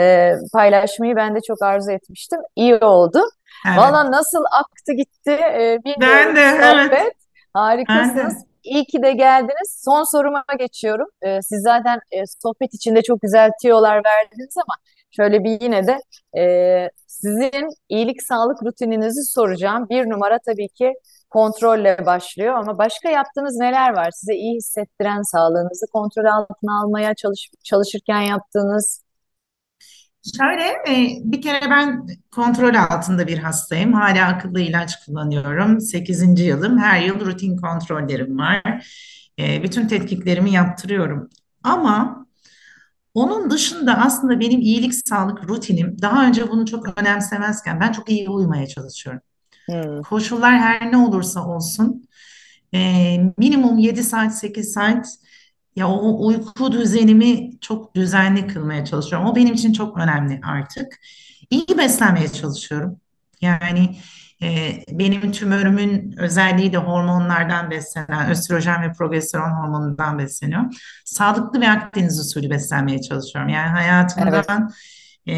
e, 0.01 0.33
paylaşmayı 0.53 1.17
ben 1.17 1.35
de 1.35 1.41
çok 1.49 1.63
arzu 1.63 1.91
etmiştim 1.91 2.41
iyi 2.57 2.77
oldu 2.77 3.21
Evet. 3.69 3.79
valla 3.79 4.11
nasıl 4.11 4.45
aktı 4.61 4.93
gitti 4.93 5.31
e, 5.31 5.79
Ben 5.85 5.85
bilmiyorum 5.85 6.37
de, 6.37 6.41
evet. 6.41 6.65
sohbet 6.65 7.15
Ben 7.55 7.61
harikasınız 7.61 8.35
de. 8.35 8.47
iyi 8.65 8.85
ki 8.85 9.03
de 9.03 9.13
geldiniz. 9.13 9.83
Son 9.85 10.05
soruma 10.13 10.45
geçiyorum. 10.59 11.07
Ee, 11.23 11.43
siz 11.43 11.63
zaten 11.63 12.01
e, 12.13 12.27
sohbet 12.43 12.75
içinde 12.75 13.03
çok 13.03 13.21
güzel 13.23 13.51
tüyolar 13.63 14.03
verdiniz 14.05 14.55
ama 14.57 14.75
şöyle 15.11 15.45
bir 15.45 15.61
yine 15.63 15.87
de 15.87 15.99
e, 16.41 16.91
sizin 17.07 17.69
iyilik 17.89 18.23
sağlık 18.23 18.63
rutininizi 18.63 19.25
soracağım. 19.33 19.87
Bir 19.91 20.11
numara 20.11 20.39
tabii 20.47 20.69
ki 20.69 20.93
kontrolle 21.35 22.07
başlıyor 22.07 22.55
ama 22.55 22.79
başka 22.79 23.09
yaptığınız 23.09 23.57
neler 23.57 23.95
var? 23.95 24.11
Size 24.11 24.35
iyi 24.35 24.57
hissettiren, 24.57 25.23
sağlığınızı 25.23 25.87
kontrol 25.93 26.25
altına 26.25 26.81
almaya 26.83 27.15
çalış, 27.15 27.51
çalışırken 27.65 28.21
yaptığınız. 28.21 29.05
Şöyle, 30.39 30.63
e, 30.63 31.19
bir 31.25 31.43
kere 31.43 31.61
ben 31.71 32.07
kontrol 32.31 32.75
altında 32.75 33.27
bir 33.27 33.39
hastayım. 33.39 33.93
Hala 33.93 34.27
akıllı 34.29 34.61
ilaç 34.61 35.05
kullanıyorum. 35.05 35.81
Sekizinci 35.81 36.43
yılım. 36.43 36.79
Her 36.79 37.03
yıl 37.03 37.21
rutin 37.21 37.57
kontrollerim 37.57 38.39
var. 38.39 38.63
E, 39.39 39.63
bütün 39.63 39.89
tetkiklerimi 39.89 40.53
yaptırıyorum. 40.53 41.31
Ama 41.63 42.27
onun 43.15 43.51
dışında 43.51 43.99
aslında 44.05 44.41
benim 44.41 44.61
iyilik 44.61 44.95
sağlık 45.09 45.49
rutinim 45.49 45.97
daha 46.03 46.27
önce 46.27 46.51
bunu 46.51 46.67
çok 46.67 46.99
önemsemezken 46.99 47.81
ben 47.81 47.93
çok 47.93 48.11
iyi 48.11 48.31
uyumaya 48.31 48.67
çalışıyorum. 48.67 49.23
Hmm, 49.69 50.03
Koşullar 50.03 50.59
her 50.59 50.93
ne 50.93 50.97
olursa 50.97 51.47
olsun 51.47 52.09
e, 52.75 52.79
minimum 53.39 53.79
7 53.79 54.03
saat 54.05 54.39
8 54.39 54.73
saat 54.73 55.09
ya 55.77 55.89
o 55.89 56.27
uyku 56.27 56.73
düzenimi 56.73 57.61
çok 57.61 57.95
düzenli 57.97 58.47
kılmaya 58.47 58.85
çalışıyorum. 58.85 59.29
O 59.29 59.37
benim 59.37 59.55
için 59.55 59.73
çok 59.73 59.99
önemli 59.99 60.41
artık. 60.45 61.01
İyi 61.51 61.79
beslenmeye 61.79 62.29
çalışıyorum. 62.29 63.01
Yani 63.41 63.97
e, 64.43 64.73
benim 64.91 65.33
tümörümün 65.33 66.15
özelliği 66.19 66.73
de 66.73 66.77
hormonlardan 66.79 67.71
beslenen 67.71 68.31
östrojen 68.31 68.83
ve 68.83 68.93
progesteron 68.93 69.51
hormonundan 69.51 70.19
besleniyor. 70.19 70.63
Sağlıklı 71.05 71.61
ve 71.61 71.71
Akdeniz 71.71 72.21
usulü 72.21 72.51
beslenmeye 72.51 73.01
çalışıyorum. 73.03 73.49
Yani 73.51 73.71
evet, 74.21 74.43
hayatımdan 74.43 74.73
e, 75.29 75.35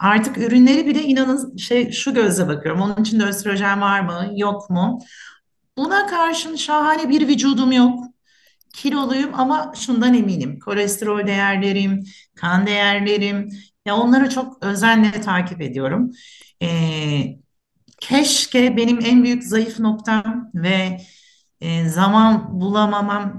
artık 0.00 0.38
ürünleri 0.38 0.86
bile 0.86 1.02
inanın 1.02 1.56
şey 1.56 1.92
şu 1.92 2.14
gözle 2.14 2.48
bakıyorum. 2.48 2.80
Onun 2.80 2.96
içinde 3.02 3.24
östrojen 3.24 3.80
var 3.80 4.00
mı, 4.00 4.30
yok 4.36 4.70
mu? 4.70 5.00
Buna 5.76 6.06
karşın 6.06 6.56
şahane 6.56 7.08
bir 7.08 7.28
vücudum 7.28 7.72
yok. 7.72 8.04
Kiloluyum 8.74 9.30
ama 9.34 9.72
şundan 9.76 10.14
eminim. 10.14 10.58
Kolesterol 10.58 11.26
değerlerim, 11.26 12.04
kan 12.36 12.66
değerlerim, 12.66 13.48
ya 13.86 13.96
onları 13.96 14.30
çok 14.30 14.64
özenle 14.64 15.20
takip 15.20 15.60
ediyorum. 15.60 16.12
Ee, 16.62 17.38
keşke 18.00 18.76
benim 18.76 19.00
en 19.04 19.24
büyük 19.24 19.44
zayıf 19.44 19.78
noktam 19.80 20.50
ve 20.54 21.00
e, 21.60 21.88
zaman 21.88 22.60
bulamamam 22.60 23.38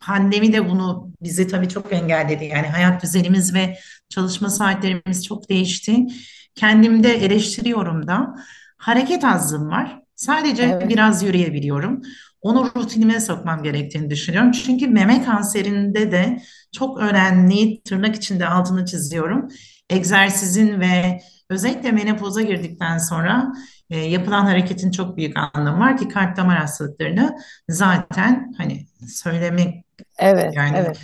Pandemi 0.00 0.52
de 0.52 0.70
bunu 0.70 1.12
bizi 1.22 1.48
tabii 1.48 1.68
çok 1.68 1.92
engelledi. 1.92 2.44
Yani 2.44 2.66
hayat 2.66 3.02
düzenimiz 3.02 3.54
ve 3.54 3.78
çalışma 4.14 4.50
saatlerimiz 4.50 5.26
çok 5.26 5.48
değişti. 5.48 6.06
Kendimde 6.54 7.14
eleştiriyorum 7.14 8.06
da. 8.06 8.34
Hareket 8.76 9.24
azlığım 9.24 9.70
var. 9.70 10.00
Sadece 10.16 10.62
evet, 10.62 10.88
biraz 10.88 11.22
yürüyebiliyorum. 11.22 12.02
Onu 12.40 12.70
rutinime 12.76 13.20
sokmam 13.20 13.62
gerektiğini 13.62 14.10
düşünüyorum. 14.10 14.52
Çünkü 14.52 14.88
meme 14.88 15.24
kanserinde 15.24 16.12
de 16.12 16.42
çok 16.72 16.98
önemli, 16.98 17.82
tırnak 17.82 18.16
içinde 18.16 18.46
altını 18.46 18.86
çiziyorum. 18.86 19.48
Egzersizin 19.90 20.80
ve 20.80 21.20
özellikle 21.50 21.92
menopoza 21.92 22.42
girdikten 22.42 22.98
sonra 22.98 23.52
e, 23.90 23.98
yapılan 23.98 24.44
hareketin 24.44 24.90
çok 24.90 25.16
büyük 25.16 25.36
anlamı 25.36 25.80
var 25.80 25.96
ki 25.96 26.08
kalp 26.08 26.36
damar 26.36 26.58
hastalıklarını 26.58 27.36
zaten 27.68 28.54
hani 28.58 28.86
söylemek 29.08 29.84
evet, 30.18 30.56
yani 30.56 30.76
evet. 30.76 31.00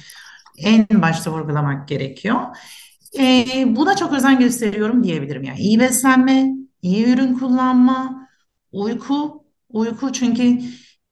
en 0.59 0.87
başta 1.03 1.33
vurgulamak 1.33 1.89
gerekiyor. 1.89 2.41
Ee, 3.19 3.77
buna 3.77 3.97
çok 3.97 4.13
özen 4.13 4.39
gösteriyorum 4.39 5.05
diyebilirim. 5.05 5.43
Yani 5.43 5.59
iyi 5.59 5.81
beslenme, 5.81 6.47
iyi 6.83 7.07
ürün 7.09 7.35
kullanma, 7.35 8.29
uyku, 8.73 9.45
uyku 9.69 10.13
çünkü 10.13 10.59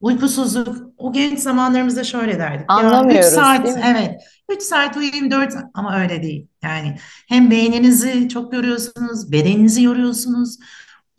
uykusuzluk 0.01 0.77
o 0.97 1.13
genç 1.13 1.39
zamanlarımızda 1.39 2.05
şöyle 2.05 2.39
derdik. 2.39 2.67
Ya 2.71 2.77
3 2.77 2.85
Anlamıyoruz, 2.85 3.23
değil 3.25 3.35
saat 3.35 3.65
mi? 3.65 3.83
evet 3.85 4.21
3 4.51 4.63
saat 4.63 4.97
uyuyayım 4.97 5.31
4 5.31 5.55
ama 5.75 6.01
öyle 6.01 6.23
değil. 6.23 6.47
Yani 6.63 6.97
hem 7.29 7.51
beyninizi 7.51 8.29
çok 8.29 8.55
yoruyorsunuz, 8.55 9.33
bedeninizi 9.33 9.83
yoruyorsunuz. 9.83 10.59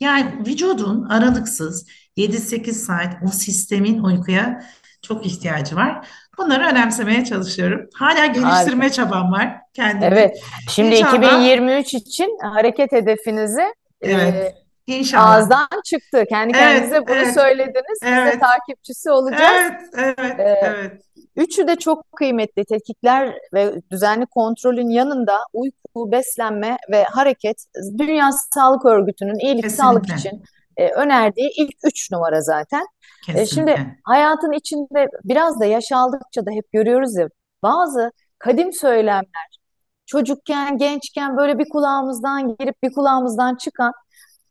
Yani 0.00 0.46
vücudun 0.46 1.04
aralıksız 1.04 1.86
7-8 2.16 2.72
saat 2.72 3.14
o 3.26 3.28
sistemin 3.28 3.98
uykuya 3.98 4.64
çok 5.02 5.26
ihtiyacı 5.26 5.76
var. 5.76 6.08
Bunları 6.38 6.66
önemsemeye 6.66 7.24
çalışıyorum. 7.24 7.88
Hala 7.94 8.18
Harika. 8.18 8.40
geliştirme 8.40 8.90
çabam 8.90 9.32
var 9.32 9.56
kendimi. 9.74 10.04
Evet. 10.04 10.36
Şimdi 10.70 10.94
İnşallah, 10.94 11.14
2023 11.14 11.94
için 11.94 12.38
hareket 12.42 12.92
hedefinizi 12.92 13.74
e, 14.00 14.12
evet, 14.12 14.54
inşallah. 14.86 15.30
ağızdan 15.30 15.68
çıktı. 15.84 16.24
Kendi 16.28 16.52
Evet, 16.56 16.62
kendinize 16.68 17.06
bunu 17.06 17.16
evet, 17.16 17.34
söylediniz. 17.34 17.98
Biz 18.02 18.08
de 18.08 18.14
evet, 18.14 18.40
takipçisi 18.40 19.10
olacağız. 19.10 19.72
evet, 19.94 20.14
evet, 20.18 20.40
E, 20.40 20.42
evet. 20.42 20.92
üçü 21.36 21.68
de 21.68 21.76
çok 21.76 22.12
kıymetli. 22.16 22.64
Tetkikler 22.64 23.34
ve 23.54 23.72
düzenli 23.90 24.26
kontrolün 24.26 24.88
yanında 24.88 25.38
uyku, 25.52 26.12
beslenme 26.12 26.76
ve 26.92 27.04
hareket 27.04 27.56
Dünya 27.98 28.30
Sağlık 28.54 28.84
Örgütü'nün 28.84 29.38
iyilik 29.38 29.70
sağlık 29.72 30.04
Kesinlikle, 30.04 30.28
için 30.28 30.44
e, 30.80 30.90
önerdiği 30.90 31.50
ilk 31.56 31.74
üç 31.84 32.10
numara 32.12 32.40
zaten. 32.40 32.86
E, 33.34 33.46
şimdi 33.46 33.96
hayatın 34.04 34.52
içinde 34.52 35.06
biraz 35.24 35.60
da 35.60 35.64
yaş 35.64 35.92
aldıkça 35.92 36.46
da 36.46 36.50
hep 36.50 36.72
görüyoruz 36.72 37.16
ya 37.16 37.28
bazı 37.62 38.12
kadim 38.38 38.72
söylemler 38.72 39.60
çocukken, 40.06 40.78
gençken 40.78 41.36
böyle 41.36 41.58
bir 41.58 41.68
kulağımızdan 41.68 42.56
girip 42.56 42.82
bir 42.82 42.92
kulağımızdan 42.92 43.54
çıkan 43.54 43.92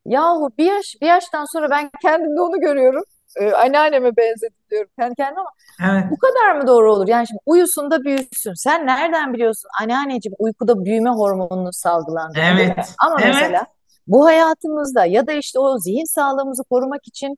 yahu 0.05 0.49
bir 0.57 0.65
yaş 0.65 0.95
bir 1.01 1.07
yaştan 1.07 1.45
sonra 1.45 1.69
ben 1.69 1.89
kendimde 2.01 2.41
onu 2.41 2.59
görüyorum. 2.59 3.03
Ee, 3.39 3.51
anneanneme 3.51 4.17
benzedim 4.17 4.57
diyorum 4.71 4.89
kendi 4.99 5.15
kendime 5.15 5.39
ama 5.39 5.49
Evet, 5.93 6.03
bu 6.11 6.17
kadar 6.17 6.55
mı 6.55 6.67
doğru 6.67 6.93
olur? 6.93 7.07
Yani 7.07 7.27
şimdi 7.27 7.39
uyusun 7.45 7.91
da 7.91 8.03
büyüsün. 8.03 8.53
Sen 8.53 8.87
nereden 8.87 9.33
biliyorsun 9.33 9.69
anneanneciğim 9.81 10.35
uykuda 10.39 10.85
büyüme 10.85 11.09
hormonunun 11.09 11.71
salgılandığını 11.71 12.43
evet, 12.43 12.95
Ama 13.05 13.15
mesela 13.15 13.45
evet. 13.47 13.78
Bu 14.09 14.25
hayatımızda 14.25 15.05
ya 15.05 15.27
da 15.27 15.33
işte 15.33 15.59
o 15.59 15.77
zihin 15.79 16.15
sağlığımızı 16.15 16.63
korumak 16.63 17.07
için 17.07 17.35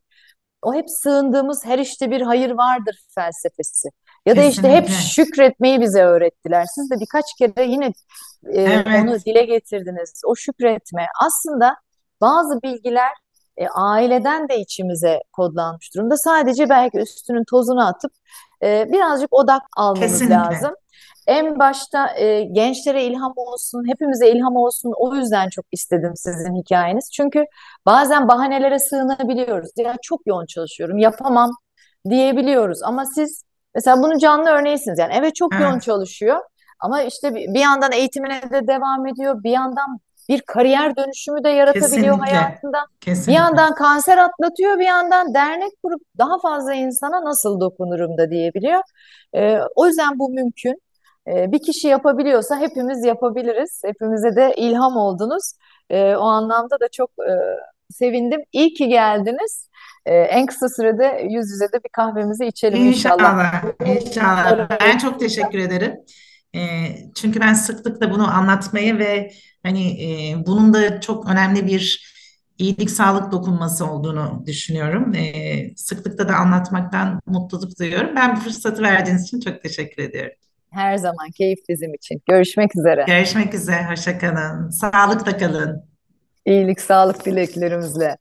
o 0.62 0.74
hep 0.74 0.86
sığındığımız 0.90 1.66
her 1.66 1.80
işte 1.80 2.12
bir 2.12 2.22
hayır 2.22 2.52
vardır 2.52 2.96
felsefesi. 3.16 3.90
Ya 4.26 4.38
da 4.38 4.44
işte 4.44 4.70
hep 4.70 4.88
Kesinlikle. 4.88 5.10
şükretmeyi 5.10 5.82
bize 5.82 6.04
öğrettiler. 6.04 6.66
Siz 6.76 6.92
de 6.92 6.96
birkaç 7.00 7.26
kere 7.40 7.66
yine 7.72 7.94
e, 8.54 8.64
onu 9.02 9.12
Evet, 9.12 9.26
dile 9.26 9.46
getirdiniz. 9.46 10.22
O 10.26 10.36
şükretme. 10.36 11.08
Aslında 11.26 11.76
bazı 12.22 12.62
bilgiler 12.62 13.12
e, 13.58 13.68
aileden 13.68 14.50
de 14.50 14.60
içimize 14.60 15.20
kodlanmış 15.34 15.96
durumda. 15.96 16.18
Sadece 16.18 16.70
belki 16.70 16.98
üstünün 16.98 17.44
tozunu 17.50 17.88
atıp 17.88 18.12
e, 18.64 18.86
birazcık 18.92 19.34
odak 19.34 19.62
almamız 19.78 20.30
lazım. 20.30 20.72
En 21.28 21.60
başta 21.60 22.18
e, 22.18 22.44
gençlere 22.44 23.04
ilham 23.06 23.34
olsun, 23.36 23.84
hepimize 23.88 24.30
ilham 24.32 24.56
olsun. 24.56 24.94
O 24.98 25.16
yüzden 25.16 25.50
çok 25.50 25.66
istedim 25.72 26.14
sizin 26.16 26.56
hikayeniz. 26.56 27.12
Çünkü 27.12 27.46
bazen 27.86 28.28
bahanelere 28.28 28.80
sığınabiliyoruz. 28.80 29.70
Ya 29.78 29.96
çok 30.02 30.28
yoğun 30.28 30.46
çalışıyorum, 30.46 30.98
yapamam 30.98 31.52
diyebiliyoruz. 32.10 32.84
Ama 32.84 33.06
siz 33.06 33.44
mesela 33.76 34.04
bunun 34.04 34.18
canlı 34.18 34.50
örneğisiniz. 34.50 35.00
Yani 35.00 35.14
evet 35.16 35.36
çok 35.36 35.54
yoğun 35.60 35.72
Evet, 35.72 35.82
çalışıyor. 35.82 36.38
Ama 36.80 37.02
işte 37.02 37.36
bir 37.36 37.54
bir 37.54 37.60
yandan 37.60 37.92
eğitimine 37.92 38.42
de 38.52 38.68
devam 38.68 39.08
ediyor. 39.08 39.44
Bir 39.44 39.52
yandan 39.52 40.00
bir 40.30 40.42
kariyer 40.42 40.96
dönüşümü 40.96 41.44
de 41.44 41.50
yaratabiliyor 41.50 42.16
kesinlikle, 42.20 42.38
hayatında. 42.38 42.86
Bir 42.96 43.00
kesinlikle. 43.06 43.34
yandan 43.34 43.76
kanser 43.76 44.18
atlatıyor, 44.18 44.80
bir 44.80 44.86
yandan 44.86 45.34
dernek 45.34 45.72
kurup 45.84 46.02
daha 46.18 46.40
fazla 46.40 46.74
insana 46.74 47.24
nasıl 47.24 47.60
dokunurum 47.60 48.18
da 48.18 48.32
diyebiliyor. 48.32 48.82
Ee, 49.36 49.60
o 49.76 49.88
yüzden 49.88 50.20
bu 50.20 50.30
mümkün. 50.30 50.82
Ee, 51.28 51.52
bir 51.52 51.62
kişi 51.64 51.88
yapabiliyorsa 51.88 52.60
hepimiz 52.60 53.06
yapabiliriz. 53.06 53.82
Hepimize 53.86 54.36
de 54.36 54.54
ilham 54.58 54.98
oldunuz. 54.98 55.54
Ee, 55.90 56.16
o 56.16 56.24
anlamda 56.24 56.80
da 56.80 56.88
çok 56.92 57.10
e, 57.10 57.34
sevindim. 57.90 58.42
İyi 58.52 58.74
ki 58.74 58.88
geldiniz. 58.88 59.70
Ee, 60.06 60.16
en 60.16 60.46
kısa 60.46 60.70
sürede 60.70 61.28
yüz 61.30 61.52
yüze 61.52 61.66
de 61.66 61.84
bir 61.84 61.90
kahvemizi 61.94 62.46
içelim 62.46 62.86
inşallah. 62.86 63.18
İnşallah, 63.18 63.64
inşallah. 63.86 64.70
Ben 64.82 64.98
çok 64.98 65.20
teşekkür 65.20 65.60
ederim. 65.60 65.96
Çünkü 67.16 67.40
ben 67.40 67.54
sıklıkla 67.54 68.12
bunu 68.12 68.34
anlatmayı 68.34 69.00
ve 69.00 69.32
hani 69.64 70.04
e, 70.04 70.36
bunun 70.46 70.74
da 70.74 71.02
çok 71.02 71.30
önemli 71.30 71.68
bir 71.68 72.12
iyilik 72.58 72.92
sağlık 72.92 73.32
dokunması 73.32 73.86
olduğunu 73.86 74.44
düşünüyorum. 74.46 75.14
Sıklıkla 75.76 76.30
da 76.30 76.36
anlatmaktan 76.36 77.22
mutluluk 77.26 77.80
duyuyorum. 77.80 78.16
Ben 78.16 78.36
bu 78.36 78.40
fırsatı 78.40 78.84
verdiğiniz 78.84 79.24
için 79.24 79.40
çok 79.40 79.64
teşekkür 79.64 80.04
ediyorum. 80.04 80.34
Her 80.72 80.98
zaman 80.98 81.32
keyif 81.38 81.60
bizim 81.70 81.94
için. 81.94 82.22
Görüşmek 82.30 82.76
üzere. 82.76 83.04
Görüşmek 83.08 83.54
üzere, 83.54 83.86
hoşça 83.90 84.18
kalın. 84.18 84.70
Sağlıkla 84.70 85.38
kalın. 85.38 85.86
İyilik, 86.46 86.82
sağlık 86.82 87.26
dileklerimizle. 87.26 88.18